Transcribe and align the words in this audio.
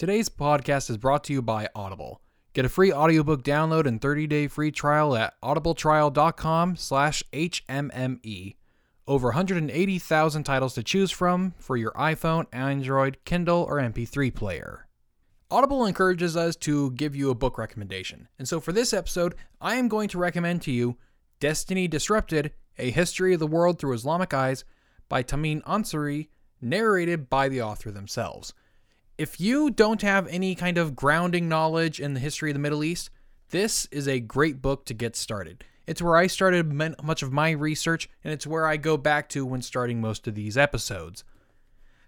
Today's 0.00 0.30
podcast 0.30 0.88
is 0.88 0.96
brought 0.96 1.24
to 1.24 1.34
you 1.34 1.42
by 1.42 1.68
Audible. 1.74 2.22
Get 2.54 2.64
a 2.64 2.70
free 2.70 2.90
audiobook 2.90 3.42
download 3.42 3.84
and 3.84 4.00
30-day 4.00 4.46
free 4.46 4.70
trial 4.70 5.14
at 5.14 5.38
audibletrial.com 5.42 6.76
slash 6.76 7.22
HMME. 7.34 8.56
Over 9.06 9.28
180,000 9.28 10.44
titles 10.44 10.72
to 10.72 10.82
choose 10.82 11.10
from 11.10 11.52
for 11.58 11.76
your 11.76 11.92
iPhone, 11.92 12.46
Android, 12.50 13.18
Kindle, 13.26 13.62
or 13.68 13.76
MP3 13.76 14.34
player. 14.34 14.88
Audible 15.50 15.84
encourages 15.84 16.34
us 16.34 16.56
to 16.56 16.92
give 16.92 17.14
you 17.14 17.28
a 17.28 17.34
book 17.34 17.58
recommendation. 17.58 18.26
And 18.38 18.48
so 18.48 18.58
for 18.58 18.72
this 18.72 18.94
episode, 18.94 19.34
I 19.60 19.74
am 19.74 19.88
going 19.88 20.08
to 20.08 20.18
recommend 20.18 20.62
to 20.62 20.72
you 20.72 20.96
Destiny 21.40 21.86
Disrupted, 21.88 22.52
A 22.78 22.90
History 22.90 23.34
of 23.34 23.40
the 23.40 23.46
World 23.46 23.78
Through 23.78 23.92
Islamic 23.92 24.32
Eyes 24.32 24.64
by 25.10 25.22
Tamim 25.22 25.62
Ansary, 25.64 26.28
narrated 26.62 27.28
by 27.28 27.50
the 27.50 27.60
author 27.60 27.90
themselves. 27.90 28.54
If 29.20 29.38
you 29.38 29.70
don't 29.70 30.00
have 30.00 30.26
any 30.28 30.54
kind 30.54 30.78
of 30.78 30.96
grounding 30.96 31.46
knowledge 31.46 32.00
in 32.00 32.14
the 32.14 32.20
history 32.20 32.48
of 32.48 32.54
the 32.54 32.58
Middle 32.58 32.82
East, 32.82 33.10
this 33.50 33.84
is 33.90 34.08
a 34.08 34.18
great 34.18 34.62
book 34.62 34.86
to 34.86 34.94
get 34.94 35.14
started. 35.14 35.62
It's 35.86 36.00
where 36.00 36.16
I 36.16 36.26
started 36.26 36.72
much 36.72 37.22
of 37.22 37.30
my 37.30 37.50
research, 37.50 38.08
and 38.24 38.32
it's 38.32 38.46
where 38.46 38.66
I 38.66 38.78
go 38.78 38.96
back 38.96 39.28
to 39.28 39.44
when 39.44 39.60
starting 39.60 40.00
most 40.00 40.26
of 40.26 40.34
these 40.34 40.56
episodes. 40.56 41.22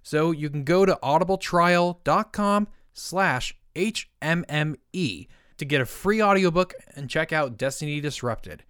So 0.02 0.30
you 0.30 0.48
can 0.48 0.64
go 0.64 0.86
to 0.86 0.98
audibletrial.com 1.02 2.69
slash 2.95 3.58
HMME 3.77 5.28
to 5.58 5.64
get 5.66 5.83
a 5.83 5.84
free 5.84 6.22
audiobook 6.22 6.72
and 6.97 7.10
check 7.10 7.30
out 7.30 7.58
Destiny 7.58 8.00
Disrupted. 8.00 8.62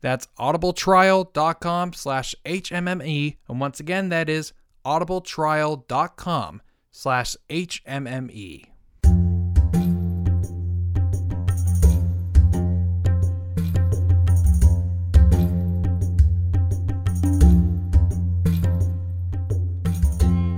That's 0.00 0.26
audibletrial.com 0.38 1.92
slash 1.92 2.34
HMME. 2.46 3.36
And 3.46 3.60
once 3.60 3.78
again, 3.78 4.08
that 4.08 4.30
is 4.30 4.54
audibletrial.com 4.86 6.62
slash 6.94 7.36
HMME. 7.50 8.66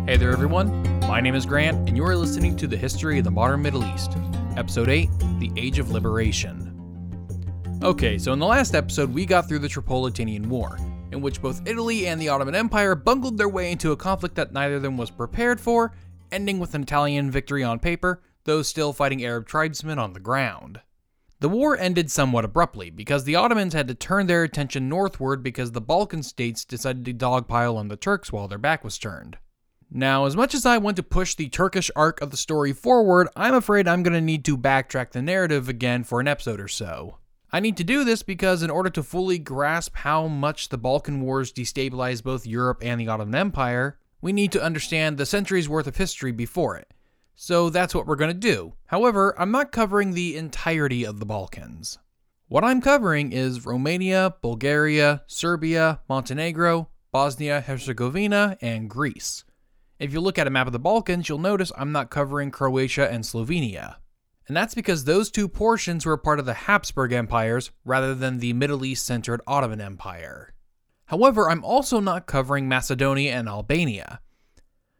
Hey 0.07 0.17
there, 0.19 0.31
everyone. 0.31 0.83
My 1.01 1.21
name 1.21 1.35
is 1.35 1.47
Grant, 1.47 1.89
and 1.89 1.97
you 1.97 2.05
are 2.05 2.15
listening 2.15 2.55
to 2.57 2.67
the 2.67 2.77
History 2.77 3.19
of 3.19 3.25
the 3.25 3.31
Modern 3.31 3.63
Middle 3.63 3.85
East, 3.95 4.17
Episode 4.59 4.91
8 4.91 5.09
The 5.39 5.51
Age 5.57 5.79
of 5.79 5.91
Liberation. 5.91 6.63
Okay, 7.83 8.19
so 8.19 8.35
in 8.35 8.39
the 8.39 8.47
last 8.47 8.75
episode, 8.75 9.13
we 9.13 9.25
got 9.25 9.49
through 9.49 9.61
the 9.61 9.69
Tripolitanian 9.69 10.47
War, 10.47 10.77
in 11.13 11.23
which 11.23 11.41
both 11.41 11.67
Italy 11.67 12.07
and 12.07 12.21
the 12.21 12.29
Ottoman 12.29 12.55
Empire 12.55 12.95
bungled 12.95 13.39
their 13.39 13.49
way 13.49 13.73
into 13.73 13.93
a 13.93 13.97
conflict 13.97 14.35
that 14.35 14.53
neither 14.53 14.77
of 14.77 14.83
them 14.83 14.99
was 14.99 15.11
prepared 15.11 15.59
for, 15.59 15.93
ending 16.37 16.59
with 16.59 16.75
an 16.75 16.83
Italian 16.83 17.31
victory 17.31 17.65
on 17.65 17.79
paper, 17.79 18.23
though 18.45 18.61
still 18.61 18.93
fighting 18.93 19.25
Arab 19.25 19.47
tribesmen 19.47 19.99
on 19.99 20.13
the 20.13 20.21
ground. 20.21 20.83
The 21.41 21.49
war 21.49 21.79
ended 21.79 22.11
somewhat 22.11 22.45
abruptly 22.45 22.91
because 22.91 23.25
the 23.25 23.37
Ottomans 23.37 23.73
had 23.73 23.89
to 23.89 23.95
turn 23.95 24.27
their 24.27 24.43
attention 24.43 24.87
northward 24.87 25.43
because 25.43 25.73
the 25.73 25.81
Balkan 25.81 26.23
states 26.23 26.63
decided 26.63 27.07
to 27.07 27.15
dogpile 27.15 27.77
on 27.77 27.89
the 27.89 27.97
Turks 27.97 28.31
while 28.31 28.49
their 28.49 28.59
back 28.59 28.85
was 28.85 28.99
turned. 28.99 29.39
Now, 29.91 30.27
as 30.27 30.37
much 30.37 30.55
as 30.55 30.67
I 30.67 30.77
want 30.77 30.97
to 30.97 31.03
push 31.03 31.35
the 31.35 31.49
Turkish 31.49 31.91
arc 31.97 32.21
of 32.21 32.31
the 32.31 32.37
story 32.37 32.75
forward, 32.75 33.29
I'm 33.35 33.55
afraid 33.55 33.89
I'm 33.89 34.03
going 34.03 34.13
to 34.13 34.21
need 34.21 34.45
to 34.45 34.59
backtrack 34.59 35.13
the 35.13 35.23
narrative 35.23 35.71
again 35.71 36.05
for 36.05 36.21
an 36.21 36.29
episode 36.29 36.61
or 36.61 36.69
so. 36.69 37.17
I 37.51 37.61
need 37.61 37.79
to 37.79 37.85
do 37.85 38.05
this 38.05 38.23
because, 38.23 38.63
in 38.63 38.69
order 38.69 38.91
to 38.91 39.03
fully 39.03 39.39
grasp 39.39 39.97
how 39.97 40.27
much 40.27 40.69
the 40.69 40.77
Balkan 40.77 41.23
Wars 41.23 41.51
destabilized 41.51 42.25
both 42.25 42.47
Europe 42.47 42.83
and 42.83 43.01
the 43.01 43.09
Ottoman 43.09 43.35
Empire, 43.35 43.99
we 44.27 44.33
need 44.33 44.51
to 44.51 44.63
understand 44.63 45.17
the 45.17 45.25
centuries 45.25 45.69
worth 45.69 45.87
of 45.87 45.97
history 45.97 46.33
before 46.33 46.77
it. 46.77 46.93
So 47.37 47.71
that's 47.71 47.95
what 47.95 48.07
we're 48.07 48.17
going 48.17 48.35
to 48.35 48.53
do. 48.53 48.75
However, 48.87 49.35
I'm 49.41 49.53
not 49.53 49.71
covering 49.71 50.13
the 50.13 50.37
entirety 50.37 51.07
of 51.07 51.21
the 51.21 51.27
Balkans. 51.27 51.99
What 52.49 52.65
I'm 52.65 52.81
covering 52.81 53.33
is 53.33 53.65
Romania, 53.65 54.35
Bulgaria, 54.43 55.23
Serbia, 55.29 56.01
Montenegro, 56.09 56.89
Bosnia 57.13 57.61
Herzegovina, 57.61 58.59
and 58.61 58.91
Greece. 58.91 59.45
If 60.01 60.13
you 60.13 60.21
look 60.21 60.39
at 60.39 60.49
a 60.49 60.51
map 60.51 60.67
of 60.67 60.73
the 60.73 60.81
Balkans, 60.81 61.29
you'll 61.29 61.39
notice 61.39 61.71
I'm 61.79 61.93
not 61.93 62.11
covering 62.11 62.51
Croatia 62.51 63.09
and 63.09 63.25
Slovenia 63.25 63.97
and 64.49 64.57
that's 64.57 64.75
because 64.75 65.05
those 65.05 65.31
two 65.31 65.49
portions 65.49 66.07
were 66.07 66.17
part 66.17 66.39
of 66.39 66.47
the 66.47 66.55
Habsburg 66.55 67.13
empires 67.13 67.71
rather 67.85 68.15
than 68.15 68.39
the 68.39 68.53
Middle 68.53 68.85
East 68.85 69.05
centered 69.05 69.41
Ottoman 69.47 69.81
Empire. 69.81 70.55
However, 71.07 71.49
I'm 71.49 71.65
also 71.65 72.01
not 72.01 72.27
covering 72.27 72.69
Macedonia 72.69 73.33
and 73.35 73.49
Albania. 73.49 74.21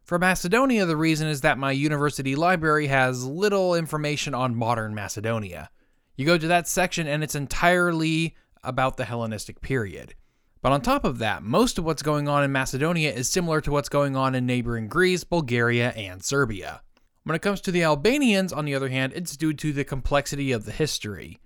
For 0.03 0.17
Macedonia, 0.17 0.85
the 0.85 0.95
reason 0.95 1.27
is 1.27 1.41
that 1.41 1.57
my 1.57 1.73
university 1.73 2.35
library 2.35 2.87
has 2.87 3.25
little 3.25 3.75
information 3.75 4.33
on 4.33 4.55
modern 4.55 4.95
Macedonia. 4.95 5.69
You 6.15 6.25
go 6.25 6.37
to 6.37 6.47
that 6.47 6.67
section 6.67 7.07
and 7.07 7.23
it's 7.23 7.35
entirely 7.35 8.35
about 8.63 8.95
the 8.95 9.05
Hellenistic 9.05 9.59
period. 9.59 10.15
But 10.61 10.71
on 10.71 10.81
top 10.81 11.03
of 11.03 11.19
that, 11.19 11.43
most 11.43 11.77
of 11.77 11.83
what's 11.83 12.01
going 12.01 12.27
on 12.27 12.43
in 12.43 12.51
Macedonia 12.51 13.11
is 13.11 13.27
similar 13.27 13.59
to 13.61 13.71
what's 13.71 13.89
going 13.89 14.15
on 14.15 14.33
in 14.33 14.45
neighboring 14.45 14.87
Greece, 14.87 15.23
Bulgaria, 15.23 15.91
and 15.91 16.23
Serbia. 16.23 16.81
When 17.23 17.35
it 17.35 17.41
comes 17.41 17.59
to 17.61 17.71
the 17.71 17.83
Albanians, 17.83 18.53
on 18.53 18.63
the 18.63 18.75
other 18.75 18.89
hand, 18.89 19.11
it's 19.13 19.35
due 19.35 19.53
to 19.53 19.73
the 19.73 19.83
complexity 19.83 20.53
of 20.53 20.63
the 20.63 20.71
history. 20.71 21.39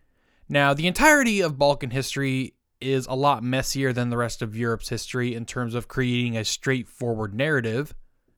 Now, 0.47 0.73
the 0.75 0.85
entirety 0.85 1.41
of 1.41 1.57
Balkan 1.57 1.89
history 1.89 2.53
is 2.81 3.07
a 3.07 3.13
lot 3.13 3.43
messier 3.43 3.93
than 3.93 4.09
the 4.09 4.17
rest 4.17 4.41
of 4.41 4.55
Europe's 4.55 4.89
history 4.89 5.35
in 5.35 5.45
terms 5.45 5.75
of 5.75 5.87
creating 5.87 6.35
a 6.35 6.43
straightforward 6.43 7.33
narrative, 7.33 7.93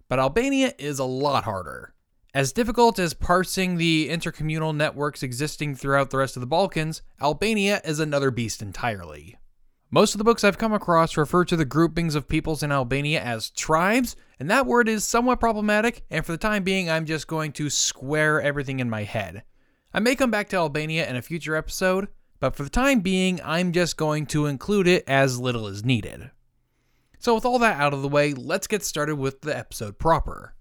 but 0.09 0.19
Albania 0.19 0.73
is 0.77 0.99
a 0.99 1.05
lot 1.05 1.45
harder. 1.45 1.93
As 2.33 2.51
difficult 2.51 2.97
as 2.97 3.13
parsing 3.13 3.77
the 3.77 4.09
intercommunal 4.09 4.75
networks 4.75 5.21
existing 5.21 5.75
throughout 5.75 6.09
the 6.09 6.17
rest 6.17 6.35
of 6.35 6.41
the 6.41 6.47
Balkans, 6.47 7.03
Albania 7.21 7.79
is 7.85 7.99
another 7.99 8.31
beast 8.31 8.61
entirely. 8.61 9.37
Most 9.91 10.15
of 10.15 10.17
the 10.17 10.23
books 10.23 10.43
I've 10.43 10.57
come 10.57 10.73
across 10.73 11.15
refer 11.15 11.45
to 11.45 11.55
the 11.55 11.65
groupings 11.65 12.15
of 12.15 12.27
peoples 12.27 12.63
in 12.63 12.71
Albania 12.71 13.21
as 13.21 13.51
tribes, 13.51 14.15
and 14.39 14.49
that 14.49 14.65
word 14.65 14.89
is 14.89 15.03
somewhat 15.03 15.39
problematic, 15.39 16.03
and 16.09 16.25
for 16.25 16.31
the 16.31 16.39
time 16.39 16.63
being, 16.63 16.89
I'm 16.89 17.05
just 17.05 17.27
going 17.27 17.51
to 17.51 17.69
square 17.69 18.41
everything 18.41 18.79
in 18.79 18.89
my 18.89 19.03
head. 19.03 19.43
I 19.93 19.99
may 19.99 20.15
come 20.15 20.31
back 20.31 20.49
to 20.49 20.57
Albania 20.57 21.07
in 21.07 21.15
a 21.15 21.21
future 21.21 21.55
episode, 21.55 22.07
but 22.43 22.57
for 22.57 22.63
the 22.63 22.69
time 22.69 22.99
being, 22.99 23.39
I'm 23.41 23.71
just 23.71 23.95
going 23.95 24.25
to 24.25 24.47
include 24.47 24.85
it 24.85 25.05
as 25.07 25.39
little 25.39 25.65
as 25.65 25.85
needed. 25.85 26.29
So, 27.17 27.35
with 27.35 27.45
all 27.45 27.57
that 27.59 27.79
out 27.79 27.93
of 27.93 28.01
the 28.01 28.09
way, 28.09 28.33
let's 28.33 28.67
get 28.67 28.83
started 28.83 29.15
with 29.15 29.39
the 29.39 29.57
episode 29.57 29.97
proper. 29.97 30.53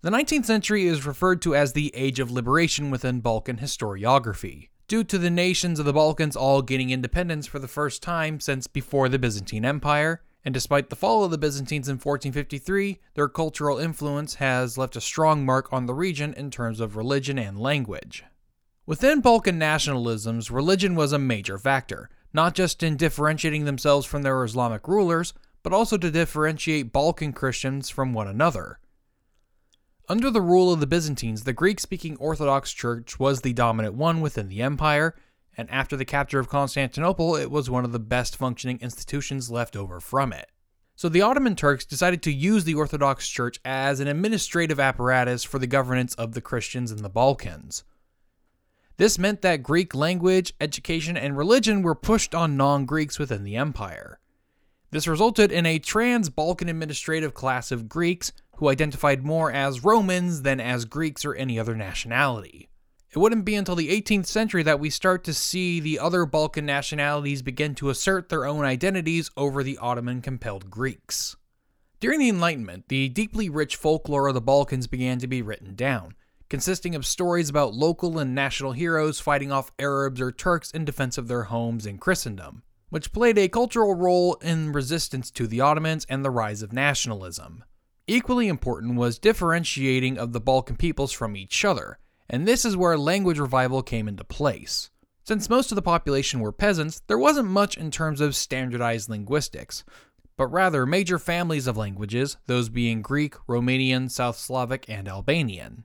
The 0.00 0.08
19th 0.08 0.46
century 0.46 0.86
is 0.86 1.04
referred 1.04 1.42
to 1.42 1.54
as 1.54 1.74
the 1.74 1.94
Age 1.94 2.18
of 2.18 2.30
Liberation 2.30 2.90
within 2.90 3.20
Balkan 3.20 3.58
historiography 3.58 4.70
due 4.88 5.04
to 5.04 5.18
the 5.18 5.28
nations 5.28 5.78
of 5.78 5.84
the 5.84 5.92
Balkans 5.92 6.34
all 6.34 6.62
gaining 6.62 6.88
independence 6.88 7.46
for 7.46 7.58
the 7.58 7.68
first 7.68 8.02
time 8.02 8.40
since 8.40 8.66
before 8.66 9.10
the 9.10 9.18
Byzantine 9.18 9.66
Empire. 9.66 10.22
And 10.46 10.54
despite 10.54 10.88
the 10.88 10.96
fall 10.96 11.24
of 11.24 11.30
the 11.30 11.36
Byzantines 11.36 11.90
in 11.90 11.96
1453, 11.96 13.00
their 13.12 13.28
cultural 13.28 13.76
influence 13.76 14.36
has 14.36 14.78
left 14.78 14.96
a 14.96 15.02
strong 15.02 15.44
mark 15.44 15.70
on 15.70 15.84
the 15.84 15.92
region 15.92 16.32
in 16.32 16.50
terms 16.50 16.80
of 16.80 16.96
religion 16.96 17.38
and 17.38 17.60
language. 17.60 18.24
Within 18.88 19.20
Balkan 19.20 19.58
nationalisms, 19.58 20.48
religion 20.48 20.94
was 20.94 21.12
a 21.12 21.18
major 21.18 21.58
factor, 21.58 22.08
not 22.32 22.54
just 22.54 22.84
in 22.84 22.96
differentiating 22.96 23.64
themselves 23.64 24.06
from 24.06 24.22
their 24.22 24.44
Islamic 24.44 24.86
rulers, 24.86 25.34
but 25.64 25.72
also 25.72 25.98
to 25.98 26.08
differentiate 26.08 26.92
Balkan 26.92 27.32
Christians 27.32 27.90
from 27.90 28.14
one 28.14 28.28
another. 28.28 28.78
Under 30.08 30.30
the 30.30 30.40
rule 30.40 30.72
of 30.72 30.78
the 30.78 30.86
Byzantines, 30.86 31.42
the 31.42 31.52
Greek 31.52 31.80
speaking 31.80 32.16
Orthodox 32.18 32.72
Church 32.72 33.18
was 33.18 33.40
the 33.40 33.52
dominant 33.52 33.94
one 33.94 34.20
within 34.20 34.48
the 34.48 34.62
empire, 34.62 35.16
and 35.56 35.68
after 35.68 35.96
the 35.96 36.04
capture 36.04 36.38
of 36.38 36.48
Constantinople, 36.48 37.34
it 37.34 37.50
was 37.50 37.68
one 37.68 37.84
of 37.84 37.90
the 37.90 37.98
best 37.98 38.36
functioning 38.36 38.78
institutions 38.80 39.50
left 39.50 39.74
over 39.74 39.98
from 39.98 40.32
it. 40.32 40.52
So 40.94 41.08
the 41.08 41.22
Ottoman 41.22 41.56
Turks 41.56 41.84
decided 41.84 42.22
to 42.22 42.32
use 42.32 42.62
the 42.62 42.76
Orthodox 42.76 43.28
Church 43.28 43.58
as 43.64 43.98
an 43.98 44.06
administrative 44.06 44.78
apparatus 44.78 45.42
for 45.42 45.58
the 45.58 45.66
governance 45.66 46.14
of 46.14 46.34
the 46.34 46.40
Christians 46.40 46.92
in 46.92 47.02
the 47.02 47.10
Balkans. 47.10 47.82
This 48.98 49.18
meant 49.18 49.42
that 49.42 49.62
Greek 49.62 49.94
language, 49.94 50.54
education, 50.60 51.16
and 51.16 51.36
religion 51.36 51.82
were 51.82 51.94
pushed 51.94 52.34
on 52.34 52.56
non 52.56 52.86
Greeks 52.86 53.18
within 53.18 53.44
the 53.44 53.56
empire. 53.56 54.18
This 54.90 55.06
resulted 55.06 55.52
in 55.52 55.66
a 55.66 55.78
trans 55.78 56.30
Balkan 56.30 56.68
administrative 56.68 57.34
class 57.34 57.70
of 57.70 57.88
Greeks 57.88 58.32
who 58.56 58.68
identified 58.68 59.22
more 59.22 59.52
as 59.52 59.84
Romans 59.84 60.42
than 60.42 60.60
as 60.60 60.86
Greeks 60.86 61.24
or 61.24 61.34
any 61.34 61.58
other 61.58 61.74
nationality. 61.74 62.70
It 63.10 63.18
wouldn't 63.18 63.44
be 63.44 63.54
until 63.54 63.76
the 63.76 63.88
18th 63.90 64.26
century 64.26 64.62
that 64.62 64.80
we 64.80 64.88
start 64.88 65.24
to 65.24 65.34
see 65.34 65.80
the 65.80 65.98
other 65.98 66.24
Balkan 66.24 66.64
nationalities 66.64 67.42
begin 67.42 67.74
to 67.76 67.90
assert 67.90 68.28
their 68.28 68.46
own 68.46 68.64
identities 68.64 69.30
over 69.36 69.62
the 69.62 69.78
Ottoman 69.78 70.22
compelled 70.22 70.70
Greeks. 70.70 71.36
During 72.00 72.18
the 72.18 72.28
Enlightenment, 72.28 72.88
the 72.88 73.08
deeply 73.08 73.48
rich 73.48 73.76
folklore 73.76 74.28
of 74.28 74.34
the 74.34 74.40
Balkans 74.40 74.86
began 74.86 75.18
to 75.18 75.26
be 75.26 75.42
written 75.42 75.74
down, 75.74 76.14
consisting 76.48 76.94
of 76.94 77.06
stories 77.06 77.48
about 77.48 77.74
local 77.74 78.18
and 78.18 78.34
national 78.34 78.72
heroes 78.72 79.20
fighting 79.20 79.50
off 79.50 79.72
Arabs 79.78 80.20
or 80.20 80.32
Turks 80.32 80.70
in 80.70 80.84
defense 80.84 81.18
of 81.18 81.28
their 81.28 81.44
homes 81.44 81.86
in 81.86 81.98
Christendom, 81.98 82.62
which 82.88 83.12
played 83.12 83.38
a 83.38 83.48
cultural 83.48 83.94
role 83.94 84.34
in 84.42 84.72
resistance 84.72 85.30
to 85.32 85.46
the 85.46 85.60
Ottomans 85.60 86.06
and 86.08 86.24
the 86.24 86.30
rise 86.30 86.62
of 86.62 86.72
nationalism. 86.72 87.64
Equally 88.06 88.46
important 88.46 88.94
was 88.96 89.18
differentiating 89.18 90.18
of 90.18 90.32
the 90.32 90.40
Balkan 90.40 90.76
peoples 90.76 91.12
from 91.12 91.36
each 91.36 91.64
other, 91.64 91.98
and 92.30 92.46
this 92.46 92.64
is 92.64 92.76
where 92.76 92.96
language 92.96 93.38
revival 93.38 93.82
came 93.82 94.06
into 94.06 94.24
place. 94.24 94.90
Since 95.24 95.50
most 95.50 95.72
of 95.72 95.76
the 95.76 95.82
population 95.82 96.38
were 96.38 96.52
peasants, 96.52 97.02
there 97.08 97.18
wasn't 97.18 97.48
much 97.48 97.76
in 97.76 97.90
terms 97.90 98.20
of 98.20 98.36
standardized 98.36 99.08
linguistics, 99.08 99.82
but 100.36 100.46
rather 100.46 100.86
major 100.86 101.18
families 101.18 101.66
of 101.66 101.76
languages, 101.76 102.36
those 102.46 102.68
being 102.68 103.02
Greek, 103.02 103.34
Romanian, 103.48 104.08
South 104.08 104.36
Slavic, 104.36 104.88
and 104.88 105.08
Albanian. 105.08 105.84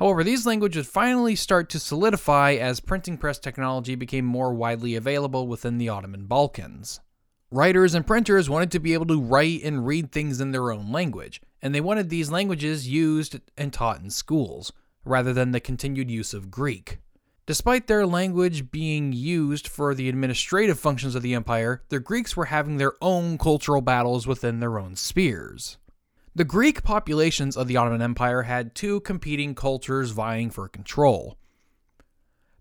However, 0.00 0.24
these 0.24 0.46
languages 0.46 0.86
finally 0.86 1.36
start 1.36 1.68
to 1.68 1.78
solidify 1.78 2.52
as 2.54 2.80
printing 2.80 3.18
press 3.18 3.38
technology 3.38 3.94
became 3.94 4.24
more 4.24 4.54
widely 4.54 4.94
available 4.94 5.46
within 5.46 5.76
the 5.76 5.90
Ottoman 5.90 6.24
Balkans. 6.24 7.00
Writers 7.50 7.94
and 7.94 8.06
printers 8.06 8.48
wanted 8.48 8.70
to 8.70 8.78
be 8.78 8.94
able 8.94 9.04
to 9.08 9.20
write 9.20 9.62
and 9.62 9.86
read 9.86 10.10
things 10.10 10.40
in 10.40 10.52
their 10.52 10.72
own 10.72 10.90
language, 10.90 11.42
and 11.60 11.74
they 11.74 11.82
wanted 11.82 12.08
these 12.08 12.30
languages 12.30 12.88
used 12.88 13.40
and 13.58 13.74
taught 13.74 14.00
in 14.00 14.08
schools, 14.08 14.72
rather 15.04 15.34
than 15.34 15.50
the 15.50 15.60
continued 15.60 16.10
use 16.10 16.32
of 16.32 16.50
Greek. 16.50 17.00
Despite 17.44 17.86
their 17.86 18.06
language 18.06 18.70
being 18.70 19.12
used 19.12 19.68
for 19.68 19.94
the 19.94 20.08
administrative 20.08 20.78
functions 20.80 21.14
of 21.14 21.20
the 21.20 21.34
empire, 21.34 21.82
the 21.90 22.00
Greeks 22.00 22.34
were 22.34 22.46
having 22.46 22.78
their 22.78 22.94
own 23.02 23.36
cultural 23.36 23.82
battles 23.82 24.26
within 24.26 24.60
their 24.60 24.78
own 24.78 24.96
spheres. 24.96 25.76
The 26.32 26.44
Greek 26.44 26.84
populations 26.84 27.56
of 27.56 27.66
the 27.66 27.76
Ottoman 27.76 28.02
Empire 28.02 28.42
had 28.42 28.74
two 28.74 29.00
competing 29.00 29.56
cultures 29.56 30.12
vying 30.12 30.50
for 30.50 30.68
control. 30.68 31.36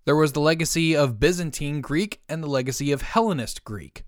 There 0.05 0.15
was 0.15 0.31
the 0.31 0.39
legacy 0.39 0.95
of 0.95 1.19
Byzantine 1.19 1.79
Greek 1.79 2.19
and 2.27 2.41
the 2.41 2.47
legacy 2.47 2.91
of 2.91 3.03
Hellenist 3.03 3.63
Greek. 3.63 4.05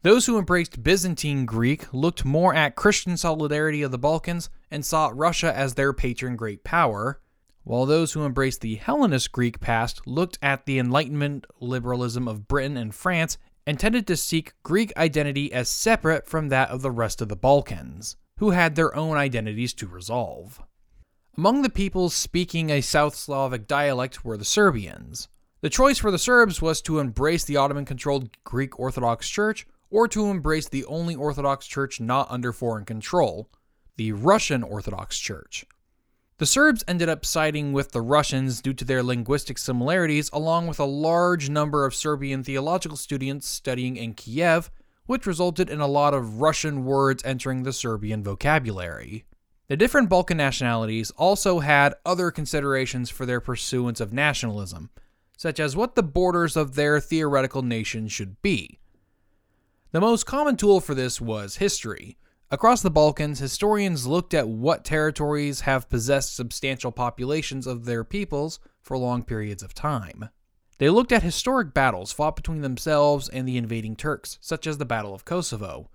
Those 0.00 0.24
who 0.24 0.38
embraced 0.38 0.82
Byzantine 0.82 1.44
Greek 1.44 1.92
looked 1.92 2.24
more 2.24 2.54
at 2.54 2.74
Christian 2.74 3.18
solidarity 3.18 3.82
of 3.82 3.90
the 3.90 3.98
Balkans 3.98 4.48
and 4.70 4.82
saw 4.82 5.12
Russia 5.12 5.54
as 5.54 5.74
their 5.74 5.92
patron 5.92 6.34
great 6.34 6.64
power, 6.64 7.20
while 7.64 7.84
those 7.84 8.14
who 8.14 8.24
embraced 8.24 8.62
the 8.62 8.76
Hellenist 8.76 9.30
Greek 9.30 9.60
past 9.60 10.06
looked 10.06 10.38
at 10.40 10.64
the 10.64 10.78
Enlightenment 10.78 11.46
liberalism 11.60 12.26
of 12.26 12.48
Britain 12.48 12.78
and 12.78 12.94
France 12.94 13.36
and 13.66 13.78
tended 13.78 14.06
to 14.06 14.16
seek 14.16 14.54
Greek 14.62 14.90
identity 14.96 15.52
as 15.52 15.68
separate 15.68 16.26
from 16.26 16.48
that 16.48 16.70
of 16.70 16.80
the 16.80 16.90
rest 16.90 17.20
of 17.20 17.28
the 17.28 17.36
Balkans, 17.36 18.16
who 18.42 18.50
had 18.50 18.74
their 18.74 18.92
own 18.96 19.16
identities 19.16 19.72
to 19.72 19.86
resolve. 19.86 20.60
Among 21.38 21.62
the 21.62 21.70
peoples 21.70 22.12
speaking 22.12 22.70
a 22.70 22.80
South 22.80 23.14
Slavic 23.14 23.68
dialect 23.68 24.24
were 24.24 24.36
the 24.36 24.44
Serbians. 24.44 25.28
The 25.60 25.70
choice 25.70 25.98
for 25.98 26.10
the 26.10 26.18
Serbs 26.18 26.60
was 26.60 26.82
to 26.82 26.98
embrace 26.98 27.44
the 27.44 27.56
Ottoman 27.56 27.84
controlled 27.84 28.30
Greek 28.42 28.80
Orthodox 28.80 29.28
Church 29.28 29.64
or 29.90 30.08
to 30.08 30.26
embrace 30.26 30.68
the 30.68 30.84
only 30.86 31.14
Orthodox 31.14 31.68
Church 31.68 32.00
not 32.00 32.28
under 32.32 32.52
foreign 32.52 32.84
control, 32.84 33.48
the 33.96 34.10
Russian 34.10 34.64
Orthodox 34.64 35.20
Church. 35.20 35.64
The 36.38 36.46
Serbs 36.46 36.82
ended 36.88 37.08
up 37.08 37.24
siding 37.24 37.72
with 37.72 37.92
the 37.92 38.02
Russians 38.02 38.60
due 38.60 38.74
to 38.74 38.84
their 38.84 39.04
linguistic 39.04 39.56
similarities, 39.56 40.30
along 40.32 40.66
with 40.66 40.80
a 40.80 40.84
large 40.84 41.48
number 41.48 41.86
of 41.86 41.94
Serbian 41.94 42.42
theological 42.42 42.96
students 42.96 43.46
studying 43.46 43.96
in 43.96 44.14
Kiev, 44.14 44.68
which 45.12 45.26
resulted 45.26 45.68
in 45.68 45.78
a 45.78 45.86
lot 45.86 46.14
of 46.14 46.40
Russian 46.40 46.86
words 46.86 47.22
entering 47.22 47.64
the 47.64 47.72
Serbian 47.74 48.24
vocabulary. 48.24 49.26
The 49.68 49.76
different 49.76 50.08
Balkan 50.08 50.38
nationalities 50.38 51.10
also 51.18 51.58
had 51.58 51.96
other 52.06 52.30
considerations 52.30 53.10
for 53.10 53.26
their 53.26 53.38
pursuance 53.38 54.00
of 54.00 54.14
nationalism, 54.14 54.88
such 55.36 55.60
as 55.60 55.76
what 55.76 55.96
the 55.96 56.02
borders 56.02 56.56
of 56.56 56.76
their 56.76 56.98
theoretical 56.98 57.60
nation 57.60 58.08
should 58.08 58.40
be. 58.40 58.78
The 59.90 60.00
most 60.00 60.24
common 60.24 60.56
tool 60.56 60.80
for 60.80 60.94
this 60.94 61.20
was 61.20 61.56
history, 61.56 62.16
Across 62.50 62.82
the 62.82 62.90
Balkans, 62.90 63.38
historians 63.38 64.06
looked 64.06 64.32
at 64.32 64.46
what 64.46 64.84
territories 64.84 65.60
have 65.60 65.88
possessed 65.88 66.36
substantial 66.36 66.92
populations 66.92 67.66
of 67.66 67.86
their 67.86 68.04
peoples 68.04 68.60
for 68.82 68.98
long 68.98 69.22
periods 69.22 69.62
of 69.62 69.72
time. 69.72 70.28
They 70.82 70.90
looked 70.90 71.12
at 71.12 71.22
historic 71.22 71.72
battles 71.72 72.10
fought 72.10 72.34
between 72.34 72.62
themselves 72.62 73.28
and 73.28 73.46
the 73.46 73.56
invading 73.56 73.94
Turks, 73.94 74.36
such 74.40 74.66
as 74.66 74.78
the 74.78 74.84
Battle 74.84 75.14
of 75.14 75.24
Kosovo, 75.24 75.88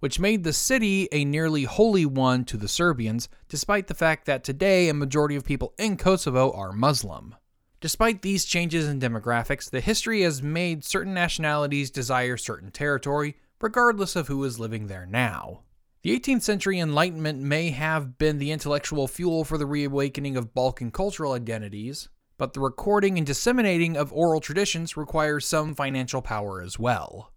which 0.00 0.20
made 0.20 0.44
the 0.44 0.52
city 0.52 1.08
a 1.12 1.24
nearly 1.24 1.64
holy 1.64 2.04
one 2.04 2.44
to 2.44 2.58
the 2.58 2.68
Serbians, 2.68 3.30
despite 3.48 3.86
the 3.86 3.94
fact 3.94 4.26
that 4.26 4.44
today 4.44 4.90
a 4.90 4.92
majority 4.92 5.34
of 5.34 5.46
people 5.46 5.72
in 5.78 5.96
Kosovo 5.96 6.52
are 6.52 6.74
Muslim. 6.74 7.34
Despite 7.80 8.20
these 8.20 8.44
changes 8.44 8.86
in 8.86 9.00
demographics, 9.00 9.70
the 9.70 9.80
history 9.80 10.20
has 10.20 10.42
made 10.42 10.84
certain 10.84 11.14
nationalities 11.14 11.90
desire 11.90 12.36
certain 12.36 12.70
territory, 12.70 13.36
regardless 13.62 14.14
of 14.14 14.28
who 14.28 14.44
is 14.44 14.60
living 14.60 14.88
there 14.88 15.06
now. 15.06 15.62
The 16.02 16.20
18th 16.20 16.42
century 16.42 16.78
Enlightenment 16.78 17.40
may 17.40 17.70
have 17.70 18.18
been 18.18 18.36
the 18.36 18.52
intellectual 18.52 19.08
fuel 19.08 19.46
for 19.46 19.56
the 19.56 19.64
reawakening 19.64 20.36
of 20.36 20.52
Balkan 20.52 20.90
cultural 20.90 21.32
identities, 21.32 22.10
but 22.44 22.52
the 22.52 22.60
recording 22.60 23.16
and 23.16 23.26
disseminating 23.26 23.96
of 23.96 24.12
oral 24.12 24.38
traditions 24.38 24.98
requires 24.98 25.46
some 25.46 25.74
financial 25.74 26.20
power 26.20 26.60
as 26.60 26.78
well. 26.78 27.32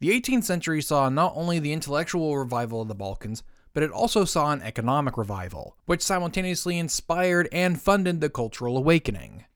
The 0.00 0.10
18th 0.10 0.44
century 0.44 0.82
saw 0.82 1.08
not 1.08 1.32
only 1.34 1.58
the 1.58 1.72
intellectual 1.72 2.36
revival 2.36 2.82
of 2.82 2.88
the 2.88 2.94
Balkans, 2.94 3.42
but 3.72 3.82
it 3.82 3.90
also 3.90 4.26
saw 4.26 4.52
an 4.52 4.60
economic 4.60 5.16
revival, 5.16 5.78
which 5.86 6.02
simultaneously 6.02 6.78
inspired 6.78 7.48
and 7.50 7.80
funded 7.80 8.20
the 8.20 8.28
cultural 8.28 8.76
awakening. 8.76 9.46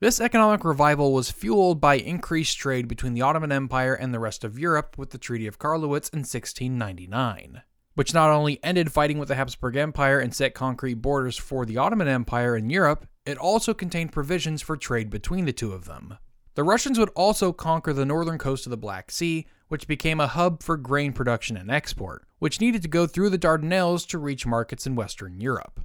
This 0.00 0.18
economic 0.18 0.64
revival 0.64 1.12
was 1.12 1.30
fueled 1.30 1.78
by 1.78 1.96
increased 1.96 2.56
trade 2.56 2.88
between 2.88 3.12
the 3.12 3.20
Ottoman 3.20 3.52
Empire 3.52 3.92
and 3.92 4.14
the 4.14 4.18
rest 4.18 4.44
of 4.44 4.58
Europe 4.58 4.96
with 4.96 5.10
the 5.10 5.18
Treaty 5.18 5.46
of 5.46 5.58
Karlowitz 5.58 6.08
in 6.08 6.20
1699, 6.20 7.60
which 7.98 8.14
not 8.14 8.30
only 8.30 8.62
ended 8.62 8.92
fighting 8.92 9.18
with 9.18 9.26
the 9.26 9.34
Habsburg 9.34 9.74
Empire 9.74 10.20
and 10.20 10.32
set 10.32 10.54
concrete 10.54 11.02
borders 11.02 11.36
for 11.36 11.66
the 11.66 11.78
Ottoman 11.78 12.06
Empire 12.06 12.56
in 12.56 12.70
Europe, 12.70 13.08
it 13.26 13.36
also 13.36 13.74
contained 13.74 14.12
provisions 14.12 14.62
for 14.62 14.76
trade 14.76 15.10
between 15.10 15.46
the 15.46 15.52
two 15.52 15.72
of 15.72 15.86
them. 15.86 16.16
The 16.54 16.62
Russians 16.62 16.96
would 16.96 17.08
also 17.16 17.52
conquer 17.52 17.92
the 17.92 18.04
northern 18.04 18.38
coast 18.38 18.66
of 18.66 18.70
the 18.70 18.76
Black 18.76 19.10
Sea, 19.10 19.48
which 19.66 19.88
became 19.88 20.20
a 20.20 20.28
hub 20.28 20.62
for 20.62 20.76
grain 20.76 21.12
production 21.12 21.56
and 21.56 21.72
export, 21.72 22.24
which 22.38 22.60
needed 22.60 22.82
to 22.82 22.88
go 22.88 23.08
through 23.08 23.30
the 23.30 23.36
Dardanelles 23.36 24.06
to 24.10 24.18
reach 24.18 24.46
markets 24.46 24.86
in 24.86 24.94
Western 24.94 25.40
Europe. 25.40 25.80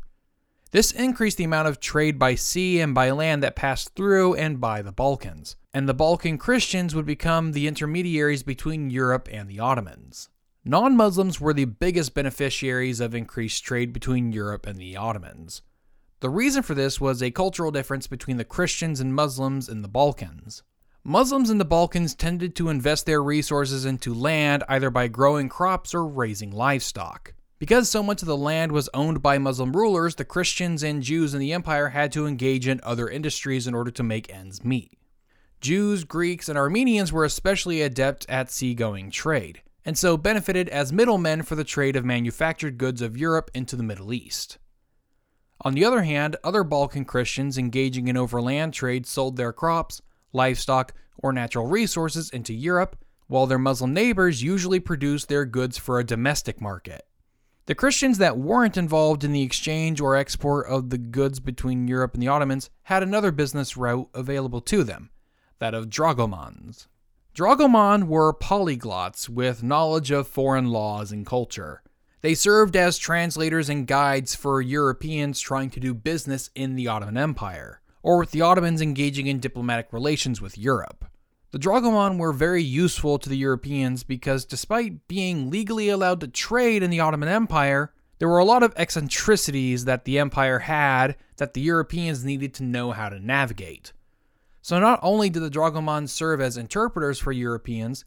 This 0.70 0.92
increased 0.92 1.40
the 1.40 1.46
amount 1.46 1.68
of 1.68 1.80
trade 1.80 2.20
by 2.20 2.36
sea 2.36 2.80
and 2.80 2.94
by 2.94 3.10
land 3.10 3.42
that 3.42 3.56
passed 3.56 3.96
through 3.96 4.36
and 4.36 4.62
by 4.62 4.84
the 4.84 4.92
Balkans, 4.92 5.56
and 5.74 5.90
the 5.90 5.96
Balkan 5.96 6.38
Christians 6.38 6.94
would 6.94 7.08
become 7.08 7.54
the 7.54 7.66
intermediaries 7.66 8.44
between 8.44 8.92
Europe 8.92 9.28
and 9.32 9.50
the 9.50 9.60
Ottomans. 9.60 10.30
Non 10.66 10.96
Muslims 10.96 11.42
were 11.42 11.54
the 11.54 11.66
biggest 11.66 12.14
beneficiaries 12.14 13.02
of 13.02 13.14
increased 13.14 13.66
trade 13.66 13.92
between 13.92 14.32
Europe 14.32 14.66
and 14.66 14.80
the 14.80 14.96
Ottomans. 14.96 15.62
The 16.22 16.30
reason 16.30 16.64
for 16.64 16.74
this 16.74 17.02
was 17.02 17.22
a 17.22 17.32
cultural 17.32 17.70
difference 17.70 18.08
between 18.08 18.38
the 18.38 18.46
Christians 18.46 19.02
and 19.02 19.14
Muslims 19.14 19.68
in 19.68 19.82
the 19.82 19.90
Balkans. 19.90 20.64
Muslims 21.04 21.50
in 21.50 21.58
the 21.58 21.66
Balkans 21.66 22.16
tended 22.16 22.56
to 22.56 22.70
invest 22.70 23.06
their 23.06 23.22
resources 23.22 23.84
into 23.84 24.14
land 24.14 24.64
either 24.70 24.90
by 24.90 25.10
growing 25.10 25.50
crops 25.50 25.94
or 25.94 26.08
raising 26.08 26.50
livestock. 26.50 27.34
Because 27.60 27.90
so 27.90 28.02
much 28.02 28.22
of 28.22 28.30
the 28.30 28.38
land 28.38 28.72
was 28.72 28.90
owned 28.94 29.22
by 29.22 29.38
Muslim 29.38 29.74
rulers, 29.76 30.16
the 30.16 30.24
Christians 30.24 30.82
and 30.82 31.04
Jews 31.04 31.34
in 31.34 31.42
the 31.42 31.52
empire 31.52 31.90
had 31.90 32.14
to 32.14 32.26
engage 32.26 32.70
in 32.70 32.80
other 32.84 33.10
industries 33.10 33.68
in 33.68 33.76
order 33.76 33.92
to 33.92 34.04
make 34.04 34.34
ends 34.34 34.64
meet. 34.64 34.98
Jews, 35.60 36.06
Greeks, 36.06 36.48
and 36.48 36.58
Armenians 36.58 37.12
were 37.12 37.26
especially 37.26 37.82
adept 37.82 38.26
at 38.30 38.50
seagoing 38.50 39.12
trade, 39.12 39.62
and 39.86 39.98
so 39.98 40.18
benefited 40.18 40.70
as 40.70 40.94
middlemen 40.94 41.42
for 41.42 41.56
the 41.56 41.64
trade 41.64 41.96
of 41.96 42.06
manufactured 42.06 42.78
goods 42.78 43.02
of 43.02 43.18
Europe 43.18 43.52
into 43.54 43.76
the 43.76 43.84
Middle 43.84 44.14
East. 44.14 44.58
On 45.62 45.74
the 45.74 45.86
other 45.86 46.04
hand, 46.04 46.36
other 46.44 46.64
Balkan 46.64 47.06
Christians 47.06 47.58
engaging 47.58 48.08
in 48.08 48.18
overland 48.18 48.74
trade 48.74 49.06
sold 49.06 49.38
their 49.38 49.54
crops, 49.54 50.02
livestock, 50.34 50.94
or 51.18 51.32
natural 51.32 51.68
resources 51.68 52.30
into 52.30 52.54
Europe, 52.54 52.98
while 53.28 53.46
their 53.46 53.60
Muslim 53.60 53.94
neighbors 53.94 54.44
usually 54.44 54.80
produced 54.80 55.30
their 55.30 55.46
goods 55.46 55.78
for 55.78 56.00
a 56.00 56.04
domestic 56.04 56.60
market. 56.60 57.06
The 57.66 57.76
Christians 57.76 58.18
that 58.18 58.38
weren't 58.38 58.76
involved 58.76 59.24
in 59.24 59.32
the 59.32 59.44
exchange 59.44 60.02
or 60.02 60.18
export 60.18 60.68
of 60.68 60.90
the 60.90 60.98
goods 60.98 61.40
between 61.40 61.88
Europe 61.88 62.14
and 62.14 62.22
the 62.22 62.28
Ottomans 62.28 62.70
had 62.84 63.02
another 63.02 63.32
business 63.32 63.78
route 63.78 64.10
available 64.14 64.60
to 64.62 64.84
them 64.84 65.12
that 65.60 65.74
of 65.74 65.90
dragomans. 65.90 66.88
Dragomans 67.36 68.06
were 68.06 68.32
polyglots 68.32 69.28
with 69.28 69.64
knowledge 69.64 70.12
of 70.12 70.28
foreign 70.28 70.68
laws 70.68 71.12
and 71.12 71.26
culture. 71.26 71.82
They 72.22 72.36
served 72.36 72.76
as 72.76 73.00
translators 73.00 73.70
and 73.70 73.88
guides 73.88 74.36
for 74.36 74.62
Europeans 74.62 75.40
trying 75.40 75.72
to 75.72 75.80
do 75.80 75.96
business 75.96 76.52
in 76.54 76.76
the 76.76 76.88
Ottoman 76.88 77.18
Empire, 77.18 77.82
or 78.04 78.20
with 78.20 78.30
the 78.30 78.42
Ottomans 78.42 78.84
engaging 78.84 79.26
in 79.26 79.40
diplomatic 79.40 79.92
relations 79.92 80.42
with 80.42 80.60
Europe. 80.60 81.06
The 81.50 81.58
Dragoman 81.58 82.20
were 82.20 82.34
very 82.34 82.62
useful 82.62 83.18
to 83.18 83.30
the 83.30 83.38
Europeans 83.38 84.04
because 84.04 84.46
despite 84.46 85.08
being 85.08 85.50
legally 85.50 85.90
allowed 85.90 86.22
to 86.22 86.28
trade 86.28 86.84
in 86.84 86.92
the 86.92 87.00
Ottoman 87.00 87.30
Empire, 87.30 87.92
there 88.20 88.30
were 88.30 88.38
a 88.38 88.46
lot 88.46 88.62
of 88.62 88.76
eccentricities 88.78 89.86
that 89.86 90.06
the 90.06 90.20
empire 90.20 90.60
had 90.60 91.16
that 91.38 91.56
the 91.56 91.62
Europeans 91.62 92.24
needed 92.24 92.54
to 92.54 92.64
know 92.64 92.92
how 92.92 93.10
to 93.10 93.20
navigate. 93.20 93.92
So 94.64 94.80
not 94.80 95.02
only 95.04 95.30
did 95.30 95.42
the 95.42 95.50
Dragomans 95.50 96.08
serve 96.08 96.40
as 96.40 96.56
interpreters 96.56 97.20
for 97.20 97.34
Europeans, 97.34 98.06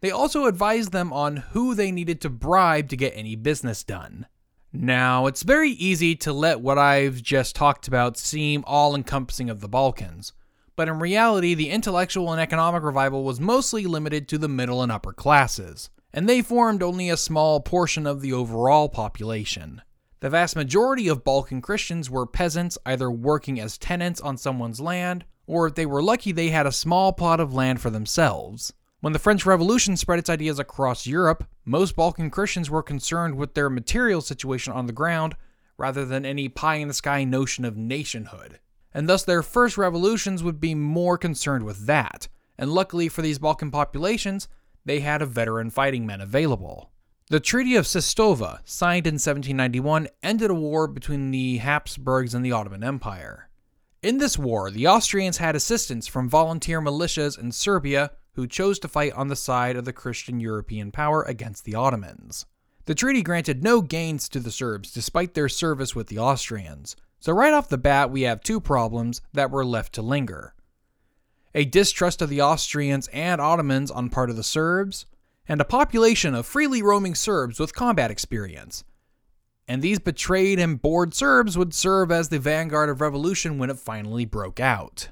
they 0.00 0.10
also 0.10 0.46
advised 0.46 0.90
them 0.90 1.12
on 1.12 1.36
who 1.36 1.74
they 1.74 1.92
needed 1.92 2.22
to 2.22 2.30
bribe 2.30 2.88
to 2.88 2.96
get 2.96 3.12
any 3.14 3.36
business 3.36 3.84
done. 3.84 4.26
Now, 4.72 5.26
it's 5.26 5.42
very 5.42 5.72
easy 5.72 6.16
to 6.16 6.32
let 6.32 6.62
what 6.62 6.78
I've 6.78 7.22
just 7.22 7.54
talked 7.54 7.86
about 7.88 8.16
seem 8.16 8.64
all 8.66 8.94
encompassing 8.94 9.50
of 9.50 9.60
the 9.60 9.68
Balkans, 9.68 10.32
but 10.76 10.88
in 10.88 10.98
reality, 10.98 11.52
the 11.52 11.68
intellectual 11.68 12.32
and 12.32 12.40
economic 12.40 12.82
revival 12.82 13.22
was 13.22 13.38
mostly 13.38 13.84
limited 13.84 14.28
to 14.28 14.38
the 14.38 14.48
middle 14.48 14.82
and 14.82 14.90
upper 14.90 15.12
classes, 15.12 15.90
and 16.14 16.26
they 16.26 16.40
formed 16.40 16.82
only 16.82 17.10
a 17.10 17.18
small 17.18 17.60
portion 17.60 18.06
of 18.06 18.22
the 18.22 18.32
overall 18.32 18.88
population. 18.88 19.82
The 20.20 20.30
vast 20.30 20.56
majority 20.56 21.06
of 21.06 21.22
Balkan 21.22 21.60
Christians 21.60 22.08
were 22.08 22.24
peasants 22.24 22.78
either 22.86 23.10
working 23.10 23.60
as 23.60 23.76
tenants 23.76 24.22
on 24.22 24.38
someone's 24.38 24.80
land, 24.80 25.26
or 25.48 25.66
if 25.66 25.74
they 25.74 25.86
were 25.86 26.02
lucky, 26.02 26.30
they 26.30 26.50
had 26.50 26.66
a 26.66 26.72
small 26.72 27.12
plot 27.12 27.40
of 27.40 27.54
land 27.54 27.80
for 27.80 27.90
themselves. 27.90 28.72
When 29.00 29.14
the 29.14 29.18
French 29.18 29.46
Revolution 29.46 29.96
spread 29.96 30.18
its 30.18 30.28
ideas 30.28 30.58
across 30.58 31.06
Europe, 31.06 31.44
most 31.64 31.96
Balkan 31.96 32.30
Christians 32.30 32.68
were 32.68 32.82
concerned 32.82 33.36
with 33.36 33.54
their 33.54 33.70
material 33.70 34.20
situation 34.20 34.72
on 34.72 34.86
the 34.86 34.92
ground 34.92 35.34
rather 35.78 36.04
than 36.04 36.26
any 36.26 36.48
pie 36.48 36.76
in 36.76 36.88
the 36.88 36.94
sky 36.94 37.24
notion 37.24 37.64
of 37.64 37.76
nationhood. 37.76 38.60
And 38.92 39.08
thus, 39.08 39.24
their 39.24 39.42
first 39.42 39.78
revolutions 39.78 40.42
would 40.42 40.60
be 40.60 40.74
more 40.74 41.16
concerned 41.16 41.64
with 41.64 41.86
that. 41.86 42.28
And 42.58 42.72
luckily 42.72 43.08
for 43.08 43.22
these 43.22 43.38
Balkan 43.38 43.70
populations, 43.70 44.48
they 44.84 45.00
had 45.00 45.22
a 45.22 45.26
veteran 45.26 45.70
fighting 45.70 46.04
men 46.04 46.20
available. 46.20 46.90
The 47.30 47.40
Treaty 47.40 47.76
of 47.76 47.84
Sistova, 47.84 48.60
signed 48.64 49.06
in 49.06 49.14
1791, 49.14 50.08
ended 50.22 50.50
a 50.50 50.54
war 50.54 50.88
between 50.88 51.30
the 51.30 51.58
Habsburgs 51.58 52.34
and 52.34 52.44
the 52.44 52.52
Ottoman 52.52 52.82
Empire. 52.82 53.47
In 54.00 54.18
this 54.18 54.38
war, 54.38 54.70
the 54.70 54.86
Austrians 54.86 55.38
had 55.38 55.56
assistance 55.56 56.06
from 56.06 56.28
volunteer 56.28 56.80
militias 56.80 57.36
in 57.36 57.50
Serbia 57.50 58.12
who 58.34 58.46
chose 58.46 58.78
to 58.78 58.88
fight 58.88 59.12
on 59.14 59.26
the 59.26 59.34
side 59.34 59.74
of 59.74 59.84
the 59.84 59.92
Christian 59.92 60.38
European 60.38 60.92
power 60.92 61.24
against 61.24 61.64
the 61.64 61.74
Ottomans. 61.74 62.46
The 62.84 62.94
treaty 62.94 63.22
granted 63.22 63.64
no 63.64 63.80
gains 63.80 64.28
to 64.28 64.38
the 64.38 64.52
Serbs 64.52 64.92
despite 64.92 65.34
their 65.34 65.48
service 65.48 65.96
with 65.96 66.06
the 66.06 66.18
Austrians, 66.20 66.94
so 67.18 67.32
right 67.32 67.52
off 67.52 67.68
the 67.68 67.76
bat 67.76 68.12
we 68.12 68.22
have 68.22 68.40
two 68.40 68.60
problems 68.60 69.20
that 69.32 69.50
were 69.50 69.66
left 69.66 69.94
to 69.94 70.02
linger. 70.02 70.54
A 71.52 71.64
distrust 71.64 72.22
of 72.22 72.28
the 72.28 72.40
Austrians 72.40 73.08
and 73.08 73.40
Ottomans 73.40 73.90
on 73.90 74.10
part 74.10 74.30
of 74.30 74.36
the 74.36 74.44
Serbs, 74.44 75.06
and 75.48 75.60
a 75.60 75.64
population 75.64 76.36
of 76.36 76.46
freely 76.46 76.82
roaming 76.82 77.16
Serbs 77.16 77.58
with 77.58 77.74
combat 77.74 78.12
experience. 78.12 78.84
And 79.68 79.82
these 79.82 79.98
betrayed 79.98 80.58
and 80.58 80.80
bored 80.80 81.12
Serbs 81.14 81.58
would 81.58 81.74
serve 81.74 82.10
as 82.10 82.30
the 82.30 82.38
vanguard 82.38 82.88
of 82.88 83.02
revolution 83.02 83.58
when 83.58 83.68
it 83.68 83.78
finally 83.78 84.24
broke 84.24 84.58
out. 84.58 85.10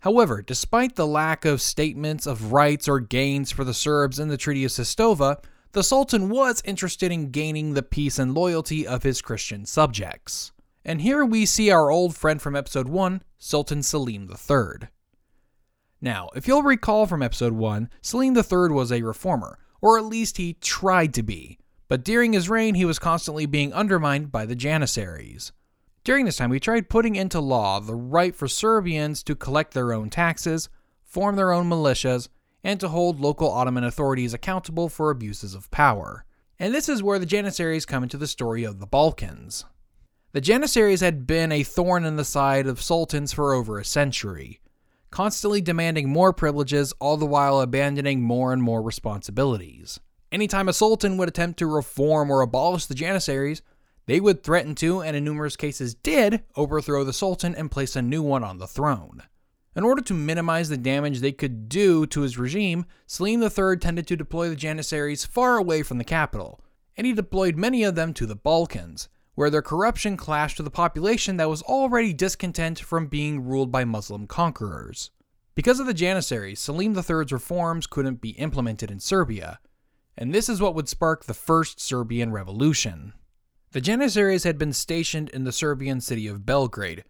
However, 0.00 0.40
despite 0.40 0.96
the 0.96 1.06
lack 1.06 1.44
of 1.44 1.60
statements 1.60 2.26
of 2.26 2.52
rights 2.52 2.88
or 2.88 2.98
gains 2.98 3.52
for 3.52 3.62
the 3.62 3.74
Serbs 3.74 4.18
in 4.18 4.28
the 4.28 4.38
Treaty 4.38 4.64
of 4.64 4.70
Sistova, 4.70 5.44
the 5.72 5.84
Sultan 5.84 6.30
was 6.30 6.62
interested 6.64 7.12
in 7.12 7.30
gaining 7.30 7.74
the 7.74 7.82
peace 7.82 8.18
and 8.18 8.34
loyalty 8.34 8.86
of 8.86 9.02
his 9.02 9.20
Christian 9.20 9.66
subjects. 9.66 10.52
And 10.84 11.02
here 11.02 11.24
we 11.24 11.44
see 11.44 11.70
our 11.70 11.90
old 11.90 12.16
friend 12.16 12.40
from 12.40 12.56
episode 12.56 12.88
1, 12.88 13.22
Sultan 13.38 13.82
Selim 13.82 14.28
III. 14.28 14.88
Now, 16.00 16.30
if 16.34 16.48
you'll 16.48 16.62
recall 16.62 17.06
from 17.06 17.22
episode 17.22 17.52
1, 17.52 17.90
Selim 18.00 18.34
III 18.34 18.70
was 18.70 18.90
a 18.90 19.02
reformer, 19.02 19.58
or 19.82 19.98
at 19.98 20.06
least 20.06 20.38
he 20.38 20.54
tried 20.54 21.12
to 21.14 21.22
be, 21.22 21.58
but 21.90 22.04
during 22.04 22.32
his 22.32 22.48
reign 22.48 22.76
he 22.76 22.84
was 22.84 23.00
constantly 23.00 23.46
being 23.46 23.72
undermined 23.72 24.30
by 24.30 24.46
the 24.46 24.54
Janissaries. 24.54 25.50
During 26.04 26.24
this 26.24 26.36
time, 26.36 26.52
he 26.52 26.60
tried 26.60 26.88
putting 26.88 27.16
into 27.16 27.40
law 27.40 27.80
the 27.80 27.96
right 27.96 28.34
for 28.34 28.46
Serbians 28.46 29.24
to 29.24 29.34
collect 29.34 29.74
their 29.74 29.92
own 29.92 30.08
taxes, 30.08 30.68
form 31.02 31.34
their 31.34 31.50
own 31.50 31.68
militias, 31.68 32.28
and 32.62 32.78
to 32.78 32.88
hold 32.88 33.18
local 33.18 33.50
Ottoman 33.50 33.82
authorities 33.82 34.32
accountable 34.32 34.88
for 34.88 35.10
abuses 35.10 35.52
of 35.52 35.68
power. 35.72 36.24
And 36.60 36.72
this 36.72 36.88
is 36.88 37.02
where 37.02 37.18
the 37.18 37.26
Janissaries 37.26 37.86
come 37.86 38.04
into 38.04 38.16
the 38.16 38.28
story 38.28 38.62
of 38.62 38.78
the 38.78 38.86
Balkans. 38.86 39.64
The 40.30 40.40
Janissaries 40.40 41.00
had 41.00 41.26
been 41.26 41.50
a 41.50 41.64
thorn 41.64 42.04
in 42.04 42.14
the 42.14 42.24
side 42.24 42.68
of 42.68 42.80
sultans 42.80 43.32
for 43.32 43.52
over 43.52 43.80
a 43.80 43.84
century, 43.84 44.60
constantly 45.10 45.60
demanding 45.60 46.08
more 46.08 46.32
privileges, 46.32 46.94
all 47.00 47.16
the 47.16 47.26
while 47.26 47.60
abandoning 47.60 48.22
more 48.22 48.52
and 48.52 48.62
more 48.62 48.80
responsibilities. 48.80 49.98
Anytime 50.32 50.68
a 50.68 50.72
sultan 50.72 51.16
would 51.16 51.28
attempt 51.28 51.58
to 51.58 51.66
reform 51.66 52.30
or 52.30 52.40
abolish 52.40 52.86
the 52.86 52.94
Janissaries, 52.94 53.62
they 54.06 54.20
would 54.20 54.42
threaten 54.42 54.74
to, 54.76 55.02
and 55.02 55.16
in 55.16 55.24
numerous 55.24 55.56
cases 55.56 55.94
did, 55.94 56.42
overthrow 56.56 57.04
the 57.04 57.12
Sultan 57.12 57.54
and 57.54 57.70
place 57.70 57.94
a 57.94 58.02
new 58.02 58.22
one 58.22 58.42
on 58.42 58.58
the 58.58 58.66
throne. 58.66 59.22
In 59.76 59.84
order 59.84 60.02
to 60.02 60.14
minimize 60.14 60.68
the 60.68 60.76
damage 60.76 61.20
they 61.20 61.30
could 61.30 61.68
do 61.68 62.06
to 62.06 62.22
his 62.22 62.36
regime, 62.36 62.86
Selim 63.06 63.40
III 63.40 63.76
tended 63.76 64.08
to 64.08 64.16
deploy 64.16 64.48
the 64.48 64.56
Janissaries 64.56 65.24
far 65.24 65.56
away 65.58 65.84
from 65.84 65.98
the 65.98 66.04
capital, 66.04 66.60
and 66.96 67.06
he 67.06 67.12
deployed 67.12 67.56
many 67.56 67.84
of 67.84 67.94
them 67.94 68.12
to 68.14 68.26
the 68.26 68.34
Balkans, 68.34 69.08
where 69.36 69.48
their 69.48 69.62
corruption 69.62 70.16
clashed 70.16 70.58
with 70.58 70.66
a 70.66 70.72
population 70.72 71.36
that 71.36 71.48
was 71.48 71.62
already 71.62 72.12
discontent 72.12 72.80
from 72.80 73.06
being 73.06 73.44
ruled 73.44 73.70
by 73.70 73.84
Muslim 73.84 74.26
conquerors. 74.26 75.12
Because 75.54 75.78
of 75.78 75.86
the 75.86 75.94
Janissaries, 75.94 76.58
Selim 76.58 76.96
III's 76.96 77.32
reforms 77.32 77.86
couldn't 77.86 78.20
be 78.20 78.30
implemented 78.30 78.90
in 78.90 78.98
Serbia, 78.98 79.60
and 80.16 80.34
this 80.34 80.48
is 80.48 80.60
what 80.60 80.74
would 80.74 80.88
spark 80.88 81.24
the 81.24 81.34
First 81.34 81.80
Serbian 81.80 82.32
Revolution. 82.32 83.12
The 83.72 83.80
Janissaries 83.80 84.44
had 84.44 84.58
been 84.58 84.72
stationed 84.72 85.28
in 85.30 85.44
the 85.44 85.52
Serbian 85.52 86.00
city 86.00 86.26
of 86.26 86.44
Belgrade, 86.44 87.04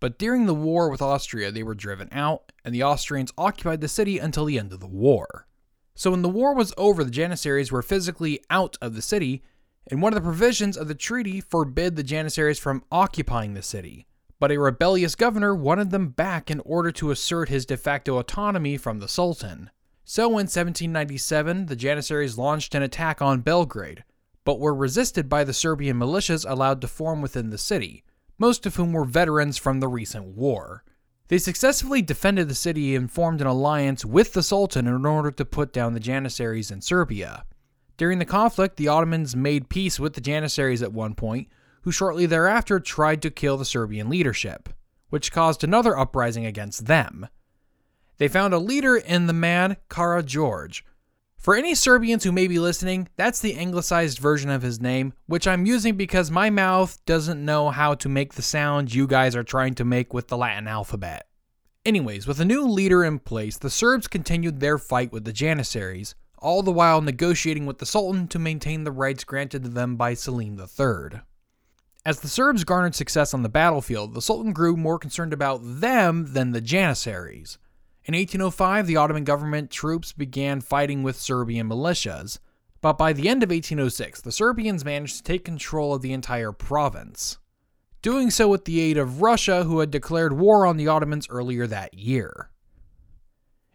but 0.00 0.18
during 0.18 0.46
the 0.46 0.54
war 0.54 0.88
with 0.88 1.02
Austria 1.02 1.50
they 1.50 1.62
were 1.62 1.74
driven 1.74 2.08
out, 2.12 2.52
and 2.64 2.74
the 2.74 2.84
Austrians 2.84 3.32
occupied 3.36 3.80
the 3.80 3.88
city 3.88 4.18
until 4.18 4.44
the 4.44 4.58
end 4.58 4.72
of 4.72 4.80
the 4.80 4.86
war. 4.86 5.46
So 5.94 6.10
when 6.10 6.22
the 6.22 6.28
war 6.28 6.54
was 6.54 6.74
over, 6.76 7.04
the 7.04 7.10
Janissaries 7.10 7.72
were 7.72 7.82
physically 7.82 8.40
out 8.50 8.76
of 8.82 8.94
the 8.94 9.02
city, 9.02 9.42
and 9.90 10.02
one 10.02 10.12
of 10.12 10.16
the 10.16 10.26
provisions 10.26 10.76
of 10.76 10.88
the 10.88 10.94
treaty 10.94 11.40
forbid 11.40 11.96
the 11.96 12.02
Janissaries 12.02 12.58
from 12.58 12.84
occupying 12.90 13.54
the 13.54 13.62
city. 13.62 14.06
But 14.40 14.50
a 14.50 14.58
rebellious 14.58 15.14
governor 15.14 15.54
wanted 15.54 15.90
them 15.90 16.08
back 16.08 16.50
in 16.50 16.60
order 16.60 16.90
to 16.92 17.10
assert 17.10 17.48
his 17.48 17.64
de 17.64 17.76
facto 17.76 18.18
autonomy 18.18 18.76
from 18.76 18.98
the 18.98 19.08
Sultan. 19.08 19.70
So 20.04 20.24
in 20.26 20.46
1797, 20.46 21.66
the 21.66 21.76
Janissaries 21.76 22.36
launched 22.36 22.74
an 22.74 22.82
attack 22.82 23.22
on 23.22 23.40
Belgrade, 23.40 24.04
but 24.44 24.60
were 24.60 24.74
resisted 24.74 25.28
by 25.30 25.44
the 25.44 25.54
Serbian 25.54 25.98
militias 25.98 26.48
allowed 26.48 26.82
to 26.82 26.88
form 26.88 27.22
within 27.22 27.48
the 27.48 27.58
city, 27.58 28.04
most 28.38 28.66
of 28.66 28.76
whom 28.76 28.92
were 28.92 29.06
veterans 29.06 29.56
from 29.56 29.80
the 29.80 29.88
recent 29.88 30.26
war. 30.26 30.84
They 31.28 31.38
successfully 31.38 32.02
defended 32.02 32.48
the 32.48 32.54
city 32.54 32.94
and 32.94 33.10
formed 33.10 33.40
an 33.40 33.46
alliance 33.46 34.04
with 34.04 34.34
the 34.34 34.42
Sultan 34.42 34.86
in 34.86 35.06
order 35.06 35.30
to 35.30 35.44
put 35.44 35.72
down 35.72 35.94
the 35.94 36.00
Janissaries 36.00 36.70
in 36.70 36.82
Serbia. 36.82 37.46
During 37.96 38.18
the 38.18 38.26
conflict, 38.26 38.76
the 38.76 38.88
Ottomans 38.88 39.34
made 39.34 39.70
peace 39.70 39.98
with 39.98 40.12
the 40.12 40.20
Janissaries 40.20 40.82
at 40.82 40.92
one 40.92 41.14
point, 41.14 41.48
who 41.82 41.92
shortly 41.92 42.26
thereafter 42.26 42.78
tried 42.78 43.22
to 43.22 43.30
kill 43.30 43.56
the 43.56 43.64
Serbian 43.64 44.10
leadership, 44.10 44.68
which 45.08 45.32
caused 45.32 45.64
another 45.64 45.98
uprising 45.98 46.44
against 46.44 46.86
them. 46.86 47.26
They 48.18 48.28
found 48.28 48.54
a 48.54 48.58
leader 48.58 48.96
in 48.96 49.26
the 49.26 49.32
man 49.32 49.76
Kara 49.88 50.22
George, 50.22 50.84
for 51.44 51.54
any 51.54 51.74
Serbians 51.74 52.24
who 52.24 52.32
may 52.32 52.46
be 52.46 52.58
listening, 52.58 53.10
that's 53.16 53.38
the 53.38 53.56
anglicized 53.56 54.18
version 54.18 54.48
of 54.48 54.62
his 54.62 54.80
name, 54.80 55.12
which 55.26 55.46
I'm 55.46 55.66
using 55.66 55.94
because 55.94 56.30
my 56.30 56.48
mouth 56.48 57.04
doesn't 57.04 57.44
know 57.44 57.68
how 57.68 57.92
to 57.96 58.08
make 58.08 58.32
the 58.32 58.40
sound 58.40 58.94
you 58.94 59.06
guys 59.06 59.36
are 59.36 59.42
trying 59.42 59.74
to 59.74 59.84
make 59.84 60.14
with 60.14 60.28
the 60.28 60.38
Latin 60.38 60.66
alphabet. 60.66 61.28
Anyways, 61.84 62.26
with 62.26 62.40
a 62.40 62.46
new 62.46 62.66
leader 62.66 63.04
in 63.04 63.18
place, 63.18 63.58
the 63.58 63.68
Serbs 63.68 64.08
continued 64.08 64.60
their 64.60 64.78
fight 64.78 65.12
with 65.12 65.26
the 65.26 65.34
Janissaries, 65.34 66.14
all 66.38 66.62
the 66.62 66.72
while 66.72 67.02
negotiating 67.02 67.66
with 67.66 67.76
the 67.76 67.84
Sultan 67.84 68.26
to 68.28 68.38
maintain 68.38 68.84
the 68.84 68.90
rights 68.90 69.22
granted 69.22 69.64
to 69.64 69.68
them 69.68 69.96
by 69.96 70.14
Selim 70.14 70.58
III. 70.58 71.20
As 72.06 72.20
the 72.20 72.28
Serbs 72.28 72.64
garnered 72.64 72.94
success 72.94 73.34
on 73.34 73.42
the 73.42 73.50
battlefield, 73.50 74.14
the 74.14 74.22
Sultan 74.22 74.54
grew 74.54 74.78
more 74.78 74.98
concerned 74.98 75.34
about 75.34 75.60
them 75.62 76.32
than 76.32 76.52
the 76.52 76.62
Janissaries. 76.62 77.58
In 78.06 78.14
1805, 78.14 78.86
the 78.86 78.96
Ottoman 78.96 79.24
government 79.24 79.70
troops 79.70 80.12
began 80.12 80.60
fighting 80.60 81.02
with 81.02 81.16
Serbian 81.18 81.68
militias, 81.68 82.38
but 82.82 82.98
by 82.98 83.14
the 83.14 83.30
end 83.30 83.42
of 83.42 83.48
1806, 83.48 84.20
the 84.20 84.30
Serbians 84.30 84.84
managed 84.84 85.16
to 85.16 85.22
take 85.22 85.42
control 85.42 85.94
of 85.94 86.02
the 86.02 86.12
entire 86.12 86.52
province, 86.52 87.38
doing 88.02 88.30
so 88.30 88.46
with 88.46 88.66
the 88.66 88.78
aid 88.78 88.98
of 88.98 89.22
Russia, 89.22 89.64
who 89.64 89.78
had 89.78 89.90
declared 89.90 90.34
war 90.34 90.66
on 90.66 90.76
the 90.76 90.86
Ottomans 90.86 91.26
earlier 91.30 91.66
that 91.66 91.94
year. 91.94 92.50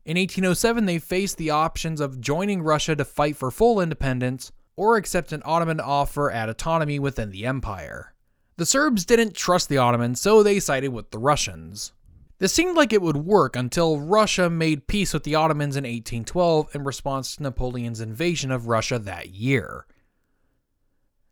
In 0.05 0.15
1807, 0.15 0.85
they 0.85 0.99
faced 0.99 1.37
the 1.37 1.49
options 1.49 1.99
of 1.99 2.21
joining 2.21 2.61
Russia 2.61 2.95
to 2.95 3.05
fight 3.05 3.35
for 3.35 3.49
full 3.49 3.81
independence 3.81 4.51
or 4.75 4.95
accept 4.95 5.31
an 5.31 5.41
Ottoman 5.43 5.79
offer 5.79 6.29
at 6.29 6.49
autonomy 6.49 6.99
within 6.99 7.31
the 7.31 7.47
empire. 7.47 8.13
The 8.57 8.65
Serbs 8.67 9.05
didn't 9.05 9.33
trust 9.33 9.69
the 9.69 9.79
Ottomans, 9.79 10.21
so 10.21 10.43
they 10.43 10.59
sided 10.59 10.89
with 10.89 11.09
the 11.09 11.17
Russians. 11.17 11.93
This 12.39 12.53
seemed 12.53 12.77
like 12.77 12.93
it 12.93 13.01
would 13.01 13.17
work 13.17 13.57
until 13.57 13.99
Russia 13.99 14.49
made 14.49 14.87
peace 14.87 15.13
with 15.13 15.23
the 15.23 15.35
Ottomans 15.35 15.75
in 15.75 15.83
1812 15.83 16.73
in 16.73 16.85
response 16.85 17.35
to 17.35 17.43
Napoleon's 17.43 17.99
invasion 17.99 18.49
of 18.49 18.67
Russia 18.67 18.97
that 18.97 19.31
year. 19.31 19.85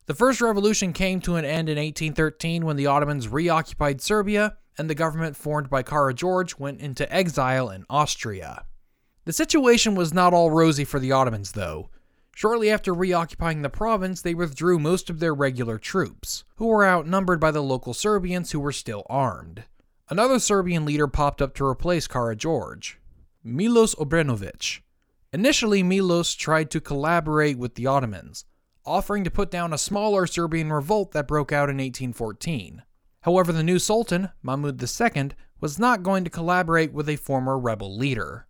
The 0.06 0.14
First 0.14 0.42
Revolution 0.42 0.92
came 0.92 1.22
to 1.22 1.38
an 1.38 1.46
end 1.46 1.70
in 1.70 1.78
1813 1.78 2.66
when 2.66 2.76
the 2.76 2.88
Ottomans 2.88 3.30
reoccupied 3.30 4.02
Serbia 4.02 4.58
and 4.78 4.90
the 4.90 4.96
government 4.96 5.38
formed 5.38 5.70
by 5.70 5.82
Kara 5.82 6.14
George 6.14 6.60
went 6.60 6.82
into 6.82 7.12
exile 7.14 7.70
in 7.70 7.86
Austria. 7.90 8.66
The 9.24 9.34
situation 9.34 9.96
was 9.96 10.14
not 10.14 10.34
all 10.34 10.52
rosy 10.52 10.84
for 10.84 11.00
the 11.00 11.14
Ottomans, 11.14 11.54
though. 11.54 11.90
Shortly 12.36 12.70
after 12.70 12.94
reoccupying 12.94 13.62
the 13.62 13.70
province, 13.70 14.22
they 14.22 14.36
withdrew 14.36 14.78
most 14.78 15.10
of 15.10 15.20
their 15.20 15.34
regular 15.34 15.78
troops, 15.78 16.44
who 16.58 16.68
were 16.68 16.86
outnumbered 16.86 17.40
by 17.40 17.52
the 17.52 17.64
local 17.64 17.94
Serbians 17.94 18.52
who 18.52 18.60
were 18.60 18.74
still 18.74 19.06
armed. 19.10 19.64
Another 20.10 20.40
Serbian 20.40 20.86
leader 20.86 21.08
popped 21.08 21.42
up 21.42 21.54
to 21.56 21.66
replace 21.66 22.08
Karageorge, 22.08 22.96
Milos 23.44 23.94
Obrenović. 23.96 24.80
Initially, 25.34 25.84
Milos 25.84 26.34
tried 26.34 26.72
to 26.72 26.80
collaborate 26.80 27.58
with 27.58 27.76
the 27.76 27.88
Ottomans, 27.88 28.46
offering 28.86 29.26
to 29.26 29.30
put 29.30 29.52
down 29.52 29.74
a 29.74 29.78
smaller 29.78 30.26
Serbian 30.26 30.72
revolt 30.72 31.12
that 31.12 31.28
broke 31.28 31.52
out 31.52 31.70
in 31.70 31.76
1814. 31.76 32.84
However, 33.22 33.52
the 33.52 33.64
new 33.64 33.80
Sultan, 33.80 34.30
Mahmud 34.42 34.82
II, 34.82 35.32
was 35.60 35.78
not 35.78 36.04
going 36.04 36.24
to 36.24 36.30
collaborate 36.30 36.94
with 36.94 37.10
a 37.10 37.18
former 37.18 37.60
rebel 37.60 37.94
leader. 37.98 38.48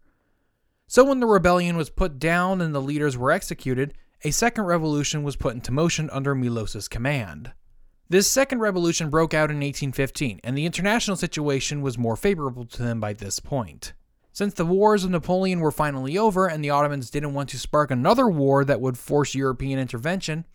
So, 0.86 1.04
when 1.06 1.20
the 1.20 1.26
rebellion 1.26 1.76
was 1.76 1.90
put 1.90 2.20
down 2.20 2.62
and 2.62 2.76
the 2.76 2.82
leaders 2.82 3.18
were 3.18 3.32
executed, 3.32 3.96
a 4.24 4.30
second 4.30 4.66
revolution 4.66 5.24
was 5.24 5.36
put 5.36 5.56
into 5.56 5.72
motion 5.72 6.08
under 6.12 6.36
Milos's 6.36 6.88
command. 6.88 7.54
This 8.10 8.28
second 8.30 8.60
revolution 8.60 9.10
broke 9.10 9.34
out 9.34 9.50
in 9.50 9.58
1815, 9.58 10.40
and 10.42 10.58
the 10.58 10.66
international 10.66 11.18
situation 11.18 11.82
was 11.82 11.98
more 11.98 12.16
favorable 12.16 12.64
to 12.64 12.82
them 12.82 13.02
by 13.02 13.12
this 13.12 13.42
point. 13.42 13.92
Since 14.32 14.54
the 14.54 14.66
wars 14.66 15.04
of 15.04 15.10
Napoleon 15.10 15.60
were 15.60 15.72
finally 15.72 16.18
over 16.18 16.48
and 16.48 16.64
the 16.64 16.70
Ottomans 16.70 17.10
didn't 17.10 17.34
want 17.34 17.50
to 17.50 17.60
spark 17.60 17.92
another 17.92 18.30
war 18.30 18.64
that 18.64 18.80
would 18.80 18.98
force 18.98 19.36
European 19.36 19.78
intervention, 19.78 20.46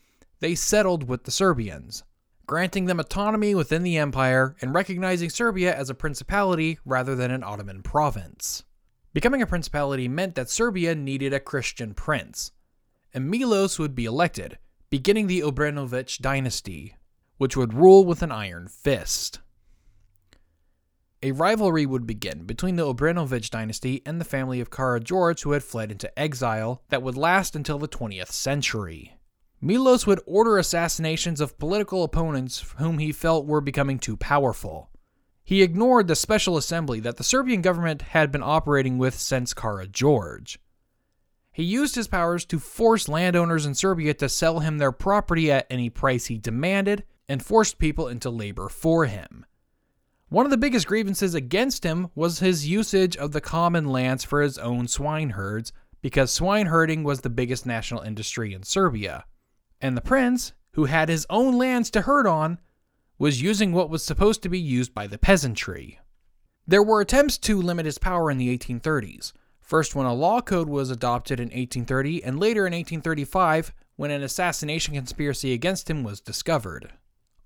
they 0.41 0.55
settled 0.55 1.09
with 1.09 1.25
the 1.25 1.31
Serbians, 1.31 2.05
granting 2.47 2.87
them 2.87 2.99
autonomy 2.99 3.55
within 3.55 3.83
the 3.83 3.99
empire 3.99 4.57
and 4.63 4.75
recognizing 4.75 5.29
Serbia 5.29 5.77
as 5.77 5.91
a 5.91 5.95
principality 5.95 6.79
rather 6.87 7.15
than 7.15 7.31
an 7.31 7.45
Ottoman 7.45 7.83
province. 7.83 8.63
Becoming 9.13 9.43
a 9.43 9.47
principality 9.47 10.09
meant 10.09 10.37
that 10.37 10.49
Serbia 10.49 10.95
needed 10.95 11.35
a 11.35 11.41
Christian 11.41 11.93
prince, 11.93 12.53
and 13.13 13.29
Milos 13.29 13.79
would 13.79 13.95
be 13.95 14.07
elected, 14.07 14.57
beginning 14.89 15.27
the 15.27 15.41
Obrenović 15.41 16.21
dynasty 16.21 16.97
which 17.43 17.57
would 17.57 17.75
rule 17.75 18.05
with 18.05 18.23
an 18.23 18.31
iron 18.31 18.69
fist. 18.69 19.41
A 21.25 21.33
rivalry 21.33 21.85
would 21.85 22.07
begin 22.07 22.45
between 22.45 22.77
the 22.77 22.87
Obrenović 22.87 23.51
dynasty 23.51 24.01
and 24.07 24.21
the 24.21 24.25
family 24.25 24.61
of 24.61 24.71
Kara 24.71 25.01
George, 25.01 25.43
who 25.43 25.51
had 25.51 25.65
fled 25.65 25.91
into 25.91 26.17
exile, 26.17 26.85
that 26.91 27.03
would 27.03 27.17
last 27.17 27.57
until 27.57 27.81
the 27.81 27.89
20th 27.89 28.31
century. 28.31 29.17
Milos 29.61 30.07
would 30.07 30.21
order 30.25 30.57
assassinations 30.57 31.41
of 31.41 31.59
political 31.59 32.05
opponents 32.05 32.65
whom 32.79 32.99
he 32.99 33.11
felt 33.11 33.45
were 33.45 33.61
becoming 33.61 33.99
too 33.99 34.17
powerful. 34.17 34.91
He 35.43 35.65
ignored 35.65 36.07
the 36.07 36.15
special 36.15 36.57
assembly 36.57 37.01
that 37.01 37.17
the 37.17 37.25
Serbian 37.25 37.61
government 37.61 38.03
had 38.03 38.31
been 38.31 38.45
operating 38.45 38.99
with 38.99 39.19
since 39.19 39.53
Kara 39.53 39.89
George. 39.89 40.61
He 41.51 41.65
used 41.65 41.97
his 41.97 42.07
powers 42.07 42.45
to 42.45 42.61
force 42.61 43.09
landowners 43.09 43.67
in 43.67 43.75
Serbia 43.75 44.15
to 44.15 44.29
sell 44.29 44.61
him 44.61 44.79
their 44.79 44.93
property 44.93 45.51
at 45.51 45.67
any 45.69 45.91
price 45.91 46.27
he 46.27 46.39
demanded, 46.39 47.03
and 47.29 47.45
forced 47.45 47.79
people 47.79 48.09
into 48.09 48.31
labor 48.31 48.69
for 48.69 49.07
him. 49.07 49.47
One 50.29 50.47
of 50.47 50.51
the 50.51 50.57
biggest 50.57 50.87
grievances 50.87 51.35
against 51.35 51.85
him 51.85 52.09
was 52.15 52.39
his 52.39 52.67
usage 52.67 53.17
of 53.19 53.33
the 53.33 53.41
common 53.41 53.87
lands 53.87 54.25
for 54.25 54.41
his 54.41 54.57
own 54.57 54.89
swine 54.89 55.31
herds, 55.31 55.73
because 56.01 56.31
swine 56.33 56.67
herding 56.67 57.05
was 57.05 57.21
the 57.21 57.31
biggest 57.31 57.67
national 57.67 58.01
industry 58.01 58.55
in 58.55 58.63
Serbia. 58.63 59.25
And 59.81 59.97
the 59.97 60.01
prince, 60.01 60.53
who 60.73 60.87
had 60.87 61.09
his 61.09 61.27
own 61.29 61.59
lands 61.59 61.91
to 61.91 62.01
herd 62.01 62.27
on, 62.27 62.59
was 63.19 63.43
using 63.43 63.73
what 63.73 63.91
was 63.91 64.05
supposed 64.05 64.43
to 64.43 64.49
be 64.49 64.59
used 64.59 64.95
by 64.95 65.07
the 65.07 65.19
peasantry. 65.19 66.01
There 66.67 66.83
were 66.83 67.01
attempts 67.01 67.39
to 67.39 67.61
limit 67.61 67.87
his 67.87 67.99
power 67.99 68.31
in 68.31 68.39
the 68.39 68.57
1830s, 68.57 69.33
first 69.61 69.95
when 69.95 70.07
a 70.07 70.15
law 70.15 70.41
code 70.41 70.69
was 70.69 70.91
adopted 70.91 71.41
in 71.41 71.47
1830, 71.47 72.25
and 72.25 72.41
later 72.41 72.67
in 72.67 72.73
1835 72.73 73.73
when 73.97 74.11
an 74.11 74.23
assassination 74.23 74.95
conspiracy 74.95 75.53
against 75.53 75.91
him 75.91 76.03
was 76.03 76.21
discovered. 76.21 76.91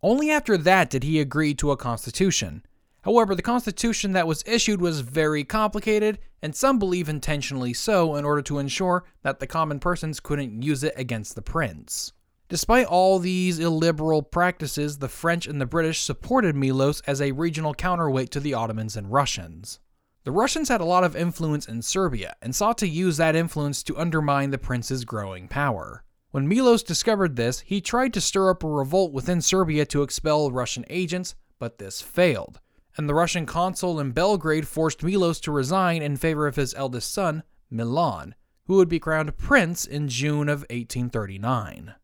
Only 0.06 0.30
after 0.30 0.56
that 0.56 0.88
did 0.88 1.02
he 1.02 1.18
agree 1.18 1.52
to 1.54 1.72
a 1.72 1.76
constitution. 1.76 2.64
However, 3.02 3.34
the 3.34 3.42
constitution 3.42 4.12
that 4.12 4.28
was 4.28 4.44
issued 4.46 4.80
was 4.80 5.00
very 5.00 5.42
complicated, 5.42 6.20
and 6.40 6.54
some 6.54 6.78
believe 6.78 7.08
intentionally 7.08 7.74
so 7.74 8.14
in 8.14 8.24
order 8.24 8.40
to 8.42 8.60
ensure 8.60 9.02
that 9.22 9.40
the 9.40 9.48
common 9.48 9.80
persons 9.80 10.20
couldn't 10.20 10.62
use 10.62 10.84
it 10.84 10.94
against 10.96 11.34
the 11.34 11.42
prince. 11.42 12.12
Despite 12.48 12.86
all 12.86 13.18
these 13.18 13.58
illiberal 13.58 14.22
practices, 14.22 14.98
the 14.98 15.08
French 15.08 15.48
and 15.48 15.60
the 15.60 15.66
British 15.66 16.02
supported 16.02 16.54
Milos 16.54 17.00
as 17.00 17.20
a 17.20 17.32
regional 17.32 17.74
counterweight 17.74 18.30
to 18.30 18.38
the 18.38 18.54
Ottomans 18.54 18.96
and 18.96 19.10
Russians. 19.10 19.80
The 20.22 20.30
Russians 20.30 20.68
had 20.68 20.80
a 20.80 20.84
lot 20.84 21.02
of 21.02 21.16
influence 21.16 21.66
in 21.66 21.82
Serbia 21.82 22.36
and 22.40 22.54
sought 22.54 22.78
to 22.78 22.86
use 22.86 23.16
that 23.16 23.34
influence 23.34 23.82
to 23.82 23.98
undermine 23.98 24.50
the 24.50 24.58
prince's 24.58 25.04
growing 25.04 25.48
power. 25.48 26.04
When 26.36 26.48
Milos 26.48 26.82
discovered 26.82 27.36
this, 27.36 27.60
he 27.60 27.80
tried 27.80 28.12
to 28.12 28.20
stir 28.20 28.50
up 28.50 28.62
a 28.62 28.68
revolt 28.68 29.10
within 29.10 29.40
Serbia 29.40 29.86
to 29.86 30.02
expel 30.02 30.50
Russian 30.50 30.84
agents, 30.90 31.34
but 31.58 31.78
this 31.78 32.02
failed. 32.02 32.60
And 32.98 33.08
the 33.08 33.14
Russian 33.14 33.46
consul 33.46 33.98
in 33.98 34.12
Belgrade 34.12 34.68
forced 34.68 35.02
Milos 35.02 35.40
to 35.40 35.50
resign 35.50 36.02
in 36.02 36.18
favor 36.18 36.46
of 36.46 36.56
his 36.56 36.74
eldest 36.74 37.10
son, 37.10 37.42
Milan, 37.70 38.34
who 38.66 38.74
would 38.74 38.90
be 38.90 38.98
crowned 38.98 39.38
prince 39.38 39.86
in 39.86 40.08
June 40.08 40.50
of 40.50 40.60
1839. 40.68 41.94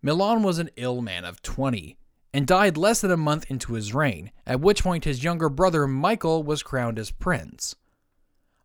Milan 0.00 0.42
was 0.42 0.58
an 0.58 0.70
ill 0.76 1.02
man 1.02 1.26
of 1.26 1.42
20 1.42 1.98
and 2.32 2.46
died 2.46 2.78
less 2.78 3.02
than 3.02 3.10
a 3.10 3.18
month 3.18 3.44
into 3.50 3.74
his 3.74 3.92
reign, 3.92 4.32
at 4.46 4.62
which 4.62 4.84
point 4.84 5.04
his 5.04 5.22
younger 5.22 5.50
brother 5.50 5.86
Michael 5.86 6.42
was 6.42 6.62
crowned 6.62 6.98
as 6.98 7.10
prince. 7.10 7.76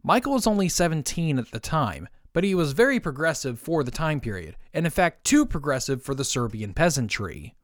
Michael 0.01 0.31
was 0.31 0.47
only 0.47 0.69
17 0.69 1.37
at 1.37 1.51
the 1.51 1.59
time, 1.59 2.07
but 2.37 2.43
he 2.43 2.53
was 2.53 2.73
very 2.73 2.99
progressive 2.99 3.59
for 3.59 3.83
the 3.83 3.89
time 3.89 4.19
period, 4.19 4.55
and 4.71 4.85
in 4.85 4.91
fact, 4.91 5.23
too 5.23 5.43
progressive 5.43 6.03
for 6.03 6.13
the 6.13 6.23
Serbian 6.23 6.71
peasantry. 6.71 7.55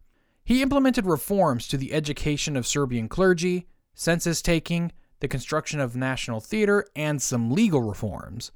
He 0.43 0.63
implemented 0.63 1.05
reforms 1.05 1.67
to 1.67 1.77
the 1.77 1.93
education 1.93 2.57
of 2.57 2.65
Serbian 2.65 3.07
clergy, 3.07 3.67
census 3.93 4.41
taking, 4.41 4.91
the 5.19 5.27
construction 5.27 5.79
of 5.79 5.95
national 5.95 6.39
theater, 6.39 6.87
and 6.95 7.21
some 7.21 7.51
legal 7.51 7.83
reforms. 7.83 8.51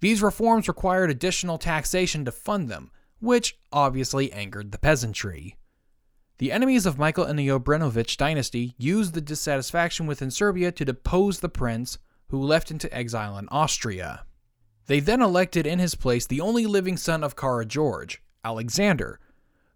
These 0.00 0.20
reforms 0.20 0.68
required 0.68 1.08
additional 1.08 1.56
taxation 1.56 2.26
to 2.26 2.30
fund 2.30 2.68
them, 2.68 2.90
which 3.20 3.58
obviously 3.72 4.30
angered 4.34 4.70
the 4.70 4.78
peasantry. 4.78 5.56
The 6.36 6.52
enemies 6.52 6.84
of 6.84 6.98
Michael 6.98 7.24
and 7.24 7.38
the 7.38 7.48
Obrenović 7.48 8.18
dynasty 8.18 8.74
used 8.76 9.14
the 9.14 9.22
dissatisfaction 9.22 10.06
within 10.06 10.30
Serbia 10.30 10.70
to 10.72 10.84
depose 10.84 11.40
the 11.40 11.48
prince, 11.48 11.96
who 12.28 12.38
left 12.38 12.70
into 12.70 12.94
exile 12.94 13.38
in 13.38 13.48
Austria. 13.48 14.26
They 14.86 15.00
then 15.00 15.22
elected 15.22 15.66
in 15.66 15.78
his 15.78 15.94
place 15.94 16.26
the 16.26 16.40
only 16.40 16.66
living 16.66 16.96
son 16.96 17.22
of 17.22 17.36
Kara 17.36 17.64
George, 17.64 18.22
Alexander, 18.44 19.20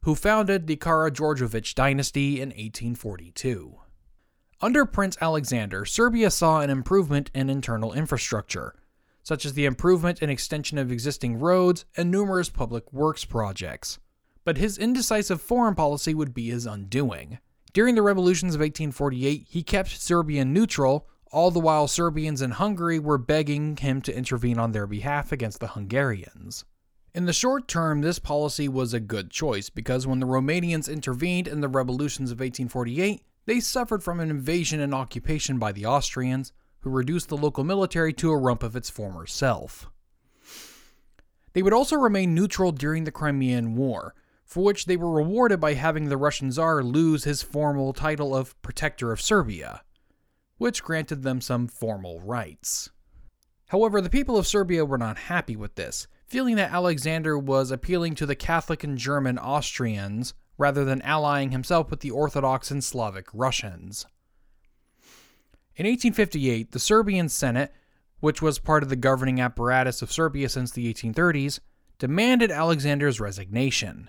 who 0.02 0.14
founded 0.14 0.66
the 0.66 0.76
Karageorgevich 0.76 1.74
dynasty 1.74 2.40
in 2.40 2.48
1842. 2.50 3.78
Under 4.60 4.84
Prince 4.86 5.16
Alexander, 5.20 5.84
Serbia 5.84 6.30
saw 6.30 6.60
an 6.60 6.70
improvement 6.70 7.30
in 7.34 7.50
internal 7.50 7.92
infrastructure, 7.92 8.74
such 9.22 9.44
as 9.44 9.54
the 9.54 9.64
improvement 9.64 10.20
and 10.20 10.30
extension 10.30 10.78
of 10.78 10.92
existing 10.92 11.38
roads 11.38 11.84
and 11.96 12.10
numerous 12.10 12.50
public 12.50 12.92
works 12.92 13.24
projects. 13.24 13.98
But 14.44 14.58
his 14.58 14.78
indecisive 14.78 15.40
foreign 15.40 15.74
policy 15.74 16.14
would 16.14 16.34
be 16.34 16.50
his 16.50 16.66
undoing. 16.66 17.38
During 17.72 17.94
the 17.94 18.02
revolutions 18.02 18.54
of 18.54 18.60
1848, 18.60 19.46
he 19.48 19.62
kept 19.62 20.00
Serbia 20.00 20.44
neutral 20.44 21.08
all 21.34 21.50
the 21.50 21.58
while 21.58 21.88
Serbians 21.88 22.40
in 22.40 22.52
Hungary 22.52 23.00
were 23.00 23.18
begging 23.18 23.76
him 23.76 24.00
to 24.02 24.16
intervene 24.16 24.56
on 24.56 24.70
their 24.70 24.86
behalf 24.86 25.32
against 25.32 25.58
the 25.58 25.66
Hungarians. 25.66 26.64
In 27.12 27.26
the 27.26 27.32
short 27.32 27.66
term, 27.66 28.00
this 28.00 28.20
policy 28.20 28.68
was 28.68 28.94
a 28.94 29.00
good 29.00 29.32
choice 29.32 29.68
because 29.68 30.06
when 30.06 30.20
the 30.20 30.26
Romanians 30.26 30.88
intervened 30.88 31.48
in 31.48 31.60
the 31.60 31.68
revolutions 31.68 32.30
of 32.30 32.38
1848, 32.38 33.24
they 33.46 33.58
suffered 33.58 34.04
from 34.04 34.20
an 34.20 34.30
invasion 34.30 34.78
and 34.78 34.94
occupation 34.94 35.58
by 35.58 35.72
the 35.72 35.84
Austrians, 35.84 36.52
who 36.80 36.90
reduced 36.90 37.28
the 37.28 37.36
local 37.36 37.64
military 37.64 38.12
to 38.12 38.30
a 38.30 38.38
rump 38.38 38.62
of 38.62 38.76
its 38.76 38.88
former 38.88 39.26
self. 39.26 39.90
They 41.52 41.62
would 41.62 41.72
also 41.72 41.96
remain 41.96 42.32
neutral 42.32 42.70
during 42.70 43.02
the 43.02 43.10
Crimean 43.10 43.74
War, 43.74 44.14
for 44.44 44.62
which 44.62 44.86
they 44.86 44.96
were 44.96 45.10
rewarded 45.10 45.58
by 45.58 45.74
having 45.74 46.08
the 46.08 46.16
Russian 46.16 46.52
Tsar 46.52 46.84
lose 46.84 47.24
his 47.24 47.42
formal 47.42 47.92
title 47.92 48.36
of 48.36 48.60
Protector 48.62 49.10
of 49.10 49.20
Serbia 49.20 49.82
which 50.58 50.82
granted 50.82 51.22
them 51.22 51.40
some 51.40 51.66
formal 51.66 52.20
rights. 52.20 52.90
However, 53.68 54.00
the 54.00 54.10
people 54.10 54.36
of 54.36 54.46
Serbia 54.46 54.84
were 54.84 54.98
not 54.98 55.18
happy 55.18 55.56
with 55.56 55.74
this, 55.74 56.06
feeling 56.26 56.56
that 56.56 56.72
Alexander 56.72 57.38
was 57.38 57.70
appealing 57.70 58.14
to 58.16 58.26
the 58.26 58.34
Catholic 58.34 58.84
and 58.84 58.98
German 58.98 59.38
Austrians 59.38 60.34
rather 60.56 60.84
than 60.84 61.02
allying 61.02 61.50
himself 61.50 61.90
with 61.90 62.00
the 62.00 62.10
Orthodox 62.10 62.70
and 62.70 62.82
Slavic 62.82 63.26
Russians. 63.32 64.06
In 65.76 65.86
1858, 65.86 66.70
the 66.70 66.78
Serbian 66.78 67.28
Senate, 67.28 67.72
which 68.20 68.40
was 68.40 68.60
part 68.60 68.82
of 68.82 68.88
the 68.88 68.96
governing 68.96 69.40
apparatus 69.40 70.02
of 70.02 70.12
Serbia 70.12 70.48
since 70.48 70.70
the 70.70 70.92
1830s, 70.92 71.58
demanded 71.98 72.50
Alexander's 72.50 73.20
resignation. 73.20 74.08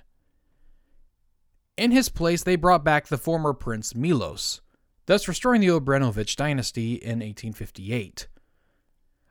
In 1.77 1.91
his 1.91 2.10
place, 2.10 2.43
they 2.43 2.55
brought 2.55 2.84
back 2.84 3.08
the 3.08 3.17
former 3.17 3.53
Prince 3.53 3.95
Milos, 3.95 4.62
thus 5.05 5.27
restoring 5.27 5.61
the 5.61 5.67
Obrenović 5.67 6.35
dynasty 6.35 6.95
in 6.95 7.19
1858. 7.19 8.27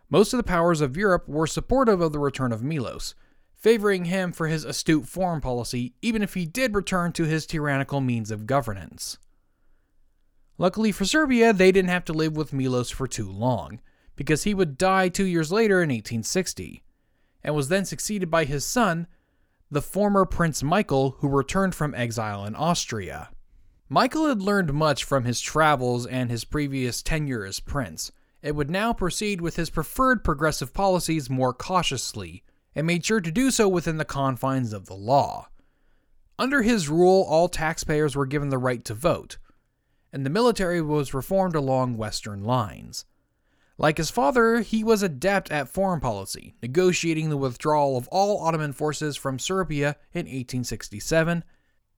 Most 0.09 0.33
of 0.33 0.37
the 0.37 0.45
powers 0.45 0.81
of 0.81 0.97
Europe 0.97 1.29
were 1.29 1.47
supportive 1.47 2.01
of 2.01 2.13
the 2.13 2.19
return 2.19 2.53
of 2.53 2.63
Milos, 2.63 3.15
favoring 3.57 4.05
him 4.05 4.33
for 4.33 4.47
his 4.47 4.65
astute 4.65 5.07
foreign 5.07 5.41
policy, 5.41 5.95
even 6.03 6.23
if 6.23 6.35
he 6.35 6.47
did 6.47 6.75
return 6.75 7.13
to 7.13 7.25
his 7.25 7.47
tyrannical 7.47 8.01
means 8.01 8.31
of 8.31 8.47
governance. 8.47 9.19
Luckily 10.59 10.93
for 10.93 11.05
Serbia, 11.05 11.53
they 11.53 11.73
didn't 11.73 11.91
have 11.91 12.05
to 12.05 12.13
live 12.13 12.37
with 12.37 12.53
Milos 12.53 12.91
for 12.91 13.09
too 13.09 13.29
long, 13.31 13.81
because 14.15 14.45
he 14.45 14.55
would 14.55 14.79
die 14.79 15.09
two 15.09 15.25
years 15.25 15.51
later 15.51 15.83
in 15.83 15.89
1860, 15.89 16.85
and 17.43 17.55
was 17.55 17.69
then 17.69 17.85
succeeded 17.85 18.31
by 18.31 18.45
his 18.45 18.65
son, 18.65 19.07
the 19.71 19.83
former 19.83 20.25
Prince 20.25 20.63
Michael, 20.63 21.17
who 21.19 21.29
returned 21.29 21.75
from 21.75 21.95
exile 21.95 22.45
in 22.45 22.55
Austria. 22.55 23.31
Michael 23.89 24.29
had 24.29 24.41
learned 24.41 24.73
much 24.73 25.05
from 25.05 25.25
his 25.25 25.41
travels 25.41 26.07
and 26.07 26.31
his 26.31 26.45
previous 26.45 27.03
tenure 27.03 27.45
as 27.45 27.61
prince, 27.61 28.11
and 28.43 28.57
would 28.57 28.71
now 28.71 28.93
proceed 28.93 29.41
with 29.41 29.57
his 29.57 29.71
preferred 29.71 30.25
progressive 30.25 30.73
policies 30.73 31.29
more 31.29 31.53
cautiously, 31.53 32.43
and 32.75 32.87
made 32.87 33.05
sure 33.05 33.21
to 33.21 33.31
do 33.31 33.51
so 33.51 33.69
within 33.69 33.99
the 33.99 34.05
confines 34.05 34.73
of 34.73 34.87
the 34.87 34.95
law. 34.95 35.49
Under 36.39 36.63
his 36.63 36.89
rule, 36.89 37.25
all 37.29 37.49
taxpayers 37.49 38.17
were 38.17 38.27
given 38.27 38.49
the 38.49 38.59
right 38.59 38.85
to 38.87 38.95
vote, 38.95 39.39
and 40.13 40.25
the 40.25 40.31
military 40.31 40.81
was 40.81 41.15
reformed 41.15 41.55
along 41.55 41.97
Western 41.97 42.43
lines. 42.43 43.05
Like 43.77 43.99
his 43.99 44.11
father, 44.11 44.61
he 44.61 44.83
was 44.83 45.03
adept 45.03 45.51
at 45.51 45.69
foreign 45.69 46.01
policy, 46.01 46.55
negotiating 46.63 47.29
the 47.29 47.37
withdrawal 47.37 47.97
of 47.97 48.09
all 48.09 48.41
Ottoman 48.41 48.73
forces 48.73 49.17
from 49.17 49.39
Serbia 49.39 49.97
in 50.13 50.27
1867 50.27 51.45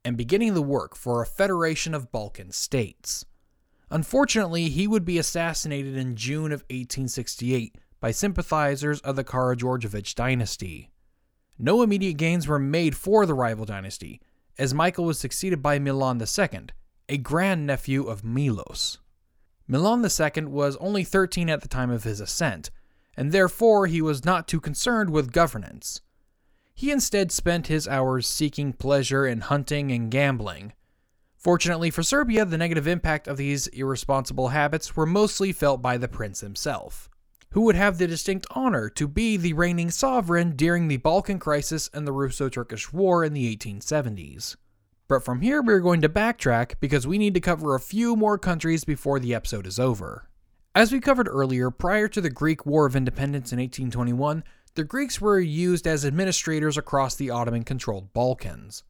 and 0.06 0.16
beginning 0.16 0.54
the 0.54 0.62
work 0.62 0.94
for 0.94 1.20
a 1.20 1.26
federation 1.26 1.92
of 1.92 2.12
Balkan 2.12 2.52
states. 2.52 3.24
Unfortunately, 3.90 4.68
he 4.68 4.86
would 4.86 5.04
be 5.04 5.18
assassinated 5.18 5.96
in 5.96 6.14
June 6.14 6.52
of 6.52 6.60
1868 6.70 7.76
by 7.98 8.12
sympathizers 8.12 9.00
of 9.00 9.16
the 9.16 9.24
Karageorgevich 9.24 10.14
dynasty. 10.14 10.92
No 11.58 11.82
immediate 11.82 12.18
gains 12.18 12.46
were 12.46 12.60
made 12.60 12.96
for 12.96 13.26
the 13.26 13.34
rival 13.34 13.64
dynasty, 13.64 14.20
as 14.56 14.72
Michael 14.72 15.06
was 15.06 15.18
succeeded 15.18 15.60
by 15.60 15.80
Milan 15.80 16.22
II, 16.22 16.66
a 17.08 17.18
grandnephew 17.18 18.04
of 18.04 18.22
Milos. 18.22 18.98
Milan 19.66 20.04
II 20.04 20.44
was 20.44 20.76
only 20.76 21.02
13 21.02 21.50
at 21.50 21.62
the 21.62 21.68
time 21.68 21.90
of 21.90 22.04
his 22.04 22.20
ascent, 22.20 22.70
and 23.16 23.32
therefore 23.32 23.88
he 23.88 24.00
was 24.00 24.24
not 24.24 24.46
too 24.46 24.60
concerned 24.60 25.10
with 25.10 25.32
governance. 25.32 26.00
He 26.78 26.90
instead 26.90 27.32
spent 27.32 27.68
his 27.68 27.88
hours 27.88 28.26
seeking 28.26 28.74
pleasure 28.74 29.26
in 29.26 29.40
hunting 29.40 29.90
and 29.90 30.10
gambling. 30.10 30.74
Fortunately 31.34 31.90
for 31.90 32.02
Serbia, 32.02 32.44
the 32.44 32.58
negative 32.58 32.86
impact 32.86 33.26
of 33.26 33.38
these 33.38 33.66
irresponsible 33.68 34.48
habits 34.48 34.94
were 34.94 35.06
mostly 35.06 35.52
felt 35.52 35.80
by 35.80 35.96
the 35.96 36.06
prince 36.06 36.42
himself, 36.42 37.08
who 37.52 37.62
would 37.62 37.76
have 37.76 37.96
the 37.96 38.06
distinct 38.06 38.46
honor 38.50 38.90
to 38.90 39.08
be 39.08 39.38
the 39.38 39.54
reigning 39.54 39.90
sovereign 39.90 40.54
during 40.54 40.88
the 40.88 40.98
Balkan 40.98 41.38
crisis 41.38 41.88
and 41.94 42.06
the 42.06 42.12
Russo 42.12 42.50
Turkish 42.50 42.92
War 42.92 43.24
in 43.24 43.32
the 43.32 43.56
1870s. 43.56 44.56
But 45.08 45.24
from 45.24 45.40
here, 45.40 45.62
we're 45.62 45.80
going 45.80 46.02
to 46.02 46.10
backtrack 46.10 46.74
because 46.78 47.06
we 47.06 47.16
need 47.16 47.32
to 47.32 47.40
cover 47.40 47.74
a 47.74 47.80
few 47.80 48.16
more 48.16 48.36
countries 48.36 48.84
before 48.84 49.18
the 49.18 49.34
episode 49.34 49.66
is 49.66 49.80
over. 49.80 50.28
As 50.74 50.92
we 50.92 51.00
covered 51.00 51.26
earlier, 51.26 51.70
prior 51.70 52.06
to 52.08 52.20
the 52.20 52.28
Greek 52.28 52.66
War 52.66 52.84
of 52.84 52.94
Independence 52.94 53.50
in 53.50 53.58
1821, 53.58 54.44
the 54.76 54.84
Greeks 54.84 55.22
were 55.22 55.40
used 55.40 55.86
as 55.86 56.04
administrators 56.04 56.76
across 56.76 57.16
the 57.16 57.30
Ottoman 57.30 57.64
controlled 57.64 58.12
Balkans. 58.12 58.84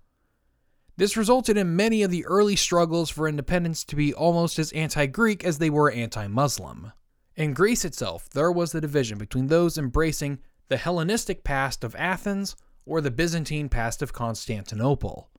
This 0.96 1.16
resulted 1.16 1.56
in 1.56 1.76
many 1.76 2.02
of 2.02 2.10
the 2.10 2.26
early 2.26 2.56
struggles 2.56 3.08
for 3.08 3.28
independence 3.28 3.84
to 3.84 3.96
be 3.96 4.12
almost 4.12 4.58
as 4.58 4.72
anti 4.72 5.06
Greek 5.06 5.44
as 5.44 5.58
they 5.58 5.70
were 5.70 5.90
anti 5.90 6.26
Muslim. 6.26 6.92
In 7.36 7.54
Greece 7.54 7.84
itself, 7.84 8.28
there 8.30 8.50
was 8.50 8.72
the 8.72 8.80
division 8.80 9.16
between 9.16 9.46
those 9.46 9.78
embracing 9.78 10.40
the 10.68 10.76
Hellenistic 10.76 11.44
past 11.44 11.84
of 11.84 11.94
Athens 11.94 12.56
or 12.84 13.00
the 13.00 13.10
Byzantine 13.12 13.68
past 13.68 14.02
of 14.02 14.12
Constantinople. 14.12 15.30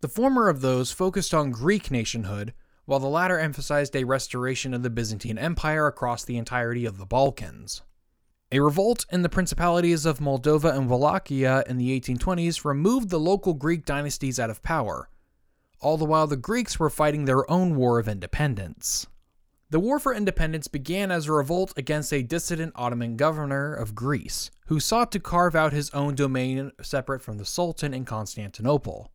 The 0.00 0.08
former 0.08 0.48
of 0.48 0.62
those 0.62 0.92
focused 0.92 1.34
on 1.34 1.50
Greek 1.50 1.90
nationhood, 1.90 2.54
while 2.86 3.00
the 3.00 3.06
latter 3.06 3.38
emphasized 3.38 3.94
a 3.94 4.04
restoration 4.04 4.72
of 4.72 4.82
the 4.82 4.90
Byzantine 4.90 5.36
Empire 5.36 5.86
across 5.86 6.24
the 6.24 6.38
entirety 6.38 6.86
of 6.86 6.96
the 6.96 7.06
Balkans. 7.06 7.82
A 8.52 8.58
revolt 8.58 9.06
in 9.12 9.22
the 9.22 9.28
principalities 9.28 10.04
of 10.04 10.18
Moldova 10.18 10.74
and 10.76 10.90
Wallachia 10.90 11.62
in 11.68 11.76
the 11.76 12.00
1820s 12.00 12.64
removed 12.64 13.08
the 13.08 13.20
local 13.20 13.54
Greek 13.54 13.84
dynasties 13.84 14.40
out 14.40 14.50
of 14.50 14.60
power, 14.64 15.08
all 15.78 15.96
the 15.96 16.04
while 16.04 16.26
the 16.26 16.36
Greeks 16.36 16.76
were 16.76 16.90
fighting 16.90 17.26
their 17.26 17.48
own 17.48 17.76
war 17.76 18.00
of 18.00 18.08
independence. 18.08 19.06
The 19.70 19.78
War 19.78 20.00
for 20.00 20.12
Independence 20.12 20.66
began 20.66 21.12
as 21.12 21.28
a 21.28 21.32
revolt 21.32 21.72
against 21.76 22.12
a 22.12 22.24
dissident 22.24 22.72
Ottoman 22.74 23.16
governor 23.16 23.72
of 23.72 23.94
Greece, 23.94 24.50
who 24.66 24.80
sought 24.80 25.12
to 25.12 25.20
carve 25.20 25.54
out 25.54 25.72
his 25.72 25.90
own 25.90 26.16
domain 26.16 26.72
separate 26.82 27.22
from 27.22 27.38
the 27.38 27.44
Sultan 27.44 27.94
in 27.94 28.04
Constantinople. 28.04 29.12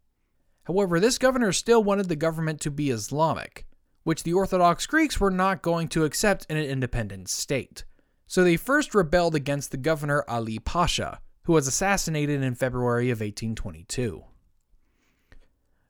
However, 0.64 0.98
this 0.98 1.18
governor 1.18 1.52
still 1.52 1.84
wanted 1.84 2.08
the 2.08 2.16
government 2.16 2.62
to 2.62 2.72
be 2.72 2.90
Islamic, 2.90 3.66
which 4.04 4.24
the 4.24 4.32
Orthodox 4.32 4.86
Greeks 4.86 5.20
were 5.20 5.30
not 5.30 5.62
going 5.62 5.90
to 5.90 6.06
accept 6.06 6.46
in 6.50 6.56
an 6.56 6.64
independent 6.64 7.28
state. 7.28 7.84
So 8.28 8.44
they 8.44 8.58
first 8.58 8.96
rebelled 8.96 9.36
against 9.36 9.72
the 9.72 9.78
governor 9.78 10.24
Ali 10.28 10.60
Pasha, 10.60 11.20
who 11.44 11.54
was 11.54 11.68
assassinated 11.68 12.42
in 12.42 12.56
February 12.56 13.10
of 13.10 13.20
1822. 13.20 14.24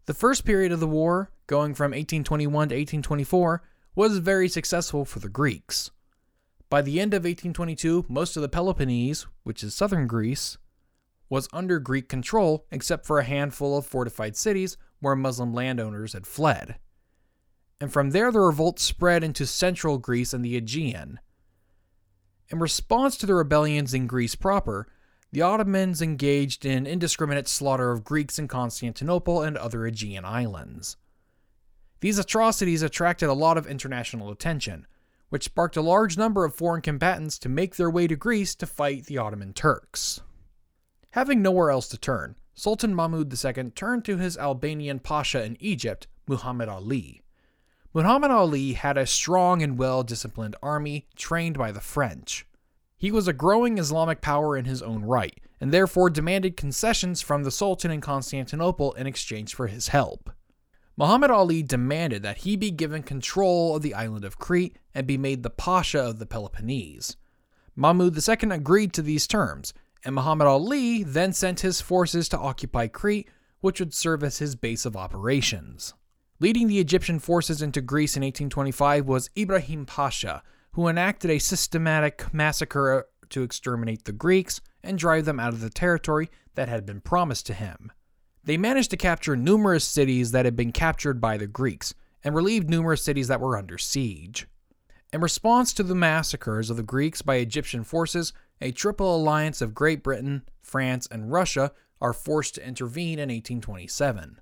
The 0.05 0.13
first 0.13 0.45
period 0.45 0.71
of 0.71 0.79
the 0.79 0.87
war, 0.87 1.31
going 1.47 1.73
from 1.73 1.91
1821 1.91 2.51
to 2.69 2.75
1824, 2.75 3.63
was 3.95 4.17
very 4.19 4.49
successful 4.49 5.05
for 5.05 5.19
the 5.19 5.29
Greeks. 5.29 5.89
By 6.69 6.81
the 6.81 6.99
end 6.99 7.13
of 7.13 7.23
1822, 7.23 8.05
most 8.09 8.35
of 8.35 8.41
the 8.41 8.49
Peloponnese, 8.49 9.25
which 9.43 9.63
is 9.63 9.73
southern 9.73 10.07
Greece, 10.07 10.57
was 11.29 11.47
under 11.53 11.79
Greek 11.79 12.09
control 12.09 12.65
except 12.71 13.05
for 13.05 13.19
a 13.19 13.23
handful 13.23 13.77
of 13.77 13.85
fortified 13.85 14.35
cities 14.35 14.77
where 14.99 15.15
Muslim 15.15 15.53
landowners 15.53 16.13
had 16.13 16.27
fled. 16.27 16.77
And 17.79 17.91
from 17.91 18.11
there, 18.11 18.31
the 18.31 18.39
revolt 18.39 18.79
spread 18.79 19.23
into 19.23 19.45
central 19.45 19.97
Greece 19.97 20.33
and 20.33 20.43
the 20.43 20.55
Aegean. 20.55 21.19
In 22.49 22.59
response 22.59 23.17
to 23.17 23.25
the 23.25 23.33
rebellions 23.33 23.93
in 23.93 24.07
Greece 24.07 24.35
proper, 24.35 24.87
the 25.31 25.41
Ottomans 25.41 26.01
engaged 26.01 26.65
in 26.65 26.85
indiscriminate 26.85 27.47
slaughter 27.47 27.91
of 27.91 28.03
Greeks 28.03 28.37
in 28.37 28.47
Constantinople 28.47 29.41
and 29.41 29.57
other 29.57 29.85
Aegean 29.85 30.23
islands. 30.23 30.95
These 32.01 32.19
atrocities 32.19 32.83
attracted 32.83 33.29
a 33.29 33.33
lot 33.33 33.57
of 33.57 33.65
international 33.65 34.29
attention, 34.29 34.85
which 35.29 35.45
sparked 35.45 35.75
a 35.75 35.81
large 35.81 36.17
number 36.17 36.45
of 36.45 36.53
foreign 36.53 36.81
combatants 36.81 37.39
to 37.39 37.49
make 37.49 37.75
their 37.75 37.89
way 37.89 38.07
to 38.07 38.15
Greece 38.15 38.53
to 38.55 38.67
fight 38.67 39.05
the 39.05 39.17
Ottoman 39.17 39.53
Turks. 39.53 40.21
Having 41.11 41.41
nowhere 41.41 41.71
else 41.71 41.87
to 41.89 41.97
turn, 41.97 42.35
Sultan 42.53 42.93
Mahmud 42.93 43.33
II 43.33 43.71
turned 43.71 44.05
to 44.05 44.17
his 44.17 44.37
Albanian 44.37 44.99
pasha 44.99 45.43
in 45.43 45.57
Egypt, 45.59 46.07
Muhammad 46.27 46.69
Ali. 46.69 47.21
Muhammad 47.95 48.29
Ali 48.29 48.73
had 48.73 48.97
a 48.97 49.07
strong 49.07 49.63
and 49.63 49.77
well 49.77 50.03
disciplined 50.03 50.57
army 50.61 51.07
trained 51.15 51.57
by 51.57 51.71
the 51.71 51.79
French. 51.79 52.45
He 52.97 53.09
was 53.09 53.25
a 53.25 53.31
growing 53.31 53.77
Islamic 53.77 54.19
power 54.19 54.57
in 54.57 54.65
his 54.65 54.81
own 54.81 55.05
right, 55.05 55.39
and 55.61 55.71
therefore 55.71 56.09
demanded 56.09 56.57
concessions 56.57 57.21
from 57.21 57.43
the 57.43 57.51
Sultan 57.51 57.91
in 57.91 58.01
Constantinople 58.01 58.91
in 58.95 59.07
exchange 59.07 59.55
for 59.55 59.67
his 59.67 59.87
help. 59.87 60.29
Muhammad 60.97 61.31
Ali 61.31 61.63
demanded 61.63 62.21
that 62.21 62.39
he 62.39 62.57
be 62.57 62.69
given 62.69 63.01
control 63.01 63.77
of 63.77 63.81
the 63.81 63.93
island 63.93 64.25
of 64.25 64.37
Crete 64.37 64.77
and 64.93 65.07
be 65.07 65.17
made 65.17 65.41
the 65.41 65.49
Pasha 65.49 65.99
of 65.99 66.19
the 66.19 66.25
Peloponnese. 66.25 67.15
Mahmud 67.77 68.13
II 68.17 68.49
agreed 68.51 68.91
to 68.91 69.01
these 69.01 69.25
terms, 69.25 69.73
and 70.03 70.15
Muhammad 70.15 70.47
Ali 70.47 71.03
then 71.03 71.31
sent 71.31 71.61
his 71.61 71.79
forces 71.79 72.27
to 72.27 72.37
occupy 72.37 72.87
Crete, 72.87 73.29
which 73.61 73.79
would 73.79 73.93
serve 73.93 74.21
as 74.21 74.39
his 74.39 74.57
base 74.57 74.85
of 74.85 74.97
operations. 74.97 75.93
Leading 76.41 76.67
the 76.67 76.79
Egyptian 76.79 77.17
forces 77.17 77.61
into 77.61 77.79
Greece 77.79 78.17
in 78.17 78.21
1825 78.21 79.07
was 79.07 79.29
Ibrahim 79.37 79.85
Pasha, 79.85 80.43
who 80.73 80.89
enacted 80.89 81.31
a 81.31 81.39
systematic 81.39 82.33
massacre 82.33 83.07
to 83.29 83.41
exterminate 83.41 84.03
the 84.03 84.11
Greeks 84.11 84.59
and 84.83 84.97
drive 84.97 85.23
them 85.23 85.39
out 85.39 85.53
of 85.53 85.61
the 85.61 85.69
territory 85.69 86.29
that 86.55 86.67
had 86.67 86.85
been 86.85 86.99
promised 86.99 87.45
to 87.45 87.53
him. 87.53 87.89
They 88.43 88.57
managed 88.57 88.91
to 88.91 88.97
capture 88.97 89.37
numerous 89.37 89.85
cities 89.85 90.31
that 90.31 90.43
had 90.43 90.57
been 90.57 90.73
captured 90.73 91.21
by 91.21 91.37
the 91.37 91.47
Greeks 91.47 91.93
and 92.21 92.35
relieved 92.35 92.69
numerous 92.69 93.01
cities 93.01 93.29
that 93.29 93.39
were 93.39 93.57
under 93.57 93.77
siege. 93.77 94.45
In 95.13 95.21
response 95.21 95.71
to 95.73 95.83
the 95.83 95.95
massacres 95.95 96.69
of 96.69 96.75
the 96.75 96.83
Greeks 96.83 97.21
by 97.21 97.35
Egyptian 97.35 97.85
forces, 97.85 98.33
a 98.59 98.71
triple 98.71 99.15
alliance 99.15 99.61
of 99.61 99.73
Great 99.73 100.03
Britain, 100.03 100.43
France, 100.61 101.07
and 101.09 101.31
Russia 101.31 101.71
are 102.01 102.11
forced 102.11 102.55
to 102.55 102.67
intervene 102.67 103.19
in 103.19 103.29
1827. 103.29 104.41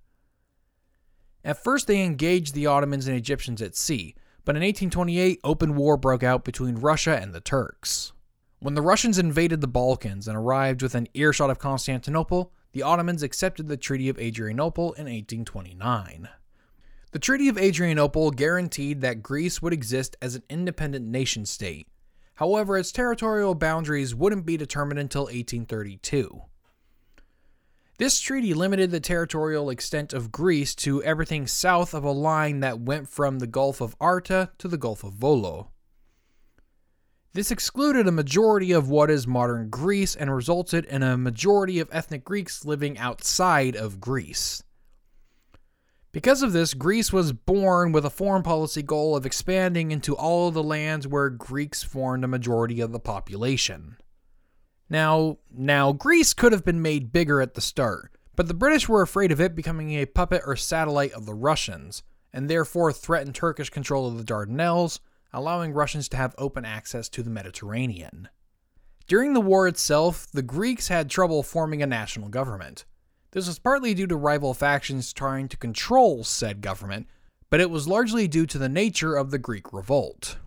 At 1.43 1.63
first, 1.63 1.87
they 1.87 2.01
engaged 2.01 2.53
the 2.53 2.67
Ottomans 2.67 3.07
and 3.07 3.17
Egyptians 3.17 3.61
at 3.61 3.75
sea, 3.75 4.15
but 4.45 4.55
in 4.55 4.61
1828, 4.61 5.39
open 5.43 5.75
war 5.75 5.97
broke 5.97 6.23
out 6.23 6.43
between 6.43 6.75
Russia 6.75 7.17
and 7.21 7.33
the 7.33 7.41
Turks. 7.41 8.13
When 8.59 8.75
the 8.75 8.81
Russians 8.81 9.19
invaded 9.19 9.61
the 9.61 9.67
Balkans 9.67 10.27
and 10.27 10.37
arrived 10.37 10.81
within 10.81 11.09
earshot 11.13 11.49
of 11.49 11.59
Constantinople, 11.59 12.51
the 12.71 12.83
Ottomans 12.83 13.23
accepted 13.23 13.67
the 13.67 13.77
Treaty 13.77 14.09
of 14.09 14.17
Adrianople 14.17 14.93
in 14.93 15.05
1829. 15.05 16.29
The 17.11 17.19
Treaty 17.19 17.49
of 17.49 17.57
Adrianople 17.57 18.31
guaranteed 18.31 19.01
that 19.01 19.21
Greece 19.21 19.61
would 19.61 19.73
exist 19.73 20.15
as 20.21 20.35
an 20.35 20.43
independent 20.49 21.05
nation 21.05 21.45
state, 21.45 21.87
However, 22.35 22.77
its 22.77 22.91
territorial 22.91 23.53
boundaries 23.53 24.15
wouldn't 24.15 24.45
be 24.45 24.57
determined 24.57 24.99
until 24.99 25.23
1832. 25.23 26.41
This 28.03 28.19
treaty 28.19 28.53
limited 28.53 28.91
the 28.91 28.99
territorial 28.99 29.69
extent 29.69 30.11
of 30.11 30.29
Greece 30.29 30.75
to 30.75 31.01
everything 31.03 31.47
south 31.47 31.93
of 31.93 32.03
a 32.03 32.11
line 32.11 32.59
that 32.59 32.81
went 32.81 33.07
from 33.07 33.39
the 33.39 33.47
Gulf 33.47 33.79
of 33.79 33.95
Arta 33.97 34.51
to 34.57 34.67
the 34.67 34.77
Gulf 34.77 35.05
of 35.05 35.13
Volo. 35.13 35.71
This 37.31 37.49
excluded 37.49 38.05
a 38.05 38.11
majority 38.11 38.73
of 38.73 38.89
what 38.89 39.09
is 39.09 39.25
modern 39.25 39.69
Greece 39.69 40.17
and 40.17 40.35
resulted 40.35 40.83
in 40.83 41.01
a 41.01 41.15
majority 41.15 41.79
of 41.79 41.87
ethnic 41.93 42.25
Greeks 42.25 42.65
living 42.65 42.97
outside 42.97 43.73
of 43.77 44.01
Greece. 44.01 44.61
Because 46.11 46.43
of 46.43 46.51
this, 46.51 46.73
Greece 46.73 47.13
was 47.13 47.31
born 47.31 47.93
with 47.93 48.03
a 48.03 48.09
foreign 48.09 48.43
policy 48.43 48.83
goal 48.83 49.15
of 49.15 49.25
expanding 49.25 49.91
into 49.91 50.13
all 50.13 50.49
of 50.49 50.55
the 50.55 50.61
lands 50.61 51.07
where 51.07 51.29
Greeks 51.29 51.83
formed 51.83 52.25
a 52.25 52.27
majority 52.27 52.81
of 52.81 52.91
the 52.91 52.99
population. 52.99 53.95
Now, 54.89 55.37
now 55.51 55.91
Greece 55.91 56.33
could 56.33 56.51
have 56.51 56.65
been 56.65 56.81
made 56.81 57.11
bigger 57.11 57.41
at 57.41 57.53
the 57.53 57.61
start, 57.61 58.15
but 58.35 58.47
the 58.47 58.53
British 58.53 58.89
were 58.89 59.01
afraid 59.01 59.31
of 59.31 59.39
it 59.41 59.55
becoming 59.55 59.91
a 59.91 60.05
puppet 60.05 60.41
or 60.45 60.55
satellite 60.55 61.13
of 61.13 61.25
the 61.25 61.33
Russians, 61.33 62.03
and 62.31 62.49
therefore 62.49 62.91
threatened 62.91 63.35
Turkish 63.35 63.69
control 63.69 64.07
of 64.07 64.17
the 64.17 64.23
Dardanelles, 64.23 64.99
allowing 65.31 65.73
Russians 65.73 66.07
to 66.09 66.17
have 66.17 66.35
open 66.37 66.65
access 66.65 67.09
to 67.09 67.23
the 67.23 67.29
Mediterranean. 67.29 68.29
During 69.07 69.33
the 69.33 69.41
war 69.41 69.67
itself, 69.67 70.27
the 70.31 70.41
Greeks 70.41 70.87
had 70.87 71.09
trouble 71.09 71.43
forming 71.43 71.81
a 71.81 71.87
national 71.87 72.29
government. 72.29 72.85
This 73.31 73.47
was 73.47 73.59
partly 73.59 73.93
due 73.93 74.07
to 74.07 74.15
rival 74.15 74.53
factions 74.53 75.11
trying 75.11 75.49
to 75.49 75.57
control 75.57 76.23
said 76.23 76.61
government, 76.61 77.07
but 77.49 77.59
it 77.59 77.69
was 77.69 77.87
largely 77.87 78.27
due 78.27 78.45
to 78.45 78.57
the 78.57 78.69
nature 78.69 79.15
of 79.15 79.31
the 79.31 79.39
Greek 79.39 79.73
revolt. 79.73 80.37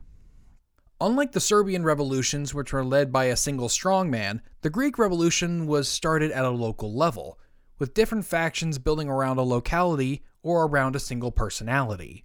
Unlike 0.99 1.33
the 1.33 1.41
Serbian 1.41 1.85
revolutions, 1.85 2.55
which 2.55 2.73
were 2.73 2.85
led 2.85 3.13
by 3.13 3.25
a 3.25 3.37
single 3.37 3.69
strongman, 3.69 4.41
the 4.63 4.71
Greek 4.71 4.99
Revolution 4.99 5.67
was 5.67 5.89
started 5.89 6.31
at 6.31 6.47
a 6.47 6.51
local 6.51 6.95
level, 6.95 7.39
with 7.79 7.93
different 7.93 8.25
factions 8.25 8.79
building 8.79 9.11
around 9.11 9.37
a 9.37 9.43
locality 9.43 10.23
or 10.43 10.65
around 10.65 10.97
a 10.97 11.01
single 11.01 11.31
personality. 11.31 12.25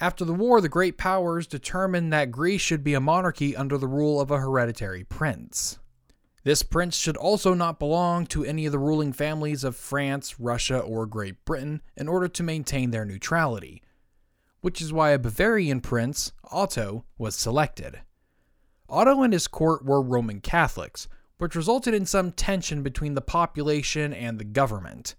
After 0.00 0.24
the 0.24 0.34
war, 0.34 0.60
the 0.60 0.68
great 0.68 0.98
powers 0.98 1.46
determined 1.46 2.12
that 2.12 2.32
Greece 2.32 2.60
should 2.60 2.82
be 2.82 2.94
a 2.94 3.00
monarchy 3.00 3.54
under 3.54 3.78
the 3.78 3.86
rule 3.86 4.20
of 4.20 4.32
a 4.32 4.40
hereditary 4.40 5.04
prince. 5.04 5.78
This 6.42 6.64
prince 6.64 6.96
should 6.96 7.16
also 7.16 7.54
not 7.54 7.78
belong 7.78 8.26
to 8.26 8.44
any 8.44 8.66
of 8.66 8.72
the 8.72 8.80
ruling 8.80 9.12
families 9.12 9.62
of 9.62 9.76
France, 9.76 10.40
Russia, 10.40 10.80
or 10.80 11.06
Great 11.06 11.44
Britain 11.44 11.82
in 11.96 12.08
order 12.08 12.26
to 12.26 12.42
maintain 12.42 12.90
their 12.90 13.04
neutrality, 13.04 13.80
which 14.64 14.80
is 14.80 14.94
why 14.94 15.10
a 15.10 15.18
Bavarian 15.18 15.82
prince, 15.82 16.32
Otto, 16.50 17.04
was 17.18 17.36
selected. 17.36 18.00
Otto 18.88 19.20
and 19.20 19.34
his 19.34 19.46
court 19.46 19.84
were 19.84 20.00
Roman 20.00 20.40
Catholics, 20.40 21.06
which 21.36 21.54
resulted 21.54 21.92
in 21.92 22.06
some 22.06 22.32
tension 22.32 22.82
between 22.82 23.12
the 23.12 23.20
population 23.20 24.14
and 24.14 24.38
the 24.38 24.44
government. 24.44 25.16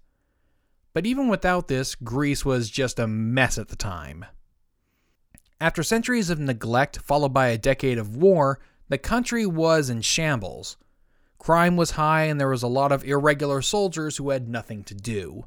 But 0.92 1.06
even 1.06 1.28
without 1.28 1.68
this, 1.68 1.94
Greece 1.94 2.44
was 2.44 2.70
just 2.70 2.98
a 2.98 3.06
mess 3.06 3.56
at 3.56 3.68
the 3.68 3.76
time. 3.76 4.24
After 5.60 5.84
centuries 5.84 6.28
of 6.28 6.40
neglect, 6.40 6.98
followed 6.98 7.32
by 7.32 7.46
a 7.46 7.56
decade 7.56 7.98
of 7.98 8.16
war, 8.16 8.58
the 8.88 8.98
country 8.98 9.46
was 9.46 9.88
in 9.88 10.00
shambles. 10.00 10.76
Crime 11.38 11.76
was 11.76 11.92
high, 11.92 12.24
and 12.24 12.40
there 12.40 12.48
was 12.48 12.64
a 12.64 12.66
lot 12.66 12.90
of 12.90 13.04
irregular 13.04 13.62
soldiers 13.62 14.16
who 14.16 14.30
had 14.30 14.48
nothing 14.48 14.82
to 14.82 14.94
do. 14.96 15.44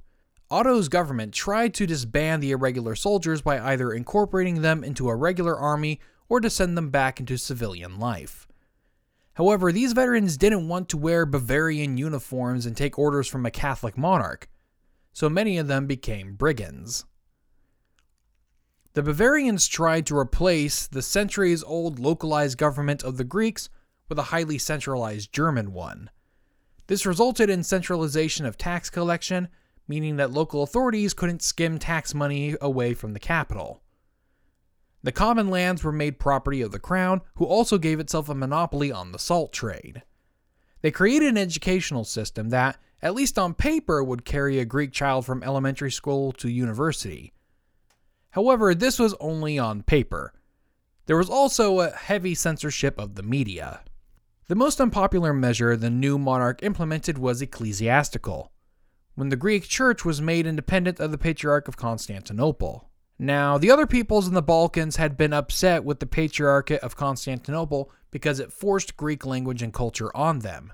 Otto's 0.52 0.90
government 0.90 1.34
tried 1.34 1.76
to 1.76 1.86
disband 1.86 2.42
the 2.42 2.52
irregular 2.52 2.96
soldiers 2.96 3.42
by 3.42 3.60
either 3.60 3.94
incorporating 3.94 4.62
them 4.62 4.84
into 4.84 5.08
a 5.08 5.16
regular 5.16 5.56
army 5.56 6.00
or 6.28 6.42
to 6.42 6.50
send 6.50 6.76
them 6.76 6.90
back 6.90 7.20
into 7.20 7.38
civilian 7.38 8.00
life. 8.00 8.48
However, 9.34 9.72
these 9.72 9.94
veterans 9.94 10.38
didn't 10.38 10.68
want 10.68 10.90
to 10.90 10.98
wear 10.98 11.26
Bavarian 11.26 11.98
uniforms 11.98 12.66
and 12.66 12.76
take 12.76 12.98
orders 12.98 13.28
from 13.28 13.46
a 13.46 13.52
Catholic 13.52 13.98
monarch, 13.98 14.50
so 15.14 15.30
many 15.30 15.58
of 15.58 15.68
them 15.68 15.86
became 15.86 16.36
brigands. 16.36 17.06
The 18.94 19.04
Bavarians 19.04 19.68
tried 19.68 20.08
to 20.08 20.18
replace 20.18 20.88
the 20.88 21.02
centuries 21.02 21.64
old 21.64 22.00
localized 22.00 22.58
government 22.58 23.04
of 23.04 23.18
the 23.18 23.24
Greeks 23.24 23.70
with 24.10 24.18
a 24.18 24.24
highly 24.24 24.58
centralized 24.58 25.32
German 25.32 25.74
one. 25.74 26.10
This 26.88 27.06
resulted 27.06 27.52
in 27.52 27.64
centralization 27.64 28.46
of 28.46 28.58
tax 28.58 28.90
collection, 28.90 29.48
meaning 29.90 30.16
that 30.16 30.32
local 30.32 30.64
authorities 30.64 31.14
couldn't 31.14 31.42
skim 31.42 31.80
tax 31.80 32.14
money 32.14 32.56
away 32.62 32.94
from 32.94 33.12
the 33.14 33.20
capital. 33.20 33.82
The 35.02 35.12
common 35.12 35.50
lands 35.50 35.84
were 35.84 35.92
made 35.92 36.20
property 36.20 36.62
of 36.62 36.72
the 36.72 36.80
crown, 36.80 37.22
who 37.36 37.46
also 37.46 37.78
gave 37.78 38.00
itself 38.00 38.30
a 38.30 38.36
monopoly 38.36 38.92
on 38.92 39.12
the 39.12 39.20
salt 39.20 39.52
trade. 39.52 40.04
They 40.82 40.92
created 40.92 41.30
an 41.30 41.38
educational 41.38 42.06
system 42.06 42.50
that, 42.50 42.78
at 43.02 43.16
least 43.16 43.40
on 43.40 43.54
paper, 43.54 44.04
would 44.04 44.26
carry 44.26 44.60
a 44.60 44.66
Greek 44.66 44.92
child 44.92 45.26
from 45.26 45.42
elementary 45.42 45.92
school 45.92 46.32
to 46.34 46.50
university. 46.50 47.34
However, 48.32 48.76
this 48.76 49.00
was 49.00 49.16
only 49.20 49.58
on 49.58 49.84
paper. 49.84 50.34
There 51.08 51.18
was 51.18 51.30
also 51.30 51.80
a 51.80 51.90
heavy 51.90 52.36
censorship 52.36 53.00
of 53.00 53.16
the 53.16 53.24
media. 53.24 53.82
The 54.48 54.56
most 54.56 54.80
unpopular 54.80 55.34
measure 55.34 55.76
the 55.76 55.90
new 55.90 56.20
monarch 56.20 56.62
implemented 56.62 57.18
was 57.18 57.42
ecclesiastical, 57.42 58.52
when 59.20 59.28
the 59.28 59.36
Greek 59.36 59.68
church 59.68 60.06
was 60.06 60.22
made 60.22 60.48
independent 60.48 60.98
of 61.02 61.12
the 61.12 61.18
Patriarch 61.18 61.68
of 61.68 61.76
Constantinople. 61.76 62.90
Now, 63.20 63.58
the 63.58 63.70
other 63.70 63.86
peoples 63.86 64.30
in 64.30 64.34
the 64.34 64.42
Balkans 64.42 64.96
had 64.96 65.18
been 65.18 65.34
upset 65.34 65.84
with 65.84 66.00
the 66.00 66.06
Patriarchate 66.06 66.80
of 66.80 66.96
Constantinople 66.96 67.92
because 68.12 68.40
it 68.40 68.54
forced 68.54 68.96
Greek 68.96 69.26
language 69.26 69.62
and 69.62 69.74
culture 69.74 70.16
on 70.16 70.40
them. 70.40 70.72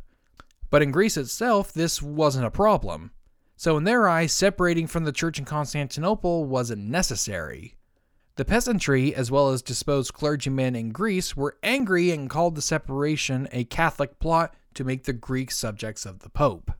But 0.69 0.83
in 0.83 0.91
Greece 0.91 1.17
itself, 1.17 1.73
this 1.73 2.03
wasn't 2.03 2.45
a 2.45 2.51
problem. 2.51 3.09
So, 3.57 3.77
in 3.77 3.83
their 3.83 4.07
eyes, 4.07 4.31
separating 4.31 4.85
from 4.85 5.05
the 5.05 5.11
church 5.11 5.39
in 5.39 5.45
Constantinople 5.45 6.45
wasn't 6.45 6.83
necessary. 6.83 7.73
The 8.35 8.45
peasantry, 8.45 9.15
as 9.15 9.31
well 9.31 9.49
as 9.49 9.63
disposed 9.63 10.13
clergymen 10.13 10.75
in 10.75 10.91
Greece, 10.91 11.35
were 11.35 11.57
angry 11.63 12.11
and 12.11 12.29
called 12.29 12.53
the 12.53 12.61
separation 12.61 13.47
a 13.51 13.63
Catholic 13.63 14.19
plot 14.19 14.53
to 14.75 14.83
make 14.83 15.05
the 15.05 15.13
Greeks 15.13 15.57
subjects 15.57 16.05
of 16.05 16.19
the 16.19 16.29
Pope. 16.29 16.71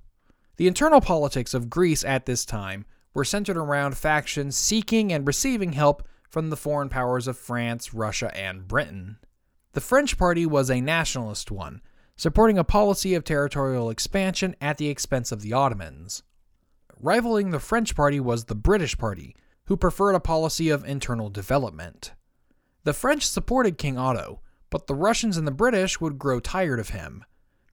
The 0.58 0.68
internal 0.68 1.02
politics 1.02 1.54
of 1.54 1.70
Greece 1.70 2.04
at 2.06 2.26
this 2.26 2.46
time 2.46 2.86
were 3.13 3.26
centered 3.26 3.58
around 3.58 3.98
factions 3.98 4.56
seeking 4.56 5.12
and 5.12 5.28
receiving 5.28 5.74
help 5.74 6.08
from 6.30 6.50
the 6.50 6.58
foreign 6.58 6.89
powers 6.89 7.28
of 7.28 7.38
France, 7.38 7.94
Russia, 7.94 8.36
and 8.36 8.68
Britain. 8.68 9.18
The 9.74 9.82
French 9.82 10.18
party 10.18 10.46
was 10.46 10.70
a 10.70 10.82
nationalist 10.82 11.52
one, 11.52 11.82
supporting 12.15 12.58
a 12.58 12.63
policy 12.63 13.13
of 13.13 13.24
territorial 13.24 13.89
expansion 13.89 14.56
at 14.62 14.78
the 14.78 14.88
expense 14.88 15.32
of 15.32 15.41
the 15.41 15.54
Ottomans. 15.54 16.24
Rivaling 17.00 17.52
the 17.52 17.60
French 17.60 17.96
party 17.96 18.20
was 18.20 18.46
the 18.46 18.56
British 18.56 18.98
party, 18.98 19.36
who 19.65 19.76
preferred 19.76 20.15
a 20.15 20.20
policy 20.20 20.70
of 20.70 20.86
internal 20.86 21.30
development. 21.30 22.13
The 22.84 22.94
French 22.94 23.28
supported 23.28 23.78
King 23.78 23.98
Otto, 23.98 24.39
but 24.70 24.88
the 24.88 24.96
Russians 24.96 25.38
and 25.38 25.48
the 25.48 25.52
British 25.52 26.00
would 26.00 26.20
grow 26.20 26.39
tired 26.39 26.80
of 26.80 26.89
him. 26.89 27.26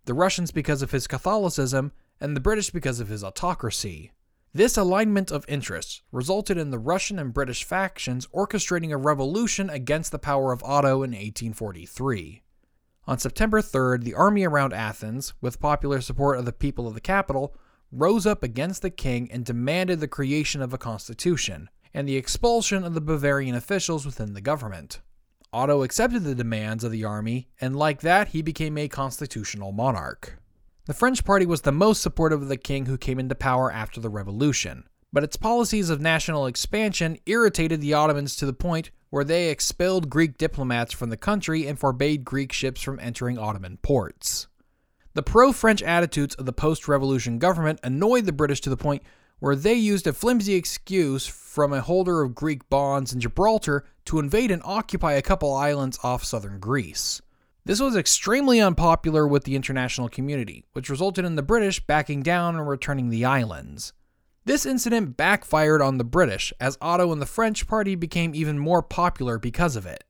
The 0.06 0.14
Russians 0.14 0.50
because 0.50 0.82
of 0.82 0.90
his 0.90 1.06
Catholicism, 1.06 1.92
and 2.22 2.36
the 2.36 2.40
British 2.40 2.70
because 2.70 3.00
of 3.00 3.08
his 3.08 3.24
autocracy. 3.24 4.12
This 4.54 4.76
alignment 4.76 5.30
of 5.30 5.44
interests 5.48 6.02
resulted 6.12 6.56
in 6.56 6.70
the 6.70 6.78
Russian 6.78 7.18
and 7.18 7.32
British 7.32 7.64
factions 7.64 8.26
orchestrating 8.28 8.92
a 8.92 8.96
revolution 8.96 9.68
against 9.68 10.12
the 10.12 10.18
power 10.18 10.52
of 10.52 10.62
Otto 10.62 11.02
in 11.02 11.10
1843. 11.10 12.42
On 13.06 13.18
September 13.18 13.60
3rd, 13.60 14.04
the 14.04 14.14
army 14.14 14.44
around 14.44 14.72
Athens, 14.72 15.34
with 15.40 15.58
popular 15.58 16.00
support 16.00 16.38
of 16.38 16.44
the 16.44 16.52
people 16.52 16.86
of 16.86 16.94
the 16.94 17.00
capital, 17.00 17.56
rose 17.90 18.26
up 18.26 18.42
against 18.42 18.82
the 18.82 18.90
king 18.90 19.30
and 19.32 19.44
demanded 19.44 20.00
the 20.00 20.06
creation 20.06 20.62
of 20.62 20.72
a 20.72 20.78
constitution, 20.78 21.68
and 21.92 22.06
the 22.06 22.16
expulsion 22.16 22.84
of 22.84 22.94
the 22.94 23.00
Bavarian 23.00 23.54
officials 23.54 24.06
within 24.06 24.34
the 24.34 24.40
government. 24.40 25.00
Otto 25.52 25.82
accepted 25.82 26.24
the 26.24 26.34
demands 26.34 26.84
of 26.84 26.92
the 26.92 27.04
army, 27.04 27.48
and 27.60 27.74
like 27.74 28.00
that, 28.02 28.28
he 28.28 28.42
became 28.42 28.78
a 28.78 28.86
constitutional 28.86 29.72
monarch. 29.72 30.41
The 30.84 30.94
French 30.94 31.24
party 31.24 31.46
was 31.46 31.60
the 31.60 31.70
most 31.70 32.02
supportive 32.02 32.42
of 32.42 32.48
the 32.48 32.56
king 32.56 32.86
who 32.86 32.98
came 32.98 33.20
into 33.20 33.36
power 33.36 33.70
after 33.70 34.00
the 34.00 34.08
revolution, 34.08 34.82
but 35.12 35.22
its 35.22 35.36
policies 35.36 35.90
of 35.90 36.00
national 36.00 36.46
expansion 36.46 37.18
irritated 37.24 37.80
the 37.80 37.94
Ottomans 37.94 38.34
to 38.36 38.46
the 38.46 38.52
point 38.52 38.90
where 39.08 39.22
they 39.22 39.48
expelled 39.48 40.10
Greek 40.10 40.36
diplomats 40.36 40.92
from 40.92 41.10
the 41.10 41.16
country 41.16 41.68
and 41.68 41.78
forbade 41.78 42.24
Greek 42.24 42.52
ships 42.52 42.82
from 42.82 42.98
entering 42.98 43.38
Ottoman 43.38 43.78
ports. 43.82 44.48
The 45.14 45.22
pro 45.22 45.52
French 45.52 45.84
attitudes 45.84 46.34
of 46.34 46.46
the 46.46 46.52
post 46.52 46.88
revolution 46.88 47.38
government 47.38 47.78
annoyed 47.84 48.26
the 48.26 48.32
British 48.32 48.60
to 48.62 48.70
the 48.70 48.76
point 48.76 49.04
where 49.38 49.54
they 49.54 49.74
used 49.74 50.08
a 50.08 50.12
flimsy 50.12 50.54
excuse 50.54 51.28
from 51.28 51.72
a 51.72 51.80
holder 51.80 52.22
of 52.22 52.34
Greek 52.34 52.68
bonds 52.68 53.12
in 53.12 53.20
Gibraltar 53.20 53.84
to 54.06 54.18
invade 54.18 54.50
and 54.50 54.62
occupy 54.64 55.12
a 55.12 55.22
couple 55.22 55.54
islands 55.54 56.00
off 56.02 56.24
southern 56.24 56.58
Greece. 56.58 57.22
This 57.64 57.80
was 57.80 57.96
extremely 57.96 58.60
unpopular 58.60 59.26
with 59.26 59.44
the 59.44 59.54
international 59.54 60.08
community, 60.08 60.64
which 60.72 60.90
resulted 60.90 61.24
in 61.24 61.36
the 61.36 61.42
British 61.42 61.78
backing 61.78 62.22
down 62.22 62.56
and 62.56 62.68
returning 62.68 63.08
the 63.08 63.24
islands. 63.24 63.92
This 64.44 64.66
incident 64.66 65.16
backfired 65.16 65.80
on 65.80 65.98
the 65.98 66.04
British, 66.04 66.52
as 66.60 66.76
Otto 66.80 67.12
and 67.12 67.22
the 67.22 67.26
French 67.26 67.68
party 67.68 67.94
became 67.94 68.34
even 68.34 68.58
more 68.58 68.82
popular 68.82 69.38
because 69.38 69.76
of 69.76 69.86
it. 69.86 70.02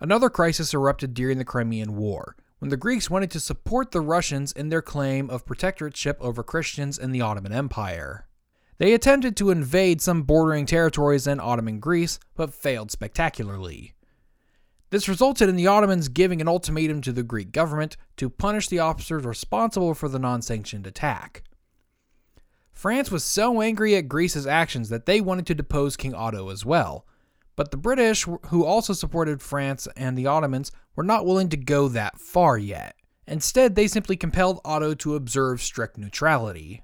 Another 0.00 0.28
crisis 0.28 0.74
erupted 0.74 1.14
during 1.14 1.38
the 1.38 1.46
Crimean 1.46 1.96
War, 1.96 2.36
when 2.58 2.68
the 2.68 2.76
Greeks 2.76 3.08
wanted 3.08 3.30
to 3.30 3.40
support 3.40 3.92
the 3.92 4.02
Russians 4.02 4.52
in 4.52 4.68
their 4.68 4.82
claim 4.82 5.30
of 5.30 5.46
protectorship 5.46 6.16
over 6.20 6.42
Christians 6.42 6.98
in 6.98 7.12
the 7.12 7.22
Ottoman 7.22 7.52
Empire. 7.52 8.26
They 8.76 8.92
attempted 8.92 9.36
to 9.36 9.50
invade 9.50 10.02
some 10.02 10.24
bordering 10.24 10.66
territories 10.66 11.26
in 11.26 11.40
Ottoman 11.40 11.80
Greece, 11.80 12.18
but 12.34 12.52
failed 12.52 12.90
spectacularly. 12.90 13.94
This 14.92 15.08
resulted 15.08 15.48
in 15.48 15.56
the 15.56 15.68
Ottomans 15.68 16.08
giving 16.08 16.42
an 16.42 16.48
ultimatum 16.48 17.00
to 17.00 17.12
the 17.12 17.22
Greek 17.22 17.50
government 17.50 17.96
to 18.18 18.28
punish 18.28 18.68
the 18.68 18.80
officers 18.80 19.24
responsible 19.24 19.94
for 19.94 20.06
the 20.06 20.18
non 20.18 20.42
sanctioned 20.42 20.86
attack. 20.86 21.44
France 22.74 23.10
was 23.10 23.24
so 23.24 23.62
angry 23.62 23.96
at 23.96 24.06
Greece's 24.06 24.46
actions 24.46 24.90
that 24.90 25.06
they 25.06 25.18
wanted 25.18 25.46
to 25.46 25.54
depose 25.54 25.96
King 25.96 26.14
Otto 26.14 26.50
as 26.50 26.66
well, 26.66 27.06
but 27.56 27.70
the 27.70 27.78
British, 27.78 28.26
who 28.48 28.66
also 28.66 28.92
supported 28.92 29.40
France 29.40 29.88
and 29.96 30.16
the 30.16 30.26
Ottomans, 30.26 30.70
were 30.94 31.04
not 31.04 31.24
willing 31.24 31.48
to 31.48 31.56
go 31.56 31.88
that 31.88 32.20
far 32.20 32.58
yet. 32.58 32.94
Instead, 33.26 33.76
they 33.76 33.86
simply 33.86 34.14
compelled 34.14 34.60
Otto 34.62 34.92
to 34.92 35.14
observe 35.14 35.62
strict 35.62 35.96
neutrality. 35.96 36.82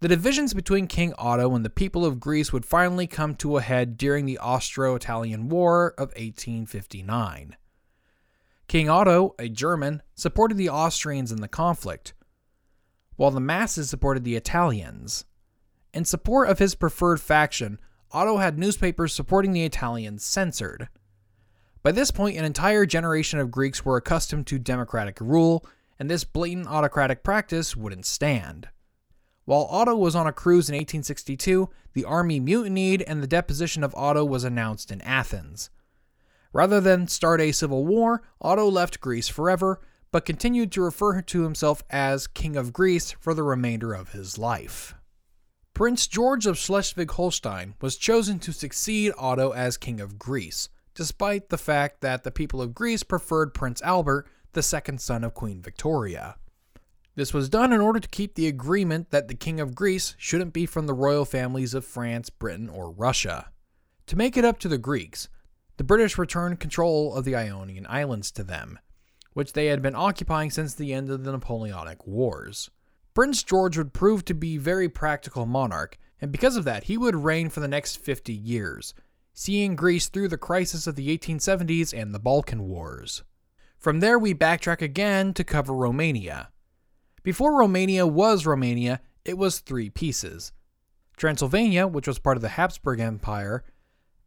The 0.00 0.08
divisions 0.08 0.52
between 0.52 0.88
King 0.88 1.14
Otto 1.16 1.54
and 1.54 1.64
the 1.64 1.70
people 1.70 2.04
of 2.04 2.20
Greece 2.20 2.52
would 2.52 2.66
finally 2.66 3.06
come 3.06 3.34
to 3.36 3.56
a 3.56 3.62
head 3.62 3.96
during 3.96 4.26
the 4.26 4.36
Austro 4.36 4.94
Italian 4.94 5.48
War 5.48 5.94
of 5.96 6.08
1859. 6.10 7.56
King 8.68 8.90
Otto, 8.90 9.34
a 9.38 9.48
German, 9.48 10.02
supported 10.14 10.58
the 10.58 10.68
Austrians 10.68 11.32
in 11.32 11.40
the 11.40 11.48
conflict, 11.48 12.12
while 13.16 13.30
the 13.30 13.40
masses 13.40 13.88
supported 13.88 14.22
the 14.22 14.36
Italians. 14.36 15.24
In 15.94 16.04
support 16.04 16.50
of 16.50 16.58
his 16.58 16.74
preferred 16.74 17.20
faction, 17.20 17.80
Otto 18.12 18.36
had 18.36 18.58
newspapers 18.58 19.14
supporting 19.14 19.54
the 19.54 19.64
Italians 19.64 20.22
censored. 20.22 20.88
By 21.82 21.92
this 21.92 22.10
point, 22.10 22.36
an 22.36 22.44
entire 22.44 22.84
generation 22.84 23.38
of 23.38 23.50
Greeks 23.50 23.82
were 23.82 23.96
accustomed 23.96 24.46
to 24.48 24.58
democratic 24.58 25.22
rule, 25.22 25.64
and 25.98 26.10
this 26.10 26.24
blatant 26.24 26.66
autocratic 26.66 27.22
practice 27.24 27.74
wouldn't 27.74 28.04
stand. 28.04 28.68
While 29.46 29.68
Otto 29.70 29.94
was 29.96 30.16
on 30.16 30.26
a 30.26 30.32
cruise 30.32 30.68
in 30.68 30.74
1862, 30.74 31.70
the 31.94 32.04
army 32.04 32.40
mutinied 32.40 33.02
and 33.02 33.22
the 33.22 33.28
deposition 33.28 33.82
of 33.84 33.94
Otto 33.94 34.24
was 34.24 34.42
announced 34.42 34.90
in 34.90 35.00
Athens. 35.02 35.70
Rather 36.52 36.80
than 36.80 37.06
start 37.06 37.40
a 37.40 37.52
civil 37.52 37.86
war, 37.86 38.22
Otto 38.40 38.68
left 38.68 39.00
Greece 39.00 39.28
forever, 39.28 39.80
but 40.10 40.24
continued 40.24 40.72
to 40.72 40.82
refer 40.82 41.22
to 41.22 41.42
himself 41.42 41.82
as 41.90 42.26
King 42.26 42.56
of 42.56 42.72
Greece 42.72 43.12
for 43.12 43.34
the 43.34 43.44
remainder 43.44 43.94
of 43.94 44.12
his 44.12 44.36
life. 44.36 44.94
Prince 45.74 46.08
George 46.08 46.46
of 46.46 46.58
Schleswig 46.58 47.12
Holstein 47.12 47.74
was 47.80 47.96
chosen 47.96 48.40
to 48.40 48.52
succeed 48.52 49.12
Otto 49.16 49.50
as 49.50 49.76
King 49.76 50.00
of 50.00 50.18
Greece, 50.18 50.70
despite 50.94 51.50
the 51.50 51.58
fact 51.58 52.00
that 52.00 52.24
the 52.24 52.30
people 52.32 52.60
of 52.60 52.74
Greece 52.74 53.04
preferred 53.04 53.54
Prince 53.54 53.80
Albert, 53.82 54.26
the 54.54 54.62
second 54.62 55.00
son 55.00 55.22
of 55.22 55.34
Queen 55.34 55.62
Victoria. 55.62 56.36
This 57.16 57.32
was 57.32 57.48
done 57.48 57.72
in 57.72 57.80
order 57.80 57.98
to 57.98 58.08
keep 58.08 58.34
the 58.34 58.46
agreement 58.46 59.10
that 59.10 59.28
the 59.28 59.34
King 59.34 59.58
of 59.58 59.74
Greece 59.74 60.14
shouldn't 60.18 60.52
be 60.52 60.66
from 60.66 60.86
the 60.86 60.92
royal 60.92 61.24
families 61.24 61.72
of 61.72 61.86
France, 61.86 62.28
Britain, 62.28 62.68
or 62.68 62.90
Russia. 62.90 63.50
To 64.08 64.16
make 64.16 64.36
it 64.36 64.44
up 64.44 64.58
to 64.58 64.68
the 64.68 64.76
Greeks, 64.76 65.30
the 65.78 65.84
British 65.84 66.18
returned 66.18 66.60
control 66.60 67.14
of 67.14 67.24
the 67.24 67.34
Ionian 67.34 67.86
Islands 67.88 68.30
to 68.32 68.44
them, 68.44 68.78
which 69.32 69.54
they 69.54 69.66
had 69.66 69.80
been 69.80 69.94
occupying 69.94 70.50
since 70.50 70.74
the 70.74 70.92
end 70.92 71.08
of 71.08 71.24
the 71.24 71.32
Napoleonic 71.32 72.06
Wars. 72.06 72.70
Prince 73.14 73.42
George 73.42 73.78
would 73.78 73.94
prove 73.94 74.22
to 74.26 74.34
be 74.34 74.56
a 74.56 74.60
very 74.60 74.90
practical 74.90 75.46
monarch, 75.46 75.96
and 76.20 76.30
because 76.30 76.54
of 76.54 76.64
that, 76.64 76.84
he 76.84 76.98
would 76.98 77.16
reign 77.16 77.48
for 77.48 77.60
the 77.60 77.68
next 77.68 77.96
50 77.96 78.34
years, 78.34 78.92
seeing 79.32 79.74
Greece 79.74 80.08
through 80.08 80.28
the 80.28 80.36
crisis 80.36 80.86
of 80.86 80.96
the 80.96 81.16
1870s 81.16 81.98
and 81.98 82.14
the 82.14 82.18
Balkan 82.18 82.68
Wars. 82.68 83.22
From 83.78 84.00
there, 84.00 84.18
we 84.18 84.34
backtrack 84.34 84.82
again 84.82 85.32
to 85.32 85.44
cover 85.44 85.72
Romania. 85.72 86.50
Before 87.26 87.58
Romania 87.58 88.06
was 88.06 88.46
Romania, 88.46 89.00
it 89.24 89.36
was 89.36 89.58
three 89.58 89.90
pieces 89.90 90.52
Transylvania, 91.16 91.88
which 91.88 92.06
was 92.06 92.20
part 92.20 92.36
of 92.36 92.40
the 92.40 92.50
Habsburg 92.50 93.00
Empire, 93.00 93.64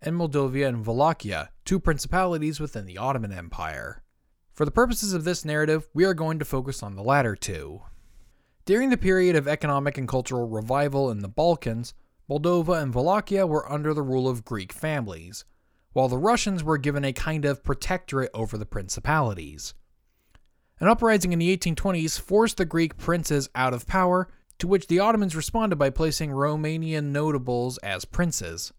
and 0.01 0.17
Moldavia 0.17 0.67
and 0.67 0.85
Wallachia, 0.85 1.49
two 1.63 1.79
principalities 1.79 2.59
within 2.59 2.85
the 2.85 2.97
Ottoman 2.97 3.31
Empire. 3.31 4.03
For 4.51 4.65
the 4.65 4.71
purposes 4.71 5.13
of 5.13 5.23
this 5.23 5.45
narrative, 5.45 5.87
we 5.93 6.03
are 6.03 6.13
going 6.13 6.39
to 6.39 6.43
focus 6.43 6.83
on 6.83 6.97
the 6.97 7.01
latter 7.01 7.37
two. 7.37 7.83
During 8.65 8.89
the 8.89 8.97
period 8.97 9.37
of 9.37 9.47
economic 9.47 9.97
and 9.97 10.05
cultural 10.05 10.49
revival 10.49 11.09
in 11.09 11.19
the 11.19 11.29
Balkans, 11.29 11.93
Moldova 12.29 12.81
and 12.81 12.93
Wallachia 12.93 13.47
were 13.47 13.71
under 13.71 13.93
the 13.93 14.01
rule 14.01 14.27
of 14.27 14.43
Greek 14.43 14.73
families, 14.73 15.45
while 15.93 16.09
the 16.09 16.17
Russians 16.17 16.65
were 16.65 16.77
given 16.77 17.05
a 17.05 17.13
kind 17.13 17.45
of 17.45 17.63
protectorate 17.63 18.31
over 18.33 18.57
the 18.57 18.65
principalities. 18.65 19.73
An 20.79 20.87
uprising 20.87 21.33
in 21.33 21.39
the 21.39 21.57
1820s 21.57 22.19
forced 22.19 22.57
the 22.57 22.65
Greek 22.65 22.95
princes 22.95 23.49
out 23.53 23.73
of 23.73 23.85
power, 23.85 24.29
to 24.59 24.67
which 24.67 24.87
the 24.87 24.99
Ottomans 24.99 25.35
responded 25.35 25.75
by 25.75 25.89
placing 25.89 26.31
Romanian 26.31 27.11
notables 27.11 27.77
as 27.79 28.05
princes. 28.05 28.71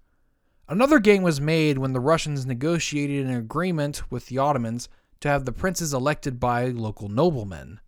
Another 0.66 0.98
gain 0.98 1.22
was 1.22 1.40
made 1.40 1.78
when 1.78 1.92
the 1.92 2.00
Russians 2.00 2.46
negotiated 2.46 3.26
an 3.26 3.36
agreement 3.36 4.10
with 4.10 4.26
the 4.26 4.38
Ottomans 4.38 4.88
to 5.20 5.28
have 5.28 5.44
the 5.44 5.52
princes 5.52 5.92
elected 5.92 6.40
by 6.40 6.68
local 6.68 7.08
noblemen. 7.08 7.80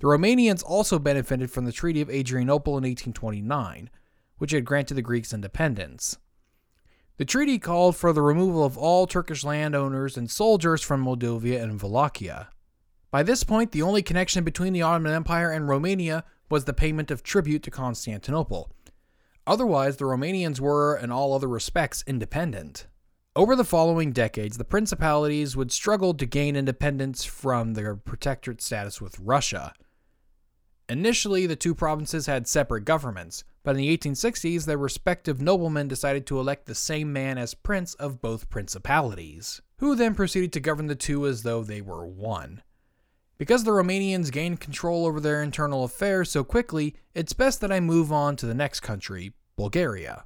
The 0.00 0.08
Romanians 0.08 0.62
also 0.62 0.98
benefited 0.98 1.50
from 1.50 1.64
the 1.64 1.72
Treaty 1.72 2.02
of 2.02 2.10
Adrianople 2.10 2.72
in 2.72 2.84
1829, 2.84 3.88
which 4.36 4.50
had 4.50 4.66
granted 4.66 4.94
the 4.94 5.02
Greeks 5.02 5.32
independence. 5.32 6.18
The 7.16 7.24
treaty 7.24 7.58
called 7.58 7.96
for 7.96 8.12
the 8.12 8.20
removal 8.20 8.62
of 8.62 8.76
all 8.76 9.06
Turkish 9.06 9.42
landowners 9.42 10.18
and 10.18 10.30
soldiers 10.30 10.82
from 10.82 11.00
Moldavia 11.00 11.62
and 11.62 11.80
Wallachia. 11.80 12.48
By 13.10 13.22
this 13.22 13.44
point, 13.44 13.72
the 13.72 13.82
only 13.82 14.02
connection 14.02 14.44
between 14.44 14.72
the 14.72 14.82
Ottoman 14.82 15.12
Empire 15.12 15.50
and 15.50 15.68
Romania 15.68 16.24
was 16.50 16.64
the 16.64 16.72
payment 16.72 17.10
of 17.10 17.22
tribute 17.22 17.62
to 17.64 17.70
Constantinople. 17.70 18.70
Otherwise, 19.46 19.96
the 19.96 20.04
Romanians 20.04 20.58
were, 20.58 20.96
in 20.96 21.12
all 21.12 21.32
other 21.32 21.48
respects, 21.48 22.02
independent. 22.06 22.88
Over 23.36 23.54
the 23.54 23.64
following 23.64 24.12
decades, 24.12 24.56
the 24.56 24.64
principalities 24.64 25.56
would 25.56 25.70
struggle 25.70 26.14
to 26.14 26.26
gain 26.26 26.56
independence 26.56 27.24
from 27.24 27.74
their 27.74 27.94
protectorate 27.94 28.62
status 28.62 29.00
with 29.00 29.20
Russia. 29.20 29.72
Initially, 30.88 31.46
the 31.46 31.56
two 31.56 31.74
provinces 31.74 32.26
had 32.26 32.48
separate 32.48 32.84
governments, 32.84 33.44
but 33.62 33.72
in 33.72 33.76
the 33.78 33.96
1860s, 33.96 34.64
their 34.64 34.78
respective 34.78 35.40
noblemen 35.40 35.86
decided 35.86 36.26
to 36.26 36.40
elect 36.40 36.66
the 36.66 36.74
same 36.74 37.12
man 37.12 37.38
as 37.38 37.54
prince 37.54 37.94
of 37.94 38.20
both 38.20 38.48
principalities, 38.48 39.60
who 39.78 39.94
then 39.94 40.14
proceeded 40.14 40.52
to 40.52 40.60
govern 40.60 40.86
the 40.86 40.94
two 40.94 41.26
as 41.26 41.42
though 41.42 41.62
they 41.62 41.80
were 41.80 42.06
one. 42.06 42.62
Because 43.38 43.64
the 43.64 43.72
Romanians 43.72 44.32
gained 44.32 44.60
control 44.60 45.04
over 45.04 45.20
their 45.20 45.42
internal 45.42 45.84
affairs 45.84 46.30
so 46.30 46.42
quickly, 46.42 46.94
it's 47.14 47.34
best 47.34 47.60
that 47.60 47.72
I 47.72 47.80
move 47.80 48.10
on 48.10 48.36
to 48.36 48.46
the 48.46 48.54
next 48.54 48.80
country, 48.80 49.34
Bulgaria. 49.56 50.24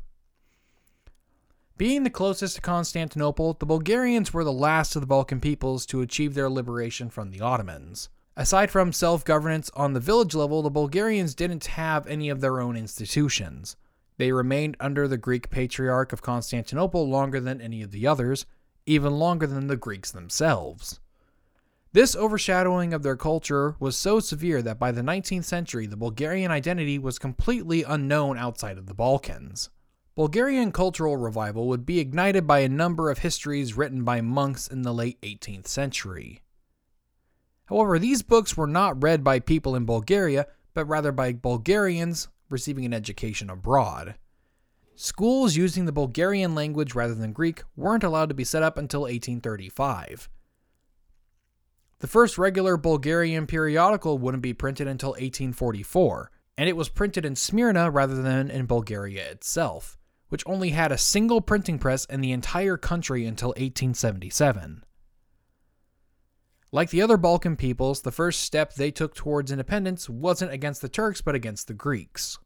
Being 1.76 2.04
the 2.04 2.10
closest 2.10 2.56
to 2.56 2.60
Constantinople, 2.60 3.54
the 3.54 3.66
Bulgarians 3.66 4.34
were 4.34 4.44
the 4.44 4.52
last 4.52 4.94
of 4.94 5.00
the 5.00 5.06
Balkan 5.06 5.40
peoples 5.40 5.86
to 5.86 6.02
achieve 6.02 6.34
their 6.34 6.50
liberation 6.50 7.08
from 7.08 7.30
the 7.30 7.40
Ottomans. 7.40 8.10
Aside 8.36 8.70
from 8.70 8.92
self 8.92 9.24
governance 9.24 9.70
on 9.74 9.92
the 9.92 10.00
village 10.00 10.34
level, 10.34 10.62
the 10.62 10.70
Bulgarians 10.70 11.34
didn't 11.34 11.66
have 11.66 12.06
any 12.06 12.28
of 12.28 12.40
their 12.40 12.60
own 12.60 12.76
institutions. 12.76 13.76
They 14.18 14.30
remained 14.30 14.76
under 14.78 15.08
the 15.08 15.16
Greek 15.16 15.50
Patriarch 15.50 16.12
of 16.12 16.22
Constantinople 16.22 17.08
longer 17.08 17.40
than 17.40 17.60
any 17.60 17.82
of 17.82 17.90
the 17.90 18.06
others, 18.06 18.46
even 18.84 19.14
longer 19.14 19.46
than 19.46 19.66
the 19.66 19.76
Greeks 19.76 20.10
themselves. 20.10 21.00
This 21.92 22.14
overshadowing 22.14 22.94
of 22.94 23.02
their 23.02 23.16
culture 23.16 23.74
was 23.80 23.96
so 23.96 24.20
severe 24.20 24.62
that 24.62 24.78
by 24.78 24.92
the 24.92 25.00
19th 25.02 25.44
century, 25.44 25.86
the 25.86 25.96
Bulgarian 25.96 26.52
identity 26.52 27.00
was 27.00 27.18
completely 27.18 27.82
unknown 27.82 28.38
outside 28.38 28.78
of 28.78 28.86
the 28.86 28.94
Balkans. 28.94 29.70
Bulgarian 30.14 30.70
cultural 30.70 31.16
revival 31.16 31.66
would 31.66 31.84
be 31.84 31.98
ignited 31.98 32.46
by 32.46 32.60
a 32.60 32.68
number 32.68 33.10
of 33.10 33.18
histories 33.18 33.76
written 33.76 34.04
by 34.04 34.20
monks 34.20 34.68
in 34.68 34.82
the 34.82 34.94
late 34.94 35.20
18th 35.22 35.66
century. 35.66 36.42
However, 37.64 37.98
these 37.98 38.22
books 38.22 38.56
were 38.56 38.68
not 38.68 39.02
read 39.02 39.24
by 39.24 39.40
people 39.40 39.74
in 39.74 39.84
Bulgaria, 39.84 40.46
but 40.74 40.84
rather 40.84 41.10
by 41.10 41.32
Bulgarians 41.32 42.28
receiving 42.48 42.84
an 42.84 42.94
education 42.94 43.50
abroad. 43.50 44.14
Schools 44.94 45.56
using 45.56 45.86
the 45.86 45.92
Bulgarian 45.92 46.54
language 46.54 46.94
rather 46.94 47.16
than 47.16 47.32
Greek 47.32 47.64
weren't 47.74 48.04
allowed 48.04 48.28
to 48.28 48.34
be 48.34 48.44
set 48.44 48.62
up 48.62 48.78
until 48.78 49.02
1835. 49.02 50.28
The 52.00 52.06
first 52.06 52.38
regular 52.38 52.78
Bulgarian 52.78 53.46
periodical 53.46 54.16
wouldn't 54.16 54.42
be 54.42 54.54
printed 54.54 54.88
until 54.88 55.10
1844, 55.10 56.30
and 56.56 56.66
it 56.66 56.76
was 56.76 56.88
printed 56.88 57.26
in 57.26 57.36
Smyrna 57.36 57.90
rather 57.90 58.22
than 58.22 58.50
in 58.50 58.64
Bulgaria 58.64 59.30
itself, 59.30 59.98
which 60.30 60.42
only 60.46 60.70
had 60.70 60.92
a 60.92 60.98
single 60.98 61.42
printing 61.42 61.78
press 61.78 62.06
in 62.06 62.22
the 62.22 62.32
entire 62.32 62.78
country 62.78 63.26
until 63.26 63.50
1877. 63.50 64.82
Like 66.72 66.88
the 66.88 67.02
other 67.02 67.18
Balkan 67.18 67.56
peoples, 67.56 68.00
the 68.00 68.12
first 68.12 68.40
step 68.40 68.74
they 68.74 68.90
took 68.90 69.14
towards 69.14 69.52
independence 69.52 70.08
wasn't 70.08 70.52
against 70.52 70.80
the 70.80 70.88
Turks 70.88 71.20
but 71.20 71.34
against 71.34 71.66
the 71.66 71.74
Greeks. 71.74 72.38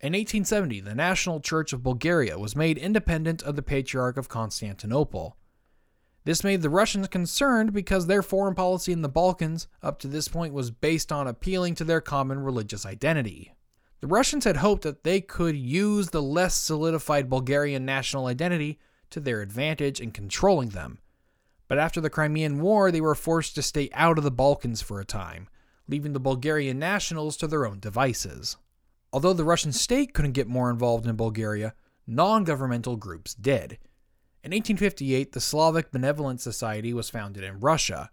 In 0.00 0.12
1870, 0.12 0.80
the 0.80 0.94
National 0.94 1.40
Church 1.40 1.72
of 1.72 1.82
Bulgaria 1.82 2.38
was 2.38 2.54
made 2.54 2.78
independent 2.78 3.42
of 3.42 3.56
the 3.56 3.62
Patriarch 3.62 4.16
of 4.16 4.28
Constantinople. 4.28 5.36
This 6.24 6.44
made 6.44 6.62
the 6.62 6.70
Russians 6.70 7.08
concerned 7.08 7.72
because 7.72 8.06
their 8.06 8.22
foreign 8.22 8.54
policy 8.54 8.92
in 8.92 9.02
the 9.02 9.08
Balkans 9.08 9.66
up 9.82 9.98
to 10.00 10.08
this 10.08 10.28
point 10.28 10.54
was 10.54 10.70
based 10.70 11.10
on 11.10 11.26
appealing 11.26 11.74
to 11.76 11.84
their 11.84 12.00
common 12.00 12.40
religious 12.40 12.86
identity. 12.86 13.54
The 14.00 14.06
Russians 14.06 14.44
had 14.44 14.58
hoped 14.58 14.82
that 14.82 15.04
they 15.04 15.20
could 15.20 15.56
use 15.56 16.10
the 16.10 16.22
less 16.22 16.54
solidified 16.54 17.28
Bulgarian 17.28 17.84
national 17.84 18.26
identity 18.26 18.78
to 19.10 19.20
their 19.20 19.40
advantage 19.40 20.00
in 20.00 20.12
controlling 20.12 20.70
them. 20.70 20.98
But 21.68 21.78
after 21.78 22.00
the 22.00 22.10
Crimean 22.10 22.60
War, 22.60 22.90
they 22.90 23.00
were 23.00 23.14
forced 23.14 23.54
to 23.56 23.62
stay 23.62 23.90
out 23.92 24.18
of 24.18 24.24
the 24.24 24.30
Balkans 24.30 24.82
for 24.82 25.00
a 25.00 25.04
time, 25.04 25.48
leaving 25.88 26.12
the 26.12 26.20
Bulgarian 26.20 26.78
nationals 26.78 27.36
to 27.38 27.46
their 27.46 27.66
own 27.66 27.80
devices. 27.80 28.56
Although 29.12 29.32
the 29.32 29.44
Russian 29.44 29.72
state 29.72 30.14
couldn't 30.14 30.32
get 30.32 30.48
more 30.48 30.70
involved 30.70 31.06
in 31.06 31.16
Bulgaria, 31.16 31.74
non 32.06 32.44
governmental 32.44 32.96
groups 32.96 33.34
did. 33.34 33.78
In 34.44 34.50
1858, 34.50 35.30
the 35.30 35.40
Slavic 35.40 35.92
Benevolent 35.92 36.40
Society 36.40 36.92
was 36.92 37.08
founded 37.08 37.44
in 37.44 37.60
Russia, 37.60 38.10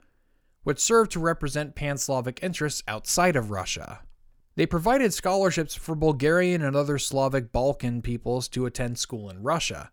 which 0.62 0.78
served 0.78 1.10
to 1.12 1.20
represent 1.20 1.74
pan 1.74 1.98
Slavic 1.98 2.40
interests 2.44 2.84
outside 2.88 3.36
of 3.36 3.50
Russia. 3.50 4.02
They 4.56 4.68
provided 4.68 5.12
scholarships 5.12 5.74
for 5.74 5.96
Bulgarian 5.96 6.62
and 6.62 6.76
other 6.76 7.00
Slavic 7.00 7.52
Balkan 7.52 8.04
peoples 8.04 8.48
to 8.50 8.68
attend 8.68 9.00
school 9.00 9.28
in 9.32 9.42
Russia. 9.42 9.90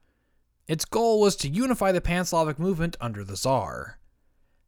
Its 0.69 0.85
goal 0.85 1.23
was 1.23 1.37
to 1.37 1.49
unify 1.49 1.91
the 1.91 2.03
pan 2.03 2.27
Slavic 2.27 2.59
movement 2.59 2.99
under 3.01 3.25
the 3.25 3.37
Tsar. 3.37 3.99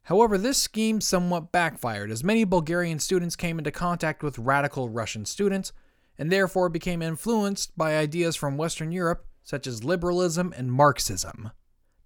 However, 0.04 0.38
this 0.38 0.56
scheme 0.56 1.02
somewhat 1.02 1.52
backfired 1.52 2.10
as 2.10 2.24
many 2.24 2.44
Bulgarian 2.44 2.98
students 2.98 3.36
came 3.36 3.58
into 3.58 3.70
contact 3.70 4.22
with 4.22 4.38
radical 4.38 4.88
Russian 4.88 5.26
students 5.26 5.74
and 6.16 6.32
therefore 6.32 6.70
became 6.70 7.02
influenced 7.02 7.76
by 7.76 7.94
ideas 7.94 8.36
from 8.36 8.56
Western 8.56 8.90
Europe 8.90 9.26
such 9.48 9.66
as 9.66 9.84
liberalism 9.84 10.52
and 10.56 10.72
Marxism. 10.72 11.50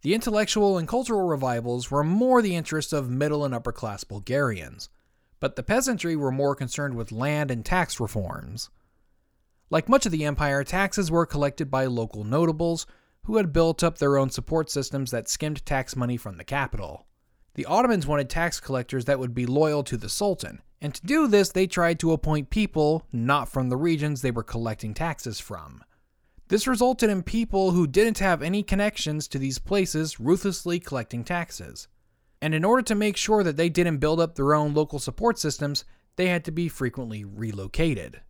The 0.02 0.14
intellectual 0.14 0.78
and 0.78 0.86
cultural 0.86 1.26
revivals 1.26 1.90
were 1.90 2.04
more 2.04 2.42
the 2.42 2.56
interest 2.56 2.92
of 2.92 3.10
middle 3.10 3.44
and 3.44 3.54
upper 3.54 3.72
class 3.72 4.04
Bulgarians 4.04 4.88
but 5.42 5.56
the 5.56 5.62
peasantry 5.64 6.14
were 6.14 6.30
more 6.30 6.54
concerned 6.54 6.94
with 6.94 7.10
land 7.10 7.50
and 7.50 7.64
tax 7.64 7.98
reforms. 7.98 8.70
Like 9.70 9.88
much 9.88 10.06
of 10.06 10.12
the 10.12 10.24
empire, 10.24 10.62
taxes 10.62 11.10
were 11.10 11.26
collected 11.26 11.68
by 11.68 11.86
local 11.86 12.22
notables 12.22 12.86
who 13.24 13.38
had 13.38 13.52
built 13.52 13.82
up 13.82 13.98
their 13.98 14.16
own 14.16 14.30
support 14.30 14.70
systems 14.70 15.10
that 15.10 15.28
skimmed 15.28 15.66
tax 15.66 15.96
money 15.96 16.16
from 16.16 16.36
the 16.36 16.44
capital. 16.44 17.08
The 17.54 17.64
Ottomans 17.64 18.06
wanted 18.06 18.30
tax 18.30 18.60
collectors 18.60 19.06
that 19.06 19.18
would 19.18 19.34
be 19.34 19.44
loyal 19.44 19.82
to 19.82 19.96
the 19.96 20.08
Sultan, 20.08 20.62
and 20.80 20.94
to 20.94 21.04
do 21.04 21.26
this, 21.26 21.48
they 21.48 21.66
tried 21.66 21.98
to 21.98 22.12
appoint 22.12 22.50
people 22.50 23.04
not 23.10 23.48
from 23.48 23.68
the 23.68 23.76
regions 23.76 24.22
they 24.22 24.30
were 24.30 24.44
collecting 24.44 24.94
taxes 24.94 25.40
from. 25.40 25.82
This 26.48 26.66
resulted 26.66 27.08
in 27.08 27.22
people 27.22 27.70
who 27.70 27.86
didn't 27.86 28.18
have 28.18 28.42
any 28.42 28.62
connections 28.62 29.26
to 29.28 29.38
these 29.38 29.58
places 29.58 30.20
ruthlessly 30.20 30.80
collecting 30.80 31.24
taxes 31.24 31.88
and 32.42 32.56
in 32.56 32.64
order 32.64 32.82
to 32.82 32.96
make 32.96 33.16
sure 33.16 33.44
that 33.44 33.56
they 33.56 33.68
didn't 33.68 33.98
build 33.98 34.18
up 34.18 34.34
their 34.34 34.52
own 34.52 34.74
local 34.74 34.98
support 34.98 35.38
systems, 35.38 35.84
they 36.16 36.26
had 36.26 36.44
to 36.44 36.50
be 36.50 36.68
frequently 36.68 37.24
relocated. 37.24 38.20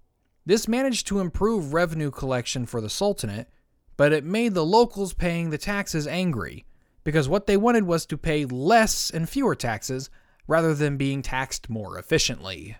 This 0.44 0.68
managed 0.68 1.06
to 1.06 1.18
improve 1.18 1.72
revenue 1.72 2.10
collection 2.10 2.66
for 2.66 2.82
the 2.82 2.90
Sultanate, 2.90 3.48
but 3.96 4.12
it 4.12 4.22
made 4.22 4.52
the 4.52 4.66
locals 4.66 5.14
paying 5.14 5.48
the 5.48 5.56
taxes 5.56 6.06
angry, 6.06 6.66
because 7.04 7.26
what 7.26 7.46
they 7.46 7.56
wanted 7.56 7.84
was 7.84 8.04
to 8.04 8.18
pay 8.18 8.44
less 8.44 9.08
and 9.08 9.26
fewer 9.26 9.54
taxes 9.54 10.10
rather 10.46 10.74
than 10.74 10.98
being 10.98 11.22
taxed 11.22 11.70
more 11.70 11.98
efficiently. 11.98 12.76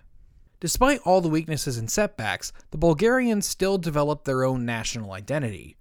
Despite 0.63 1.01
all 1.05 1.21
the 1.21 1.29
weaknesses 1.29 1.77
and 1.77 1.91
setbacks, 1.91 2.51
the 2.71 2.79
Bulgarians 2.79 3.45
still 3.45 3.77
developed 3.77 4.25
their 4.25 4.43
own 4.43 4.65
national 4.65 5.11
identity 5.11 5.77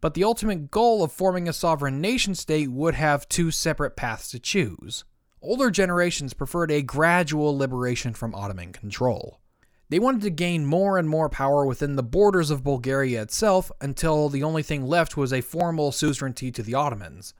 but 0.00 0.14
the 0.14 0.24
ultimate 0.24 0.70
goal 0.70 1.02
of 1.02 1.12
forming 1.12 1.48
a 1.48 1.52
sovereign 1.52 2.00
nation 2.00 2.34
state 2.34 2.70
would 2.70 2.94
have 2.94 3.28
two 3.28 3.50
separate 3.50 3.96
paths 3.96 4.30
to 4.30 4.38
choose. 4.38 5.04
Older 5.42 5.70
generations 5.70 6.34
preferred 6.34 6.70
a 6.70 6.82
gradual 6.82 7.56
liberation 7.56 8.14
from 8.14 8.34
Ottoman 8.34 8.72
control. 8.72 9.40
They 9.88 9.98
wanted 9.98 10.22
to 10.22 10.30
gain 10.30 10.66
more 10.66 10.98
and 10.98 11.08
more 11.08 11.28
power 11.28 11.64
within 11.64 11.96
the 11.96 12.02
borders 12.02 12.50
of 12.50 12.64
Bulgaria 12.64 13.22
itself 13.22 13.72
until 13.80 14.28
the 14.28 14.42
only 14.42 14.62
thing 14.62 14.86
left 14.86 15.16
was 15.16 15.32
a 15.32 15.40
formal 15.40 15.92
suzerainty 15.92 16.50
to 16.50 16.62
the 16.62 16.74
Ottomans, 16.74 17.34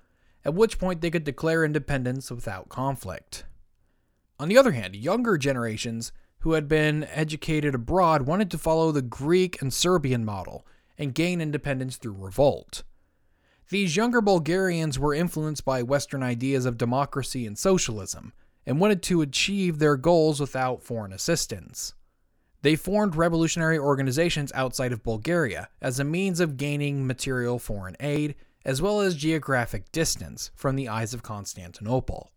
at 0.45 0.55
which 0.55 0.79
point 0.79 1.01
they 1.01 1.11
could 1.11 1.25
declare 1.25 1.65
independence 1.65 2.31
without 2.31 2.69
conflict. 2.69 3.45
On 4.39 4.49
the 4.49 4.59
other 4.59 4.73
hand, 4.73 4.95
younger 4.95 5.37
generations 5.37 6.13
who 6.47 6.53
had 6.53 6.69
been 6.69 7.03
educated 7.11 7.75
abroad 7.75 8.23
wanted 8.23 8.49
to 8.49 8.57
follow 8.57 8.93
the 8.93 9.03
Greek 9.03 9.61
and 9.61 9.75
Serbian 9.75 10.25
model 10.25 10.65
and 10.97 11.13
gain 11.13 11.41
independence 11.41 11.97
through 11.97 12.13
revolt. 12.13 12.85
These 13.71 13.97
younger 13.97 14.21
Bulgarians 14.21 14.97
were 14.97 15.13
influenced 15.13 15.65
by 15.65 15.83
Western 15.83 16.23
ideas 16.23 16.65
of 16.65 16.79
democracy 16.79 17.49
and 17.49 17.59
socialism 17.59 18.33
and 18.65 18.79
wanted 18.79 19.03
to 19.03 19.23
achieve 19.23 19.81
their 19.81 19.97
goals 19.97 20.39
without 20.39 20.85
foreign 20.85 21.13
assistance. 21.13 21.95
They 22.63 22.77
formed 22.77 23.17
revolutionary 23.17 23.81
organizations 23.81 24.53
outside 24.55 24.93
of 24.93 25.03
Bulgaria 25.03 25.69
as 25.83 25.99
a 25.99 26.05
means 26.05 26.39
of 26.39 26.57
gaining 26.57 27.09
material 27.09 27.59
foreign 27.59 27.97
aid 27.99 28.37
as 28.65 28.81
well 28.81 29.01
as 29.01 29.17
geographic 29.17 29.91
distance 29.91 30.53
from 30.55 30.77
the 30.77 30.89
eyes 30.89 31.13
of 31.13 31.25
Constantinople. 31.25 32.31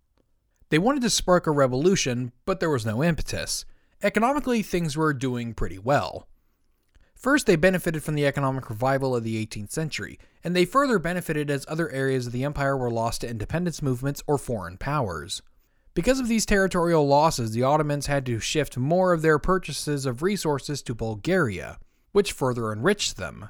They 0.72 0.80
wanted 0.80 1.04
to 1.04 1.12
spark 1.12 1.46
a 1.46 1.52
revolution, 1.52 2.32
but 2.46 2.60
there 2.60 2.72
was 2.72 2.88
no 2.88 3.04
impetus. 3.04 3.66
Economically, 4.02 4.64
things 4.64 4.96
were 4.96 5.14
doing 5.14 5.54
pretty 5.54 5.78
well. 5.78 6.28
First, 7.16 7.48
they 7.48 7.58
benefited 7.58 8.02
from 8.02 8.16
the 8.16 8.26
economic 8.26 8.70
revival 8.70 9.14
of 9.14 9.26
the 9.26 9.46
18th 9.46 9.72
century, 9.72 10.18
and 10.42 10.56
they 10.56 10.64
further 10.64 11.00
benefited 11.00 11.52
as 11.52 11.66
other 11.68 11.90
areas 11.90 12.26
of 12.26 12.32
the 12.32 12.46
empire 12.46 12.78
were 12.78 12.90
lost 12.90 13.22
to 13.22 13.30
independence 13.30 13.82
movements 13.82 14.24
or 14.26 14.38
foreign 14.38 14.78
powers. 14.78 15.42
Because 15.94 16.22
of 16.22 16.30
these 16.30 16.46
territorial 16.46 17.06
losses, 17.06 17.52
the 17.52 17.64
Ottomans 17.64 18.06
had 18.08 18.26
to 18.28 18.40
shift 18.40 18.78
more 18.78 19.12
of 19.12 19.22
their 19.22 19.38
purchases 19.38 20.06
of 20.06 20.24
resources 20.24 20.82
to 20.84 20.96
Bulgaria, 20.96 21.78
which 22.14 22.32
further 22.32 22.72
enriched 22.72 23.18
them. 23.18 23.50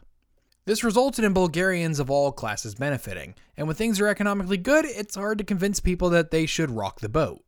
This 0.66 0.84
resulted 0.84 1.24
in 1.24 1.34
Bulgarians 1.34 2.00
of 2.00 2.10
all 2.10 2.32
classes 2.32 2.74
benefiting, 2.74 3.36
and 3.56 3.68
when 3.68 3.76
things 3.76 4.00
are 4.02 4.08
economically 4.08 4.58
good, 4.58 4.86
it's 4.86 5.14
hard 5.14 5.38
to 5.38 5.44
convince 5.44 5.80
people 5.80 6.10
that 6.10 6.32
they 6.32 6.48
should 6.48 6.72
rock 6.72 7.02
the 7.02 7.10
boat. 7.10 7.44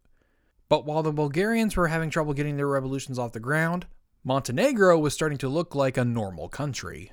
But 0.72 0.86
while 0.86 1.04
the 1.04 1.12
Bulgarians 1.12 1.76
were 1.76 1.90
having 1.90 2.10
trouble 2.10 2.34
getting 2.34 2.56
their 2.56 2.66
revolutions 2.66 3.20
off 3.20 3.34
the 3.34 3.42
ground, 3.42 3.88
Montenegro 4.24 4.98
was 4.98 5.14
starting 5.14 5.38
to 5.40 5.50
look 5.50 5.76
like 5.76 5.98
a 5.98 6.06
normal 6.06 6.48
country. 6.48 7.12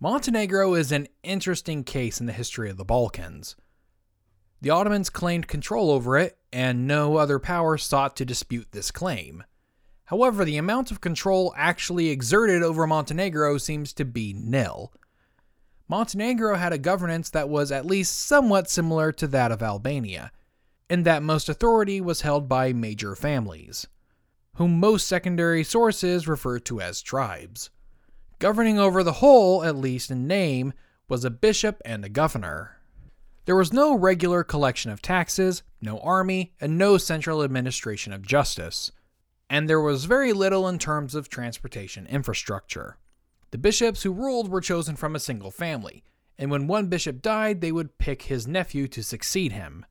Montenegro 0.00 0.72
is 0.72 0.90
an 0.90 1.06
interesting 1.22 1.84
case 1.84 2.20
in 2.20 2.26
the 2.26 2.32
history 2.32 2.70
of 2.70 2.78
the 2.78 2.86
Balkans. 2.86 3.54
The 4.62 4.70
Ottomans 4.70 5.10
claimed 5.10 5.46
control 5.46 5.90
over 5.90 6.16
it, 6.16 6.38
and 6.50 6.86
no 6.86 7.18
other 7.18 7.38
power 7.38 7.76
sought 7.76 8.16
to 8.16 8.24
dispute 8.24 8.68
this 8.70 8.90
claim. 8.90 9.44
However, 10.06 10.46
the 10.46 10.56
amount 10.56 10.90
of 10.90 11.02
control 11.02 11.52
actually 11.54 12.08
exerted 12.08 12.62
over 12.62 12.86
Montenegro 12.86 13.58
seems 13.58 13.92
to 13.92 14.06
be 14.06 14.32
nil. 14.32 14.90
Montenegro 15.86 16.56
had 16.56 16.72
a 16.72 16.78
governance 16.78 17.28
that 17.28 17.50
was 17.50 17.70
at 17.70 17.84
least 17.84 18.18
somewhat 18.18 18.70
similar 18.70 19.12
to 19.12 19.26
that 19.26 19.52
of 19.52 19.62
Albania, 19.62 20.32
in 20.88 21.02
that 21.02 21.22
most 21.22 21.48
authority 21.48 22.00
was 22.00 22.20
held 22.20 22.48
by 22.48 22.72
major 22.72 23.14
families 23.14 23.86
whom 24.56 24.80
most 24.80 25.06
secondary 25.06 25.62
sources 25.62 26.26
refer 26.26 26.58
to 26.58 26.80
as 26.80 27.02
tribes. 27.02 27.70
Governing 28.38 28.78
over 28.78 29.02
the 29.02 29.14
whole, 29.14 29.62
at 29.62 29.76
least 29.76 30.10
in 30.10 30.26
name, 30.26 30.72
was 31.08 31.24
a 31.24 31.30
bishop 31.30 31.80
and 31.84 32.04
a 32.04 32.08
governor. 32.08 32.78
There 33.44 33.56
was 33.56 33.72
no 33.72 33.94
regular 33.94 34.42
collection 34.42 34.90
of 34.90 35.02
taxes, 35.02 35.62
no 35.80 35.98
army, 36.00 36.54
and 36.60 36.76
no 36.76 36.96
central 36.96 37.42
administration 37.42 38.12
of 38.12 38.26
justice. 38.26 38.92
And 39.48 39.68
there 39.68 39.80
was 39.80 40.06
very 40.06 40.32
little 40.32 40.66
in 40.68 40.78
terms 40.78 41.14
of 41.14 41.28
transportation 41.28 42.06
infrastructure. 42.06 42.96
The 43.50 43.58
bishops 43.58 44.02
who 44.02 44.12
ruled 44.12 44.48
were 44.48 44.60
chosen 44.60 44.96
from 44.96 45.14
a 45.14 45.20
single 45.20 45.50
family, 45.50 46.02
and 46.38 46.50
when 46.50 46.66
one 46.66 46.88
bishop 46.88 47.22
died, 47.22 47.60
they 47.60 47.72
would 47.72 47.98
pick 47.98 48.22
his 48.22 48.48
nephew 48.48 48.88
to 48.88 49.04
succeed 49.04 49.52
him, 49.52 49.84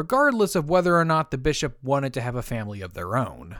regardless 0.00 0.54
of 0.54 0.70
whether 0.70 0.96
or 0.96 1.04
not 1.04 1.30
the 1.30 1.36
bishop 1.36 1.76
wanted 1.82 2.14
to 2.14 2.22
have 2.22 2.34
a 2.34 2.40
family 2.40 2.80
of 2.80 2.94
their 2.94 3.18
own. 3.18 3.58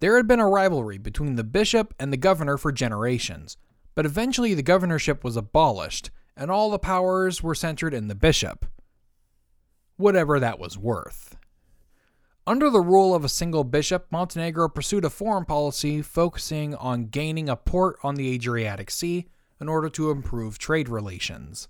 There 0.00 0.18
had 0.18 0.28
been 0.28 0.38
a 0.38 0.46
rivalry 0.46 0.98
between 0.98 1.36
the 1.36 1.42
bishop 1.42 1.94
and 1.98 2.12
the 2.12 2.18
governor 2.18 2.58
for 2.58 2.70
generations, 2.70 3.56
but 3.94 4.04
eventually 4.04 4.52
the 4.52 4.62
governorship 4.62 5.24
was 5.24 5.34
abolished, 5.34 6.10
and 6.36 6.50
all 6.50 6.68
the 6.68 6.78
powers 6.78 7.42
were 7.42 7.54
centered 7.54 7.94
in 7.94 8.08
the 8.08 8.14
bishop. 8.14 8.66
Whatever 9.96 10.38
that 10.38 10.58
was 10.58 10.76
worth. 10.76 11.38
Under 12.46 12.68
the 12.68 12.82
rule 12.82 13.14
of 13.14 13.24
a 13.24 13.30
single 13.30 13.64
bishop, 13.64 14.08
Montenegro 14.10 14.68
pursued 14.68 15.06
a 15.06 15.10
foreign 15.10 15.46
policy 15.46 16.02
focusing 16.02 16.74
on 16.74 17.06
gaining 17.06 17.48
a 17.48 17.56
port 17.56 17.96
on 18.02 18.16
the 18.16 18.34
Adriatic 18.34 18.90
Sea 18.90 19.26
in 19.58 19.70
order 19.70 19.88
to 19.88 20.10
improve 20.10 20.58
trade 20.58 20.90
relations. 20.90 21.68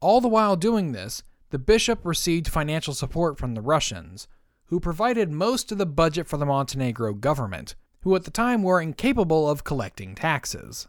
All 0.00 0.20
the 0.20 0.28
while 0.28 0.56
doing 0.56 0.92
this, 0.92 1.22
the 1.50 1.58
bishop 1.58 2.04
received 2.04 2.48
financial 2.48 2.92
support 2.92 3.38
from 3.38 3.54
the 3.54 3.62
Russians, 3.62 4.28
who 4.66 4.80
provided 4.80 5.30
most 5.30 5.72
of 5.72 5.78
the 5.78 5.86
budget 5.86 6.26
for 6.26 6.36
the 6.36 6.46
Montenegro 6.46 7.14
government, 7.14 7.74
who 8.02 8.14
at 8.14 8.24
the 8.24 8.30
time 8.30 8.62
were 8.62 8.80
incapable 8.80 9.48
of 9.48 9.64
collecting 9.64 10.14
taxes. 10.14 10.88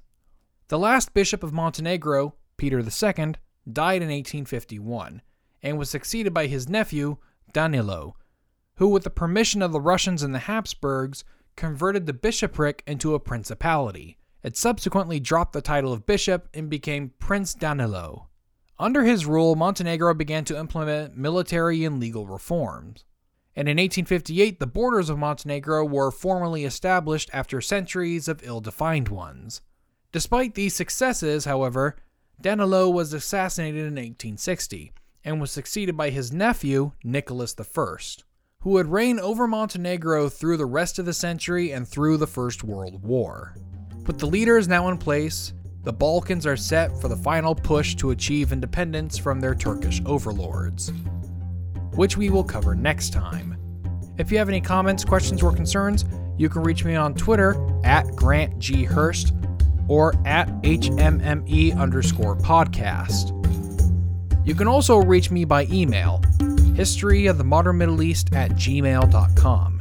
The 0.68 0.80
last 0.80 1.14
bishop 1.14 1.44
of 1.44 1.54
Montenegro, 1.54 2.36
Peter 2.58 2.80
II, 2.80 3.36
died 3.72 4.02
in 4.02 4.10
1851 4.10 5.22
and 5.64 5.78
was 5.78 5.90
succeeded 5.90 6.34
by 6.34 6.48
his 6.48 6.68
nephew, 6.70 7.18
Danilo, 7.54 8.16
who, 8.76 8.90
with 8.90 9.04
the 9.04 9.10
permission 9.10 9.62
of 9.62 9.72
the 9.72 9.82
Russians 9.82 10.24
and 10.24 10.36
the 10.36 10.40
Habsburgs, 10.40 11.24
converted 11.56 12.06
the 12.06 12.14
bishopric 12.14 12.84
into 12.86 13.16
a 13.16 13.20
principality. 13.20 14.18
It 14.44 14.56
subsequently 14.56 15.20
dropped 15.20 15.54
the 15.54 15.62
title 15.62 15.92
of 15.92 16.06
bishop 16.06 16.48
and 16.54 16.70
became 16.70 17.14
Prince 17.20 17.54
Danilo. 17.54 18.27
Under 18.80 19.04
his 19.04 19.26
rule, 19.26 19.56
Montenegro 19.56 20.14
began 20.14 20.46
to 20.46 20.58
implement 20.58 21.18
military 21.18 21.84
and 21.84 22.00
legal 22.00 22.28
reforms. 22.28 23.06
And 23.56 23.68
in 23.68 23.78
1858, 23.78 24.60
the 24.60 24.68
borders 24.68 25.10
of 25.10 25.18
Montenegro 25.18 25.84
were 25.84 26.12
formally 26.12 26.64
established 26.64 27.32
after 27.34 27.60
centuries 27.60 28.28
of 28.28 28.44
ill 28.44 28.62
defined 28.62 29.10
ones. 29.10 29.62
Despite 30.12 30.54
these 30.54 30.76
successes, 30.76 31.46
however, 31.46 31.96
Danilo 32.40 32.88
was 32.88 33.14
assassinated 33.14 33.80
in 33.80 33.96
1860 33.96 34.92
and 35.26 35.42
was 35.42 35.52
succeeded 35.52 35.98
by 35.98 36.12
his 36.12 36.32
nephew, 36.32 36.92
Nicholas 37.04 37.56
I, 37.60 37.96
who 38.60 38.70
would 38.72 38.88
reign 38.88 39.20
over 39.20 39.48
Montenegro 39.48 40.30
through 40.30 40.58
the 40.58 40.68
rest 40.68 41.00
of 41.00 41.06
the 41.06 41.14
century 41.14 41.72
and 41.72 41.88
through 41.88 42.18
the 42.18 42.28
First 42.28 42.64
World 42.64 43.04
War. 43.04 43.56
With 44.06 44.20
the 44.20 44.28
leaders 44.28 44.68
now 44.68 44.88
in 44.90 45.00
place, 45.00 45.54
the 45.88 45.94
Balkans 45.94 46.46
are 46.46 46.58
set 46.58 47.00
for 47.00 47.08
the 47.08 47.16
final 47.16 47.56
push 47.56 47.96
to 47.96 48.12
achieve 48.12 48.52
independence 48.52 49.18
from 49.18 49.40
their 49.40 49.56
Turkish 49.56 50.02
overlords, 50.06 50.92
which 51.94 52.18
we 52.18 52.30
will 52.30 52.44
cover 52.44 52.76
next 52.76 53.14
time. 53.14 53.56
If 54.18 54.30
you 54.30 54.38
have 54.38 54.50
any 54.50 54.60
comments, 54.60 55.06
questions, 55.06 55.42
or 55.42 55.56
concerns, 55.56 56.04
you 56.38 56.50
can 56.50 56.64
reach 56.64 56.84
me 56.84 56.96
on 56.96 57.14
Twitter 57.14 57.56
at 57.86 58.06
Grant 58.18 58.60
G. 58.60 58.84
Hurst 58.84 59.32
or 59.88 60.14
at 60.26 60.50
HMME 60.64 61.78
underscore 61.78 62.36
podcast. 62.36 63.32
You 64.46 64.56
can 64.56 64.68
also 64.68 64.98
reach 64.98 65.32
me 65.32 65.46
by 65.46 65.68
email, 65.68 66.22
history 66.76 67.28
of 67.28 67.38
the 67.38 67.46
modern 67.46 67.78
Middle 67.78 68.02
East 68.02 68.34
at 68.34 68.52
gmail.com. 68.52 69.77